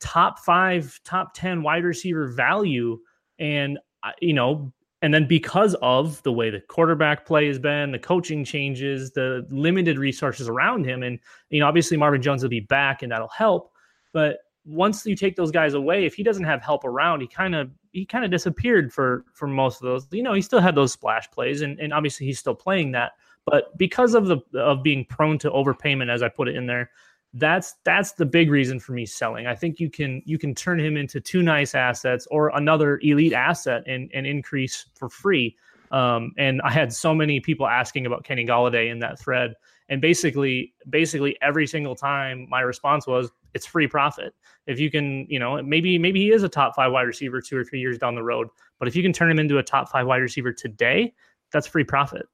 top 0.00 0.40
five, 0.40 1.00
top 1.04 1.32
ten 1.34 1.62
wide 1.62 1.84
receiver 1.84 2.28
value, 2.28 2.98
and 3.38 3.78
uh, 4.02 4.10
you 4.20 4.34
know 4.34 4.72
and 5.02 5.12
then 5.12 5.26
because 5.26 5.74
of 5.82 6.22
the 6.22 6.32
way 6.32 6.48
the 6.48 6.60
quarterback 6.60 7.26
play 7.26 7.48
has 7.48 7.58
been, 7.58 7.90
the 7.90 7.98
coaching 7.98 8.44
changes, 8.44 9.10
the 9.10 9.44
limited 9.50 9.98
resources 9.98 10.48
around 10.48 10.84
him, 10.84 11.02
and 11.02 11.18
you 11.50 11.60
know, 11.60 11.66
obviously 11.66 11.96
Marvin 11.96 12.22
Jones 12.22 12.42
will 12.42 12.50
be 12.50 12.60
back 12.60 13.02
and 13.02 13.10
that'll 13.10 13.28
help. 13.28 13.72
But 14.12 14.38
once 14.64 15.04
you 15.04 15.16
take 15.16 15.34
those 15.34 15.50
guys 15.50 15.74
away, 15.74 16.04
if 16.04 16.14
he 16.14 16.22
doesn't 16.22 16.44
have 16.44 16.62
help 16.62 16.84
around, 16.84 17.20
he 17.20 17.26
kind 17.26 17.56
of 17.56 17.70
he 17.90 18.06
kind 18.06 18.24
of 18.24 18.30
disappeared 18.30 18.92
for 18.92 19.24
for 19.34 19.48
most 19.48 19.82
of 19.82 19.86
those. 19.86 20.06
You 20.12 20.22
know, 20.22 20.34
he 20.34 20.42
still 20.42 20.60
had 20.60 20.76
those 20.76 20.92
splash 20.92 21.28
plays, 21.30 21.62
and, 21.62 21.78
and 21.80 21.92
obviously 21.92 22.26
he's 22.26 22.38
still 22.38 22.54
playing 22.54 22.92
that. 22.92 23.12
But 23.44 23.76
because 23.76 24.14
of 24.14 24.26
the 24.26 24.38
of 24.54 24.84
being 24.84 25.04
prone 25.04 25.36
to 25.38 25.50
overpayment, 25.50 26.10
as 26.10 26.22
I 26.22 26.28
put 26.28 26.46
it 26.46 26.54
in 26.54 26.66
there, 26.66 26.90
that's 27.34 27.74
that's 27.84 28.12
the 28.12 28.26
big 28.26 28.50
reason 28.50 28.78
for 28.78 28.92
me 28.92 29.06
selling. 29.06 29.46
I 29.46 29.54
think 29.54 29.80
you 29.80 29.90
can 29.90 30.22
you 30.26 30.38
can 30.38 30.54
turn 30.54 30.78
him 30.78 30.96
into 30.96 31.20
two 31.20 31.42
nice 31.42 31.74
assets 31.74 32.26
or 32.30 32.48
another 32.54 32.98
elite 33.02 33.32
asset 33.32 33.82
and 33.86 34.10
and 34.12 34.26
increase 34.26 34.86
for 34.94 35.08
free. 35.08 35.56
Um, 35.90 36.32
and 36.38 36.60
I 36.62 36.70
had 36.70 36.92
so 36.92 37.14
many 37.14 37.40
people 37.40 37.66
asking 37.66 38.06
about 38.06 38.24
Kenny 38.24 38.46
Golladay 38.46 38.90
in 38.90 38.98
that 39.00 39.18
thread, 39.18 39.54
and 39.88 40.00
basically 40.00 40.74
basically 40.90 41.36
every 41.40 41.66
single 41.66 41.94
time 41.94 42.46
my 42.50 42.60
response 42.60 43.06
was 43.06 43.30
it's 43.54 43.66
free 43.66 43.86
profit. 43.86 44.34
If 44.66 44.78
you 44.78 44.90
can, 44.90 45.26
you 45.28 45.38
know, 45.38 45.62
maybe 45.62 45.98
maybe 45.98 46.20
he 46.20 46.32
is 46.32 46.42
a 46.42 46.48
top 46.48 46.74
five 46.74 46.92
wide 46.92 47.02
receiver 47.02 47.40
two 47.40 47.56
or 47.56 47.64
three 47.64 47.80
years 47.80 47.98
down 47.98 48.14
the 48.14 48.22
road, 48.22 48.48
but 48.78 48.88
if 48.88 48.96
you 48.96 49.02
can 49.02 49.12
turn 49.12 49.30
him 49.30 49.38
into 49.38 49.56
a 49.56 49.62
top 49.62 49.90
five 49.90 50.06
wide 50.06 50.18
receiver 50.22 50.52
today, 50.52 51.14
that's 51.50 51.66
free 51.66 51.84
profit. 51.84 52.26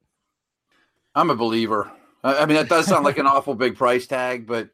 I'm 1.15 1.29
a 1.29 1.35
believer. 1.35 1.89
I 2.23 2.45
mean, 2.45 2.57
that 2.57 2.67
does 2.67 2.85
sound 2.85 3.05
like 3.05 3.17
an 3.17 3.27
awful 3.27 3.55
big 3.55 3.77
price 3.77 4.05
tag, 4.05 4.45
but 4.45 4.69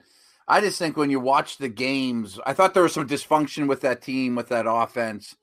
I 0.47 0.61
just 0.61 0.77
think 0.77 0.95
when 0.95 1.09
you 1.09 1.19
watch 1.19 1.57
the 1.57 1.69
games, 1.69 2.39
I 2.45 2.53
thought 2.53 2.73
there 2.73 2.83
was 2.83 2.93
some 2.93 3.07
dysfunction 3.07 3.67
with 3.67 3.81
that 3.81 4.01
team, 4.01 4.35
with 4.35 4.49
that 4.49 4.65
offense. 4.69 5.35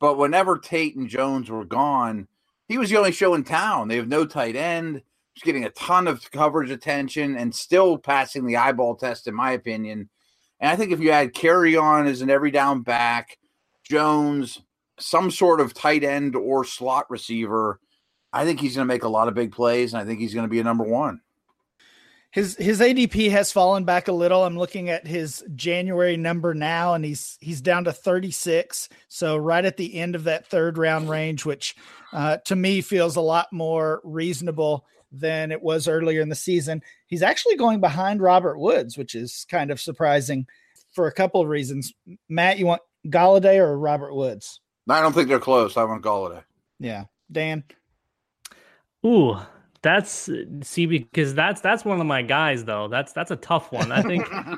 But 0.00 0.18
whenever 0.18 0.58
Tate 0.58 0.96
and 0.96 1.08
Jones 1.08 1.48
were 1.48 1.64
gone, 1.64 2.26
he 2.66 2.76
was 2.76 2.90
the 2.90 2.96
only 2.96 3.12
show 3.12 3.34
in 3.34 3.44
town. 3.44 3.88
They 3.88 3.96
have 3.96 4.08
no 4.08 4.26
tight 4.26 4.56
end. 4.56 5.02
He's 5.34 5.44
getting 5.44 5.64
a 5.64 5.70
ton 5.70 6.08
of 6.08 6.30
coverage 6.32 6.70
attention 6.70 7.36
and 7.36 7.54
still 7.54 7.96
passing 7.96 8.46
the 8.46 8.56
eyeball 8.56 8.96
test, 8.96 9.28
in 9.28 9.34
my 9.34 9.52
opinion. 9.52 10.08
And 10.58 10.70
I 10.70 10.76
think 10.76 10.90
if 10.90 11.00
you 11.00 11.12
had 11.12 11.32
Kerryon 11.32 12.08
as 12.08 12.20
an 12.20 12.30
every 12.30 12.50
down 12.50 12.82
back, 12.82 13.38
Jones, 13.84 14.62
some 14.98 15.30
sort 15.30 15.60
of 15.60 15.74
tight 15.74 16.02
end 16.02 16.34
or 16.34 16.64
slot 16.64 17.08
receiver, 17.08 17.78
I 18.32 18.44
think 18.44 18.60
he's 18.60 18.74
going 18.74 18.86
to 18.86 18.92
make 18.92 19.04
a 19.04 19.08
lot 19.08 19.28
of 19.28 19.34
big 19.34 19.52
plays. 19.52 19.92
And 19.92 20.02
I 20.02 20.04
think 20.04 20.18
he's 20.18 20.34
going 20.34 20.46
to 20.46 20.50
be 20.50 20.60
a 20.60 20.64
number 20.64 20.84
one 20.84 21.20
his 22.30 22.56
his 22.56 22.80
ADP 22.80 23.30
has 23.30 23.50
fallen 23.50 23.84
back 23.84 24.08
a 24.08 24.12
little. 24.12 24.44
I'm 24.44 24.56
looking 24.56 24.88
at 24.88 25.06
his 25.06 25.44
January 25.54 26.16
number 26.16 26.54
now, 26.54 26.94
and 26.94 27.04
he's 27.04 27.36
he's 27.40 27.60
down 27.60 27.84
to 27.84 27.92
36. 27.92 28.88
So 29.08 29.36
right 29.36 29.64
at 29.64 29.76
the 29.76 29.94
end 29.96 30.14
of 30.14 30.24
that 30.24 30.46
third 30.46 30.78
round 30.78 31.10
range, 31.10 31.44
which 31.44 31.74
uh, 32.12 32.38
to 32.46 32.54
me 32.54 32.82
feels 32.82 33.16
a 33.16 33.20
lot 33.20 33.52
more 33.52 34.00
reasonable 34.04 34.86
than 35.12 35.50
it 35.50 35.60
was 35.60 35.88
earlier 35.88 36.20
in 36.20 36.28
the 36.28 36.36
season. 36.36 36.82
He's 37.08 37.22
actually 37.22 37.56
going 37.56 37.80
behind 37.80 38.20
Robert 38.20 38.58
Woods, 38.58 38.96
which 38.96 39.16
is 39.16 39.44
kind 39.50 39.72
of 39.72 39.80
surprising 39.80 40.46
for 40.92 41.08
a 41.08 41.12
couple 41.12 41.40
of 41.40 41.48
reasons. 41.48 41.92
Matt, 42.28 42.58
you 42.58 42.66
want 42.66 42.82
Golladay 43.06 43.58
or 43.58 43.76
Robert 43.76 44.14
Woods? 44.14 44.60
I 44.88 45.00
don't 45.00 45.12
think 45.12 45.28
they're 45.28 45.40
close. 45.40 45.76
I 45.76 45.84
want 45.84 46.04
Golladay. 46.04 46.44
Yeah, 46.78 47.04
Dan. 47.30 47.64
Ooh, 49.04 49.36
that's 49.82 50.28
see 50.62 50.86
because 50.86 51.34
that's 51.34 51.60
that's 51.60 51.84
one 51.84 52.00
of 52.00 52.06
my 52.06 52.22
guys 52.22 52.64
though. 52.64 52.88
That's 52.88 53.12
that's 53.12 53.30
a 53.30 53.36
tough 53.36 53.72
one. 53.72 53.92
I 53.92 54.02
think. 54.02 54.26
I, 54.32 54.52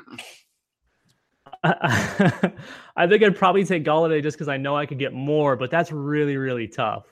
I 2.95 3.07
think 3.07 3.23
I'd 3.23 3.35
probably 3.35 3.63
take 3.63 3.85
Golladay 3.85 4.21
just 4.21 4.37
because 4.37 4.49
I 4.49 4.57
know 4.57 4.75
I 4.75 4.85
could 4.85 4.99
get 4.99 5.13
more, 5.13 5.55
but 5.55 5.71
that's 5.71 5.91
really 5.91 6.37
really 6.37 6.67
tough. 6.67 7.05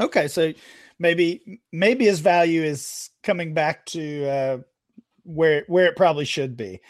Okay, 0.00 0.28
so 0.28 0.52
maybe 0.98 1.60
maybe 1.72 2.04
his 2.06 2.20
value 2.20 2.62
is 2.62 3.10
coming 3.22 3.54
back 3.54 3.86
to 3.86 4.26
uh, 4.26 4.58
where 5.24 5.64
where 5.68 5.86
it 5.86 5.96
probably 5.96 6.24
should 6.24 6.56
be. 6.56 6.80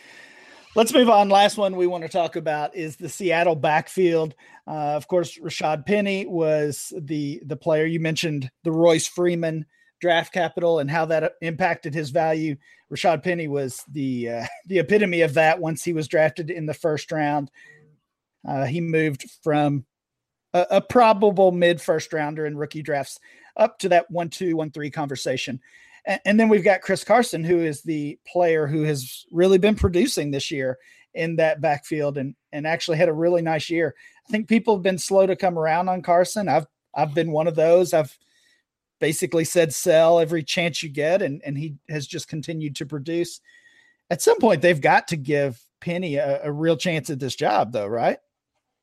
Let's 0.75 0.95
move 0.95 1.11
on. 1.11 1.29
Last 1.29 1.59
one 1.59 1.77
we 1.77 1.87
want 1.87 2.03
to 2.05 2.09
talk 2.09 2.37
about 2.37 2.75
is 2.75 2.97
the 2.97 3.09
Seattle 3.11 3.57
backfield. 3.57 4.35
Uh, 4.67 4.95
of 4.97 5.07
course, 5.07 5.39
Rashad 5.39 5.85
Penny 5.85 6.25
was 6.25 6.95
the 6.99 7.43
the 7.45 7.57
player 7.57 7.85
you 7.85 8.01
mentioned, 8.01 8.51
the 8.65 8.73
Royce 8.73 9.07
Freeman 9.07 9.67
draft 10.03 10.35
capital 10.35 10.81
and 10.81 10.91
how 10.91 11.07
that 11.07 11.35
impacted 11.41 11.95
his 11.95 12.11
value. 12.11 12.57
Rashad 12.93 13.23
Penny 13.23 13.49
was 13.49 13.83
the 13.91 14.29
uh, 14.29 14.47
the 14.67 14.81
epitome 14.81 15.23
of 15.23 15.33
that. 15.35 15.59
Once 15.59 15.83
he 15.83 15.95
was 15.95 16.09
drafted 16.09 16.51
in 16.51 16.67
the 16.67 16.75
first 16.75 17.11
round, 17.11 17.51
uh, 18.47 18.67
he 18.67 18.83
moved 18.83 19.25
from 19.43 19.87
a, 20.53 20.67
a 20.73 20.81
probable 20.83 21.53
mid 21.53 21.81
first 21.81 22.13
rounder 22.13 22.45
in 22.45 22.59
rookie 22.59 22.83
drafts 22.83 23.19
up 23.57 23.79
to 23.79 23.89
that 23.89 24.11
one 24.11 24.29
two 24.29 24.57
one 24.57 24.71
three 24.71 24.91
conversation. 24.91 25.61
And, 26.05 26.21
and 26.27 26.41
then 26.41 26.51
we've 26.51 26.65
got 26.65 26.83
Chris 26.83 27.05
Carson, 27.05 27.45
who 27.45 27.61
is 27.61 27.83
the 27.83 28.19
player 28.27 28.67
who 28.67 28.83
has 28.83 29.25
really 29.31 29.59
been 29.59 29.77
producing 29.77 30.31
this 30.31 30.51
year 30.51 30.79
in 31.15 31.37
that 31.37 31.61
backfield 31.61 32.19
and 32.19 32.35
and 32.53 32.67
actually 32.67 32.99
had 32.99 33.09
a 33.09 33.15
really 33.15 33.41
nice 33.41 33.71
year. 33.71 33.95
I 34.29 34.31
think 34.31 34.49
people 34.49 34.75
have 34.75 34.83
been 34.83 34.99
slow 34.99 35.27
to 35.27 35.37
come 35.37 35.59
around 35.59 35.89
on 35.89 36.03
Carson. 36.03 36.49
I've 36.49 36.67
I've 36.95 37.15
been 37.15 37.31
one 37.31 37.47
of 37.47 37.55
those. 37.55 37.95
I've 37.95 38.19
basically 39.03 39.45
said 39.45 39.75
sell 39.75 40.21
every 40.21 40.45
chance 40.45 40.81
you 40.81 40.89
get 40.89 41.23
and 41.23 41.43
and 41.45 41.59
he 41.59 41.75
has 41.91 42.07
just 42.07 42.29
continued 42.29 42.77
to 42.77 42.87
produce. 42.87 43.41
At 44.11 44.23
some 44.23 44.39
point 44.39 44.63
they've 44.63 44.81
got 44.81 45.09
to 45.09 45.17
give 45.17 45.61
Penny 45.81 46.15
a, 46.17 46.41
a 46.45 46.53
real 46.53 46.77
chance 46.77 47.11
at 47.11 47.19
this 47.19 47.35
job 47.35 47.73
though, 47.73 47.89
right? 47.89 48.19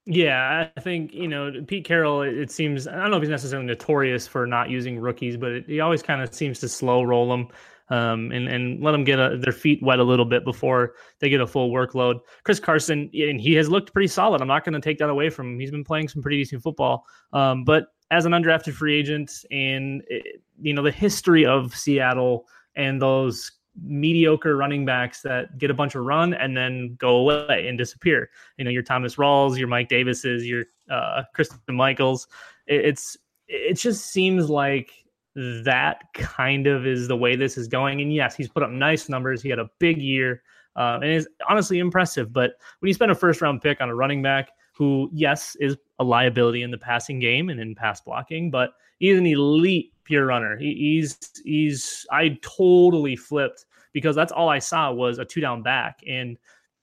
Yeah, 0.06 0.68
I 0.76 0.82
think 0.82 1.14
you 1.14 1.30
know 1.30 1.54
Pete 1.66 1.86
Carroll. 1.86 2.24
It 2.24 2.52
seems 2.52 2.86
I 2.86 2.98
don't 2.98 3.12
know 3.12 3.16
if 3.16 3.24
he's 3.24 3.30
necessarily 3.30 3.66
notorious 3.66 4.28
for 4.28 4.46
not 4.46 4.70
using 4.70 5.00
rookies, 5.00 5.38
but 5.38 5.52
it, 5.54 5.66
he 5.68 5.80
always 5.80 6.04
kind 6.04 6.22
of 6.22 6.34
seems 6.34 6.60
to 6.60 6.68
slow 6.68 7.02
roll 7.04 7.30
them 7.30 7.48
um, 7.88 8.34
and 8.34 8.50
and 8.50 8.84
let 8.84 8.92
them 8.92 9.06
get 9.06 9.20
a, 9.20 9.38
their 9.38 9.54
feet 9.54 9.82
wet 9.82 10.00
a 10.00 10.04
little 10.04 10.26
bit 10.26 10.44
before 10.44 10.96
they 11.20 11.30
get 11.30 11.40
a 11.40 11.48
full 11.48 11.72
workload. 11.72 12.20
Chris 12.44 12.60
Carson, 12.60 13.10
and 13.14 13.40
he 13.40 13.54
has 13.54 13.70
looked 13.70 13.94
pretty 13.94 14.10
solid. 14.10 14.42
I'm 14.42 14.50
not 14.50 14.66
going 14.66 14.74
to 14.74 14.82
take 14.82 14.98
that 14.98 15.10
away 15.10 15.30
from 15.30 15.54
him. 15.54 15.60
He's 15.62 15.72
been 15.72 15.86
playing 15.86 16.10
some 16.10 16.22
pretty 16.22 16.40
decent 16.40 16.62
football. 16.62 17.06
Um, 17.32 17.64
but 17.64 17.86
as 18.12 18.26
an 18.26 18.32
undrafted 18.32 18.74
free 18.74 18.98
agent, 18.98 19.32
and 19.52 20.04
you 20.62 20.74
know 20.74 20.82
the 20.82 20.92
history 20.92 21.46
of 21.46 21.76
Seattle 21.76 22.48
and 22.76 23.02
those 23.02 23.52
mediocre 23.82 24.58
running 24.58 24.86
backs 24.86 25.22
that 25.22 25.58
get 25.58 25.72
a 25.72 25.74
bunch 25.74 25.96
of 25.96 26.04
run 26.04 26.34
and 26.34 26.56
then 26.56 26.96
go 27.00 27.18
away 27.18 27.68
and 27.68 27.78
disappear. 27.78 28.30
You 28.58 28.66
know, 28.66 28.72
your 28.72 28.84
Thomas 28.84 29.16
Rawls, 29.16 29.58
your 29.58 29.68
Mike 29.68 29.90
Davises, 29.90 30.46
your 30.48 30.66
uh, 30.90 31.24
Christine 31.34 31.76
Michaels. 31.76 32.28
It, 32.68 32.86
it's 32.86 33.18
it 33.48 33.76
just 33.76 34.08
seems 34.08 34.50
like 34.50 34.92
that 35.36 36.02
kind 36.14 36.68
of 36.68 36.86
is 36.86 37.08
the 37.08 37.16
way 37.18 37.36
this 37.36 37.58
is 37.58 37.68
going. 37.68 38.02
And 38.02 38.14
yes, 38.14 38.36
he's 38.36 38.50
put 38.50 38.64
up 38.64 38.72
nice 38.72 39.10
numbers. 39.10 39.42
He 39.42 39.50
had 39.50 39.60
a 39.60 39.70
big 39.80 40.02
year 40.02 40.44
uh, 40.76 41.00
and 41.02 41.12
is 41.12 41.28
honestly 41.48 41.80
impressive. 41.80 42.34
But 42.34 42.54
when 42.80 42.88
you 42.88 42.94
spend 42.94 43.12
a 43.12 43.16
first 43.16 43.42
round 43.42 43.62
pick 43.62 43.82
on 43.82 43.90
a 43.90 43.96
running 43.96 44.22
back 44.22 44.50
who, 44.80 45.10
yes, 45.12 45.58
is 45.60 45.76
a 46.00 46.04
liability 46.06 46.64
in 46.64 46.72
the 46.72 46.78
passing 46.78 47.20
game 47.20 47.50
and 47.50 47.60
in 47.60 47.76
pass 47.76 48.00
blocking, 48.00 48.50
but 48.50 48.72
he's 48.98 49.18
an 49.18 49.26
elite 49.26 49.92
pure 50.06 50.26
runner. 50.26 50.58
He, 50.58 50.74
he's 50.74 51.20
he's 51.44 52.06
I 52.12 52.40
totally 52.42 53.18
flipped 53.18 53.66
because 53.92 54.16
that's 54.16 54.32
all 54.32 54.48
I 54.48 54.60
saw 54.60 54.94
was 54.94 55.20
a 55.20 55.26
two 55.26 55.42
down 55.42 55.62
back. 55.62 56.00
And 56.08 56.38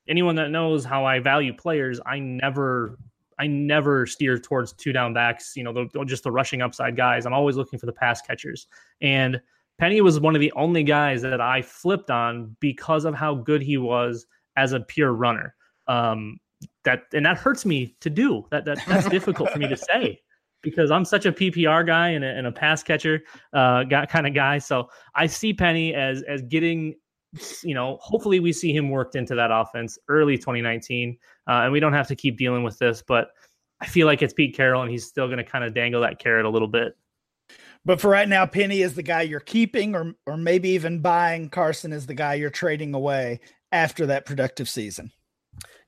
anyone 0.06 0.36
that 0.36 0.50
knows 0.50 0.84
how 0.84 1.06
I 1.06 1.20
value 1.20 1.54
players, 1.54 1.98
I 2.04 2.18
never 2.18 2.98
I 3.38 3.46
never 3.46 4.04
steer 4.04 4.38
towards 4.38 4.74
two 4.74 4.92
down 4.92 5.14
backs, 5.14 5.56
you 5.56 5.64
know, 5.64 5.72
the, 5.72 6.04
just 6.04 6.24
the 6.24 6.30
rushing 6.30 6.60
upside 6.60 6.98
guys. 6.98 7.24
I'm 7.24 7.32
always 7.32 7.56
looking 7.56 7.78
for 7.78 7.86
the 7.86 7.92
pass 7.92 8.20
catchers. 8.20 8.66
And 9.00 9.40
Penny 9.78 10.02
was 10.02 10.20
one 10.20 10.34
of 10.34 10.40
the 10.40 10.52
only 10.52 10.82
guys 10.82 11.22
that 11.22 11.40
I 11.40 11.62
flipped 11.62 12.10
on 12.10 12.56
because 12.60 13.06
of 13.06 13.14
how 13.14 13.36
good 13.36 13.62
he 13.62 13.78
was 13.78 14.26
as 14.56 14.74
a 14.74 14.80
pure 14.80 15.12
runner. 15.12 15.54
Um, 15.88 16.38
that 16.84 17.04
and 17.12 17.26
that 17.26 17.36
hurts 17.36 17.66
me 17.66 17.96
to 18.00 18.10
do. 18.10 18.46
That, 18.50 18.64
that 18.64 18.78
that's 18.86 19.08
difficult 19.08 19.50
for 19.50 19.58
me 19.58 19.68
to 19.68 19.76
say 19.76 20.20
because 20.62 20.90
I'm 20.90 21.04
such 21.04 21.26
a 21.26 21.32
PPR 21.32 21.86
guy 21.86 22.08
and 22.10 22.24
a, 22.24 22.28
and 22.28 22.46
a 22.46 22.52
pass 22.52 22.82
catcher 22.82 23.22
uh, 23.52 23.84
kind 24.08 24.26
of 24.26 24.34
guy. 24.34 24.58
So 24.58 24.88
I 25.14 25.26
see 25.26 25.52
Penny 25.52 25.94
as 25.94 26.22
as 26.22 26.42
getting, 26.42 26.94
you 27.62 27.74
know, 27.74 27.98
hopefully 28.00 28.40
we 28.40 28.52
see 28.52 28.72
him 28.72 28.90
worked 28.90 29.16
into 29.16 29.34
that 29.34 29.50
offense 29.52 29.98
early 30.08 30.36
2019, 30.36 31.18
uh, 31.48 31.50
and 31.50 31.72
we 31.72 31.80
don't 31.80 31.92
have 31.92 32.08
to 32.08 32.16
keep 32.16 32.38
dealing 32.38 32.62
with 32.62 32.78
this. 32.78 33.02
But 33.06 33.28
I 33.80 33.86
feel 33.86 34.06
like 34.06 34.22
it's 34.22 34.32
Pete 34.32 34.56
Carroll, 34.56 34.82
and 34.82 34.90
he's 34.90 35.06
still 35.06 35.26
going 35.26 35.38
to 35.38 35.44
kind 35.44 35.64
of 35.64 35.74
dangle 35.74 36.00
that 36.00 36.18
carrot 36.18 36.46
a 36.46 36.50
little 36.50 36.68
bit. 36.68 36.96
But 37.84 38.00
for 38.00 38.10
right 38.10 38.28
now, 38.28 38.46
Penny 38.46 38.82
is 38.82 38.94
the 38.94 39.02
guy 39.02 39.22
you're 39.22 39.40
keeping, 39.40 39.94
or 39.94 40.14
or 40.26 40.36
maybe 40.36 40.70
even 40.70 41.00
buying. 41.00 41.48
Carson 41.50 41.92
is 41.92 42.06
the 42.06 42.14
guy 42.14 42.34
you're 42.34 42.50
trading 42.50 42.94
away 42.94 43.40
after 43.70 44.06
that 44.06 44.26
productive 44.26 44.68
season. 44.68 45.12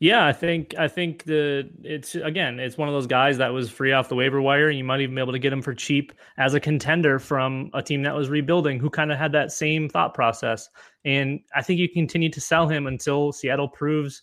Yeah, 0.00 0.26
I 0.26 0.32
think 0.32 0.76
I 0.78 0.86
think 0.86 1.24
the 1.24 1.68
it's 1.82 2.14
again 2.14 2.60
it's 2.60 2.78
one 2.78 2.88
of 2.88 2.94
those 2.94 3.08
guys 3.08 3.36
that 3.38 3.52
was 3.52 3.68
free 3.68 3.92
off 3.92 4.08
the 4.08 4.14
waiver 4.14 4.40
wire. 4.40 4.70
You 4.70 4.84
might 4.84 5.00
even 5.00 5.16
be 5.16 5.20
able 5.20 5.32
to 5.32 5.40
get 5.40 5.52
him 5.52 5.60
for 5.60 5.74
cheap 5.74 6.12
as 6.36 6.54
a 6.54 6.60
contender 6.60 7.18
from 7.18 7.70
a 7.74 7.82
team 7.82 8.02
that 8.02 8.14
was 8.14 8.28
rebuilding 8.28 8.78
who 8.78 8.90
kind 8.90 9.10
of 9.10 9.18
had 9.18 9.32
that 9.32 9.50
same 9.50 9.88
thought 9.88 10.14
process. 10.14 10.68
And 11.04 11.40
I 11.54 11.62
think 11.62 11.80
you 11.80 11.88
continue 11.88 12.30
to 12.30 12.40
sell 12.40 12.68
him 12.68 12.86
until 12.86 13.32
Seattle 13.32 13.68
proves 13.68 14.22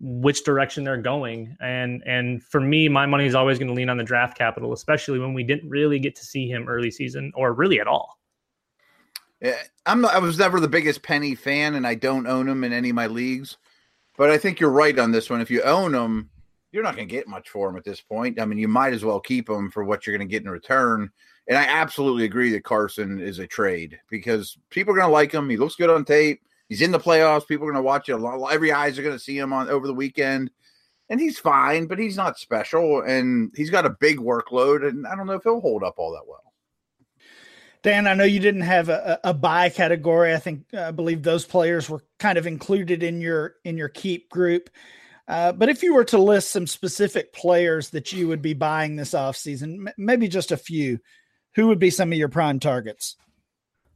which 0.00 0.44
direction 0.44 0.82
they're 0.82 0.96
going. 0.96 1.56
And 1.60 2.02
and 2.06 2.42
for 2.42 2.60
me, 2.60 2.88
my 2.88 3.04
money 3.04 3.26
is 3.26 3.34
always 3.34 3.58
going 3.58 3.68
to 3.68 3.74
lean 3.74 3.90
on 3.90 3.98
the 3.98 4.04
draft 4.04 4.36
capital, 4.36 4.72
especially 4.72 5.18
when 5.18 5.34
we 5.34 5.44
didn't 5.44 5.68
really 5.68 5.98
get 5.98 6.16
to 6.16 6.24
see 6.24 6.48
him 6.48 6.68
early 6.68 6.90
season 6.90 7.32
or 7.34 7.52
really 7.52 7.80
at 7.80 7.86
all. 7.86 8.18
Eh, 9.42 9.54
I'm 9.84 10.06
I 10.06 10.18
was 10.18 10.38
never 10.38 10.58
the 10.58 10.68
biggest 10.68 11.02
Penny 11.02 11.34
fan, 11.34 11.74
and 11.74 11.86
I 11.86 11.96
don't 11.96 12.26
own 12.26 12.48
him 12.48 12.64
in 12.64 12.72
any 12.72 12.90
of 12.90 12.96
my 12.96 13.08
leagues. 13.08 13.58
But 14.16 14.30
I 14.30 14.38
think 14.38 14.60
you're 14.60 14.70
right 14.70 14.98
on 14.98 15.10
this 15.10 15.30
one. 15.30 15.40
If 15.40 15.50
you 15.50 15.62
own 15.62 15.92
them, 15.92 16.30
you're 16.70 16.82
not 16.82 16.96
going 16.96 17.08
to 17.08 17.14
get 17.14 17.28
much 17.28 17.50
for 17.50 17.68
them 17.68 17.76
at 17.76 17.84
this 17.84 18.00
point. 18.00 18.40
I 18.40 18.44
mean, 18.44 18.58
you 18.58 18.68
might 18.68 18.92
as 18.92 19.04
well 19.04 19.20
keep 19.20 19.46
them 19.46 19.70
for 19.70 19.84
what 19.84 20.06
you're 20.06 20.16
going 20.16 20.26
to 20.26 20.30
get 20.30 20.42
in 20.42 20.50
return. 20.50 21.10
And 21.48 21.58
I 21.58 21.64
absolutely 21.64 22.24
agree 22.24 22.50
that 22.52 22.64
Carson 22.64 23.20
is 23.20 23.38
a 23.38 23.46
trade 23.46 23.98
because 24.10 24.56
people 24.70 24.94
are 24.94 24.96
going 24.96 25.08
to 25.08 25.12
like 25.12 25.32
him. 25.32 25.50
He 25.50 25.56
looks 25.56 25.76
good 25.76 25.90
on 25.90 26.04
tape. 26.04 26.40
He's 26.68 26.82
in 26.82 26.92
the 26.92 26.98
playoffs. 26.98 27.46
People 27.46 27.66
are 27.66 27.72
going 27.72 27.82
to 27.82 27.86
watch 27.86 28.08
it. 28.08 28.52
Every 28.52 28.72
eyes 28.72 28.98
are 28.98 29.02
going 29.02 29.16
to 29.16 29.22
see 29.22 29.36
him 29.36 29.52
on 29.52 29.68
over 29.68 29.86
the 29.86 29.94
weekend. 29.94 30.50
And 31.10 31.20
he's 31.20 31.38
fine, 31.38 31.86
but 31.86 31.98
he's 31.98 32.16
not 32.16 32.38
special. 32.38 33.02
And 33.02 33.52
he's 33.54 33.70
got 33.70 33.84
a 33.84 33.90
big 33.90 34.18
workload. 34.18 34.88
And 34.88 35.06
I 35.06 35.14
don't 35.14 35.26
know 35.26 35.34
if 35.34 35.42
he'll 35.42 35.60
hold 35.60 35.82
up 35.82 35.94
all 35.98 36.12
that 36.12 36.26
well. 36.26 36.51
Dan, 37.82 38.06
I 38.06 38.14
know 38.14 38.24
you 38.24 38.38
didn't 38.38 38.62
have 38.62 38.88
a, 38.88 39.18
a 39.24 39.34
buy 39.34 39.68
category. 39.68 40.34
I 40.34 40.38
think 40.38 40.72
I 40.72 40.92
believe 40.92 41.22
those 41.22 41.44
players 41.44 41.90
were 41.90 42.02
kind 42.18 42.38
of 42.38 42.46
included 42.46 43.02
in 43.02 43.20
your 43.20 43.56
in 43.64 43.76
your 43.76 43.88
keep 43.88 44.30
group. 44.30 44.70
Uh, 45.26 45.52
but 45.52 45.68
if 45.68 45.82
you 45.82 45.94
were 45.94 46.04
to 46.04 46.18
list 46.18 46.50
some 46.50 46.66
specific 46.66 47.32
players 47.32 47.90
that 47.90 48.12
you 48.12 48.28
would 48.28 48.42
be 48.42 48.54
buying 48.54 48.96
this 48.96 49.12
offseason, 49.12 49.86
m- 49.86 49.94
maybe 49.96 50.28
just 50.28 50.52
a 50.52 50.56
few, 50.56 50.98
who 51.54 51.68
would 51.68 51.78
be 51.78 51.90
some 51.90 52.12
of 52.12 52.18
your 52.18 52.28
prime 52.28 52.60
targets? 52.60 53.16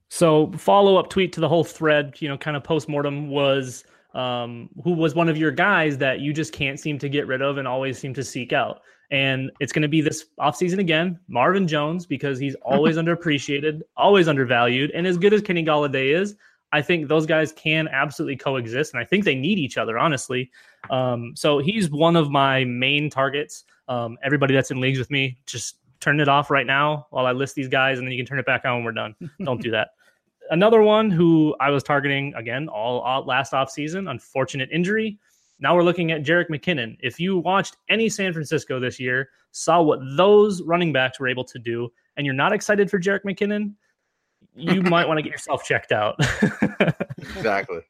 So 0.08 0.52
follow 0.52 0.96
up 0.96 1.10
tweet 1.10 1.32
to 1.34 1.40
the 1.40 1.48
whole 1.48 1.64
thread, 1.64 2.14
you 2.20 2.28
know, 2.28 2.38
kind 2.38 2.56
of 2.56 2.64
post 2.64 2.88
mortem 2.88 3.28
was 3.28 3.84
um, 4.16 4.70
who 4.82 4.92
was 4.92 5.14
one 5.14 5.28
of 5.28 5.36
your 5.36 5.50
guys 5.50 5.98
that 5.98 6.20
you 6.20 6.32
just 6.32 6.52
can't 6.52 6.80
seem 6.80 6.98
to 6.98 7.08
get 7.08 7.26
rid 7.26 7.42
of 7.42 7.58
and 7.58 7.68
always 7.68 7.98
seem 7.98 8.14
to 8.14 8.24
seek 8.24 8.52
out. 8.52 8.80
And 9.10 9.52
it's 9.60 9.72
going 9.72 9.82
to 9.82 9.88
be 9.88 10.00
this 10.00 10.24
offseason 10.40 10.78
again, 10.78 11.20
Marvin 11.28 11.68
Jones, 11.68 12.06
because 12.06 12.38
he's 12.38 12.54
always 12.62 12.96
underappreciated, 12.96 13.82
always 13.96 14.26
undervalued. 14.26 14.90
And 14.92 15.06
as 15.06 15.18
good 15.18 15.34
as 15.34 15.42
Kenny 15.42 15.62
Golladay 15.62 16.18
is, 16.18 16.34
I 16.72 16.80
think 16.80 17.08
those 17.08 17.26
guys 17.26 17.52
can 17.52 17.88
absolutely 17.88 18.36
coexist. 18.36 18.94
And 18.94 19.00
I 19.00 19.04
think 19.04 19.24
they 19.24 19.34
need 19.34 19.58
each 19.58 19.76
other, 19.76 19.98
honestly. 19.98 20.50
Um, 20.90 21.32
so 21.36 21.58
he's 21.58 21.90
one 21.90 22.16
of 22.16 22.30
my 22.30 22.64
main 22.64 23.10
targets. 23.10 23.64
Um, 23.86 24.16
everybody 24.24 24.54
that's 24.54 24.70
in 24.70 24.80
leagues 24.80 24.98
with 24.98 25.10
me, 25.10 25.38
just 25.44 25.76
turn 26.00 26.20
it 26.20 26.28
off 26.28 26.50
right 26.50 26.66
now 26.66 27.06
while 27.10 27.26
I 27.26 27.32
list 27.32 27.54
these 27.54 27.68
guys, 27.68 27.98
and 27.98 28.06
then 28.06 28.12
you 28.12 28.18
can 28.18 28.26
turn 28.26 28.38
it 28.38 28.46
back 28.46 28.64
on 28.64 28.76
when 28.76 28.84
we're 28.84 28.92
done. 28.92 29.14
Don't 29.44 29.60
do 29.60 29.70
that. 29.72 29.90
Another 30.50 30.82
one 30.82 31.10
who 31.10 31.54
I 31.60 31.70
was 31.70 31.82
targeting 31.82 32.34
again 32.34 32.68
all, 32.68 33.00
all 33.00 33.24
last 33.24 33.52
offseason, 33.52 34.10
unfortunate 34.10 34.68
injury, 34.72 35.18
now 35.58 35.74
we're 35.74 35.82
looking 35.82 36.12
at 36.12 36.22
Jerick 36.22 36.48
McKinnon. 36.48 36.96
If 37.00 37.18
you 37.18 37.38
watched 37.38 37.76
any 37.88 38.08
San 38.08 38.32
Francisco 38.32 38.78
this 38.78 39.00
year, 39.00 39.30
saw 39.52 39.80
what 39.82 40.00
those 40.16 40.62
running 40.62 40.92
backs 40.92 41.18
were 41.18 41.28
able 41.28 41.44
to 41.44 41.58
do, 41.58 41.90
and 42.16 42.26
you're 42.26 42.34
not 42.34 42.52
excited 42.52 42.90
for 42.90 43.00
Jerick 43.00 43.24
McKinnon, 43.24 43.74
you 44.54 44.82
might 44.90 45.08
want 45.08 45.18
to 45.18 45.22
get 45.22 45.32
yourself 45.32 45.64
checked 45.64 45.92
out. 45.92 46.16
exactly. 47.18 47.80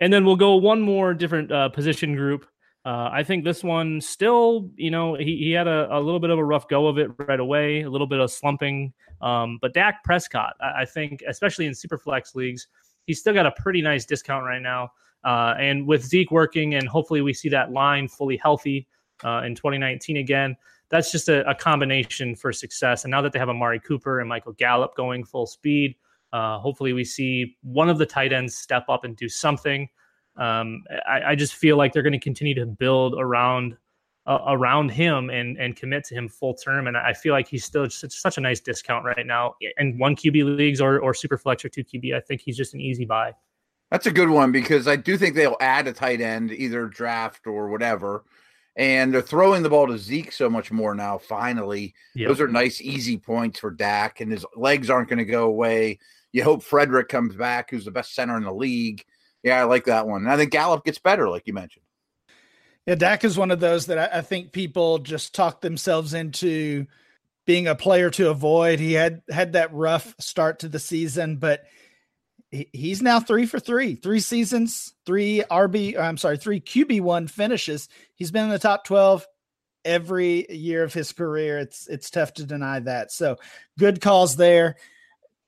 And 0.00 0.12
then 0.12 0.24
we'll 0.24 0.36
go 0.36 0.56
one 0.56 0.80
more 0.80 1.14
different 1.14 1.50
uh, 1.50 1.68
position 1.68 2.14
group. 2.14 2.46
Uh, 2.84 3.08
I 3.10 3.22
think 3.22 3.44
this 3.44 3.64
one 3.64 4.00
still, 4.00 4.70
you 4.76 4.90
know, 4.90 5.14
he, 5.14 5.38
he 5.38 5.52
had 5.52 5.66
a, 5.66 5.88
a, 5.90 5.98
little 5.98 6.20
bit 6.20 6.28
of 6.28 6.38
a 6.38 6.44
rough 6.44 6.68
go 6.68 6.86
of 6.86 6.98
it 6.98 7.10
right 7.18 7.40
away, 7.40 7.80
a 7.82 7.90
little 7.90 8.06
bit 8.06 8.20
of 8.20 8.30
slumping. 8.30 8.92
Um, 9.22 9.58
but 9.62 9.72
Dak 9.72 10.04
Prescott, 10.04 10.52
I, 10.60 10.82
I 10.82 10.84
think, 10.84 11.22
especially 11.26 11.64
in 11.64 11.72
Superflex 11.72 12.34
leagues, 12.34 12.66
he's 13.06 13.20
still 13.20 13.32
got 13.32 13.46
a 13.46 13.52
pretty 13.52 13.80
nice 13.80 14.04
discount 14.04 14.44
right 14.44 14.60
now. 14.60 14.90
Uh, 15.24 15.54
and 15.58 15.86
with 15.86 16.04
Zeke 16.04 16.30
working, 16.30 16.74
and 16.74 16.86
hopefully 16.86 17.22
we 17.22 17.32
see 17.32 17.48
that 17.48 17.72
line 17.72 18.06
fully 18.06 18.36
healthy 18.36 18.86
uh, 19.24 19.42
in 19.46 19.54
2019 19.54 20.18
again, 20.18 20.54
that's 20.90 21.10
just 21.10 21.30
a, 21.30 21.48
a, 21.48 21.54
combination 21.54 22.36
for 22.36 22.52
success. 22.52 23.04
And 23.04 23.10
now 23.10 23.22
that 23.22 23.32
they 23.32 23.38
have 23.38 23.48
Amari 23.48 23.80
Cooper 23.80 24.20
and 24.20 24.28
Michael 24.28 24.52
Gallup 24.52 24.94
going 24.94 25.24
full 25.24 25.46
speed, 25.46 25.96
uh, 26.34 26.58
hopefully 26.58 26.92
we 26.92 27.04
see 27.04 27.56
one 27.62 27.88
of 27.88 27.96
the 27.96 28.04
tight 28.04 28.32
ends 28.32 28.56
step 28.56 28.84
up 28.90 29.04
and 29.04 29.16
do 29.16 29.28
something. 29.28 29.88
Um, 30.36 30.84
I, 31.06 31.30
I, 31.30 31.34
just 31.36 31.54
feel 31.54 31.76
like 31.76 31.92
they're 31.92 32.02
going 32.02 32.12
to 32.12 32.18
continue 32.18 32.54
to 32.56 32.66
build 32.66 33.14
around 33.16 33.76
uh, 34.26 34.38
around 34.48 34.90
him 34.90 35.30
and 35.30 35.56
and 35.58 35.76
commit 35.76 36.04
to 36.06 36.14
him 36.14 36.28
full 36.28 36.54
term. 36.54 36.88
And 36.88 36.96
I 36.96 37.12
feel 37.12 37.32
like 37.32 37.46
he's 37.46 37.64
still 37.64 37.88
such, 37.88 38.12
such 38.12 38.36
a 38.36 38.40
nice 38.40 38.60
discount 38.60 39.04
right 39.04 39.26
now. 39.26 39.54
And 39.76 39.98
one 39.98 40.16
QB 40.16 40.56
leagues 40.56 40.80
or 40.80 40.98
or 40.98 41.14
super 41.14 41.38
flex 41.38 41.64
or 41.64 41.68
two 41.68 41.84
QB, 41.84 42.16
I 42.16 42.20
think 42.20 42.40
he's 42.40 42.56
just 42.56 42.74
an 42.74 42.80
easy 42.80 43.04
buy. 43.04 43.32
That's 43.90 44.06
a 44.06 44.10
good 44.10 44.28
one 44.30 44.50
because 44.50 44.88
I 44.88 44.96
do 44.96 45.16
think 45.16 45.36
they'll 45.36 45.56
add 45.60 45.86
a 45.86 45.92
tight 45.92 46.20
end, 46.20 46.50
either 46.50 46.86
draft 46.86 47.46
or 47.46 47.68
whatever. 47.68 48.24
And 48.76 49.14
they're 49.14 49.22
throwing 49.22 49.62
the 49.62 49.70
ball 49.70 49.86
to 49.86 49.98
Zeke 49.98 50.32
so 50.32 50.50
much 50.50 50.72
more 50.72 50.96
now. 50.96 51.16
Finally, 51.16 51.94
yep. 52.16 52.26
those 52.26 52.40
are 52.40 52.48
nice, 52.48 52.80
easy 52.80 53.16
points 53.16 53.60
for 53.60 53.70
Dak, 53.70 54.20
and 54.20 54.32
his 54.32 54.44
legs 54.56 54.90
aren't 54.90 55.08
going 55.08 55.20
to 55.20 55.24
go 55.24 55.44
away. 55.44 56.00
You 56.32 56.42
hope 56.42 56.64
Frederick 56.64 57.08
comes 57.08 57.36
back, 57.36 57.70
who's 57.70 57.84
the 57.84 57.92
best 57.92 58.16
center 58.16 58.36
in 58.36 58.42
the 58.42 58.52
league. 58.52 59.04
Yeah, 59.44 59.60
I 59.60 59.64
like 59.64 59.84
that 59.84 60.08
one. 60.08 60.22
And 60.22 60.32
I 60.32 60.36
think 60.36 60.50
Gallup 60.50 60.84
gets 60.84 60.98
better, 60.98 61.28
like 61.28 61.46
you 61.46 61.52
mentioned. 61.52 61.84
Yeah, 62.86 62.96
Dak 62.96 63.24
is 63.24 63.38
one 63.38 63.50
of 63.50 63.60
those 63.60 63.86
that 63.86 63.98
I, 63.98 64.18
I 64.18 64.20
think 64.22 64.52
people 64.52 64.98
just 64.98 65.34
talk 65.34 65.60
themselves 65.60 66.14
into 66.14 66.86
being 67.46 67.66
a 67.66 67.74
player 67.74 68.10
to 68.10 68.30
avoid. 68.30 68.80
He 68.80 68.94
had 68.94 69.22
had 69.30 69.52
that 69.52 69.72
rough 69.72 70.14
start 70.18 70.60
to 70.60 70.68
the 70.68 70.78
season, 70.78 71.36
but 71.36 71.64
he's 72.72 73.02
now 73.02 73.20
three 73.20 73.46
for 73.46 73.60
three, 73.60 73.94
three 73.96 74.20
seasons, 74.20 74.94
three 75.04 75.42
RB, 75.50 75.98
I'm 75.98 76.16
sorry, 76.16 76.38
three 76.38 76.60
QB1 76.60 77.28
finishes. 77.28 77.88
He's 78.14 78.30
been 78.30 78.44
in 78.44 78.50
the 78.50 78.58
top 78.58 78.84
12 78.84 79.26
every 79.84 80.50
year 80.50 80.82
of 80.84 80.94
his 80.94 81.12
career. 81.12 81.58
It's 81.58 81.86
it's 81.88 82.08
tough 82.10 82.32
to 82.34 82.44
deny 82.44 82.80
that. 82.80 83.12
So 83.12 83.36
good 83.78 84.00
calls 84.00 84.36
there. 84.36 84.76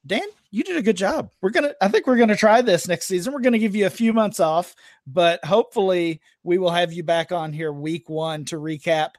Dan, 0.07 0.23
you 0.51 0.63
did 0.63 0.77
a 0.77 0.83
good 0.83 0.97
job. 0.97 1.31
We're 1.41 1.51
gonna 1.51 1.75
I 1.81 1.89
think 1.89 2.07
we're 2.07 2.17
gonna 2.17 2.37
try 2.37 2.63
this 2.63 2.87
next 2.87 3.07
season. 3.07 3.33
We're 3.33 3.41
gonna 3.41 3.59
give 3.59 3.75
you 3.75 3.87
a 3.87 3.91
few 3.91 4.13
months 4.13 4.41
off, 4.41 4.75
but 5.07 5.45
hopefully 5.45 6.21
we 6.43 6.59
will 6.59 6.71
have 6.71 6.93
you 6.93 7.03
back 7.03 7.33
on 7.33 7.53
here 7.53 7.73
week 7.73 8.09
one 8.09 8.45
to 8.47 8.57
recap 8.57 9.11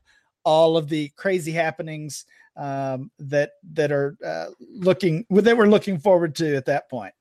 all 0.44 0.78
of 0.78 0.88
the 0.88 1.10
crazy 1.18 1.52
happenings 1.52 2.26
um, 2.56 3.12
that 3.20 3.52
that 3.74 3.92
are 3.92 4.18
uh, 4.26 4.48
looking 4.60 5.26
that 5.30 5.58
we're 5.58 5.68
looking 5.68 6.00
forward 6.00 6.36
to 6.36 6.56
at 6.56 6.66
that 6.66 6.90
point. 6.90 7.14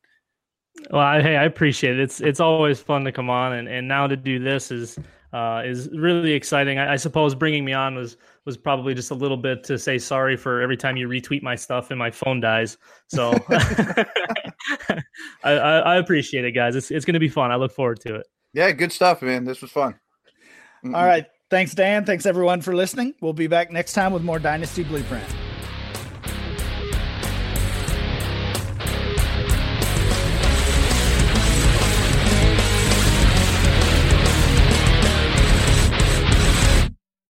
Well, 0.90 1.00
I, 1.00 1.22
hey, 1.22 1.36
I 1.36 1.44
appreciate 1.44 1.98
it. 1.98 2.02
It's 2.02 2.20
it's 2.20 2.40
always 2.40 2.80
fun 2.80 3.04
to 3.04 3.12
come 3.12 3.30
on, 3.30 3.54
and, 3.54 3.68
and 3.68 3.88
now 3.88 4.06
to 4.06 4.16
do 4.16 4.38
this 4.38 4.70
is 4.70 4.98
uh, 5.36 5.60
is 5.62 5.90
really 5.92 6.32
exciting. 6.32 6.78
I, 6.78 6.94
I, 6.94 6.96
suppose 6.96 7.34
bringing 7.34 7.62
me 7.62 7.74
on 7.74 7.94
was 7.94 8.16
was 8.46 8.56
probably 8.56 8.94
just 8.94 9.10
a 9.10 9.14
little 9.14 9.36
bit 9.36 9.62
to 9.64 9.78
say 9.78 9.98
sorry 9.98 10.34
for 10.34 10.62
every 10.62 10.78
time 10.78 10.96
you 10.96 11.08
retweet 11.08 11.42
my 11.42 11.54
stuff 11.54 11.90
and 11.90 11.98
my 11.98 12.10
phone 12.10 12.40
dies. 12.40 12.78
So 13.08 13.32
I, 13.50 14.96
I, 15.44 15.78
I, 15.78 15.96
appreciate 15.96 16.46
it, 16.46 16.52
guys. 16.52 16.74
It's 16.74 16.90
it's 16.90 17.04
going 17.04 17.14
to 17.14 17.20
be 17.20 17.28
fun. 17.28 17.52
I 17.52 17.56
look 17.56 17.72
forward 17.72 18.00
to 18.00 18.14
it. 18.14 18.26
Yeah, 18.54 18.70
good 18.72 18.92
stuff, 18.92 19.20
man. 19.20 19.44
This 19.44 19.60
was 19.60 19.70
fun. 19.70 20.00
mm 20.82 20.96
All 20.96 21.04
right. 21.04 21.26
Thanks, 21.50 21.74
Dan. 21.74 22.06
Thanks, 22.06 22.24
everyone, 22.24 22.62
for 22.62 22.74
listening. 22.74 23.14
We'll 23.20 23.34
be 23.34 23.46
back 23.46 23.70
next 23.70 23.92
time 23.92 24.14
with 24.14 24.22
more 24.22 24.38
Dynasty 24.38 24.84
Blueprint. 24.84 25.35